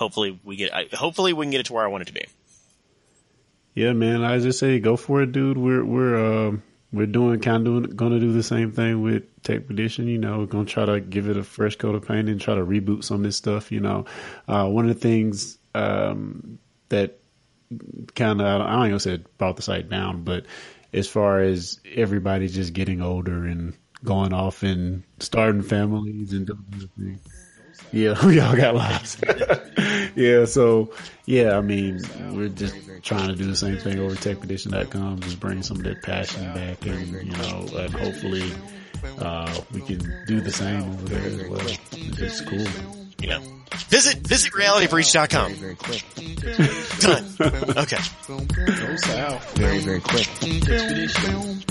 hopefully 0.00 0.40
we 0.42 0.56
get, 0.56 0.72
hopefully 0.94 1.32
we 1.32 1.44
can 1.44 1.52
get 1.52 1.60
it 1.60 1.66
to 1.66 1.74
where 1.74 1.84
I 1.84 1.86
want 1.86 2.02
it 2.02 2.06
to 2.06 2.14
be. 2.14 2.24
Yeah, 3.74 3.92
man. 3.92 4.24
I 4.24 4.38
just 4.40 4.58
say 4.58 4.80
go 4.80 4.96
for 4.96 5.22
it, 5.22 5.30
dude. 5.30 5.56
We're 5.56 5.84
we're 5.84 6.46
um 6.48 6.62
we're 6.92 7.06
doing 7.06 7.38
kind 7.38 7.64
of 7.66 7.84
doing, 7.84 7.96
gonna 7.96 8.18
do 8.18 8.32
the 8.32 8.42
same 8.42 8.72
thing 8.72 9.00
with 9.02 9.42
Tech 9.44 9.68
Petition. 9.68 10.08
You 10.08 10.18
know, 10.18 10.40
we're 10.40 10.46
gonna 10.46 10.64
try 10.64 10.86
to 10.86 11.00
give 11.00 11.28
it 11.28 11.36
a 11.36 11.44
fresh 11.44 11.76
coat 11.76 11.94
of 11.94 12.06
paint 12.06 12.28
and 12.28 12.40
try 12.40 12.56
to 12.56 12.66
reboot 12.66 13.04
some 13.04 13.18
of 13.18 13.22
this 13.22 13.36
stuff. 13.36 13.70
You 13.70 13.80
know, 13.80 14.06
uh, 14.48 14.66
one 14.66 14.88
of 14.88 14.94
the 14.94 15.00
things 15.00 15.58
um, 15.74 16.58
that 16.88 17.20
kind 18.16 18.40
of 18.40 18.60
I 18.62 18.88
don't 18.88 18.98
say 18.98 19.14
it 19.14 19.38
brought 19.38 19.56
the 19.56 19.62
site 19.62 19.88
down, 19.88 20.24
but 20.24 20.46
as 20.92 21.06
far 21.06 21.40
as 21.40 21.78
everybody 21.94 22.48
just 22.48 22.72
getting 22.72 23.00
older 23.00 23.44
and 23.44 23.74
going 24.02 24.32
off 24.32 24.62
and 24.62 25.04
starting 25.20 25.62
families 25.62 26.32
and 26.32 26.46
doing 26.46 26.90
things. 26.98 27.20
Yeah, 27.92 28.14
we 28.26 28.40
all 28.40 28.56
got 28.56 28.74
lives. 28.74 29.16
yeah, 30.14 30.44
so 30.44 30.92
yeah, 31.26 31.56
I 31.56 31.60
mean, 31.60 32.00
we're 32.32 32.48
just 32.48 32.74
trying 33.02 33.28
to 33.28 33.34
do 33.36 33.46
the 33.46 33.56
same 33.56 33.78
thing 33.78 33.98
over 33.98 34.14
techpedition.com, 34.14 35.20
just 35.20 35.40
bring 35.40 35.62
some 35.62 35.78
of 35.78 35.82
that 35.84 36.02
passion 36.02 36.44
back, 36.54 36.84
and 36.86 37.08
you 37.08 37.36
know, 37.36 37.66
and 37.76 37.92
hopefully, 37.92 38.52
uh, 39.18 39.60
we 39.72 39.80
can 39.80 39.98
do 40.26 40.40
the 40.40 40.52
same 40.52 40.82
over 40.82 41.08
there 41.08 41.22
as 41.22 41.48
well. 41.48 41.76
It's 41.92 42.40
cool. 42.42 42.66
You 43.20 43.28
know, 43.28 43.42
visit, 43.88 44.18
visit 44.18 44.52
realitybreach.com. 44.52 45.54
Very 45.54 45.74
quick. 45.74 46.04
Done. 47.00 47.24
Okay. 47.76 47.98
Go 48.26 48.96
south. 48.96 49.56
Very, 49.58 49.78
very 49.80 50.00
quick. 50.00 50.26
Expedition. 50.42 51.62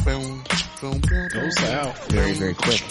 Go 0.82 1.50
south. 1.50 2.12
Very, 2.12 2.34
very 2.34 2.54
quick. 2.54 2.84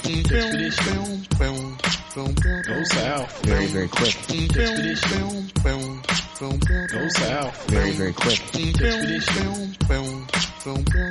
Expedition. 2.27 2.63
Go 2.67 2.83
south. 2.85 3.45
Very, 3.45 3.67
very 3.67 3.89
quick. 3.89 4.09
Expedition. 4.09 5.51
Go 5.59 7.09
south. 7.09 7.71
Very, 7.71 7.93
very 7.93 8.13
quick. 8.13 8.41
Expedition. 8.55 9.77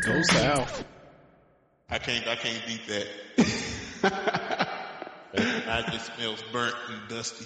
Go 0.01 0.21
south. 0.23 0.83
I 1.89 1.99
can't, 1.99 2.27
I 2.27 2.35
can't 2.35 2.63
beat 2.67 2.85
that. 2.87 3.07
I 5.33 5.89
just 5.91 6.13
smells 6.15 6.43
burnt 6.51 6.75
and 6.89 7.07
dusty. 7.09 7.45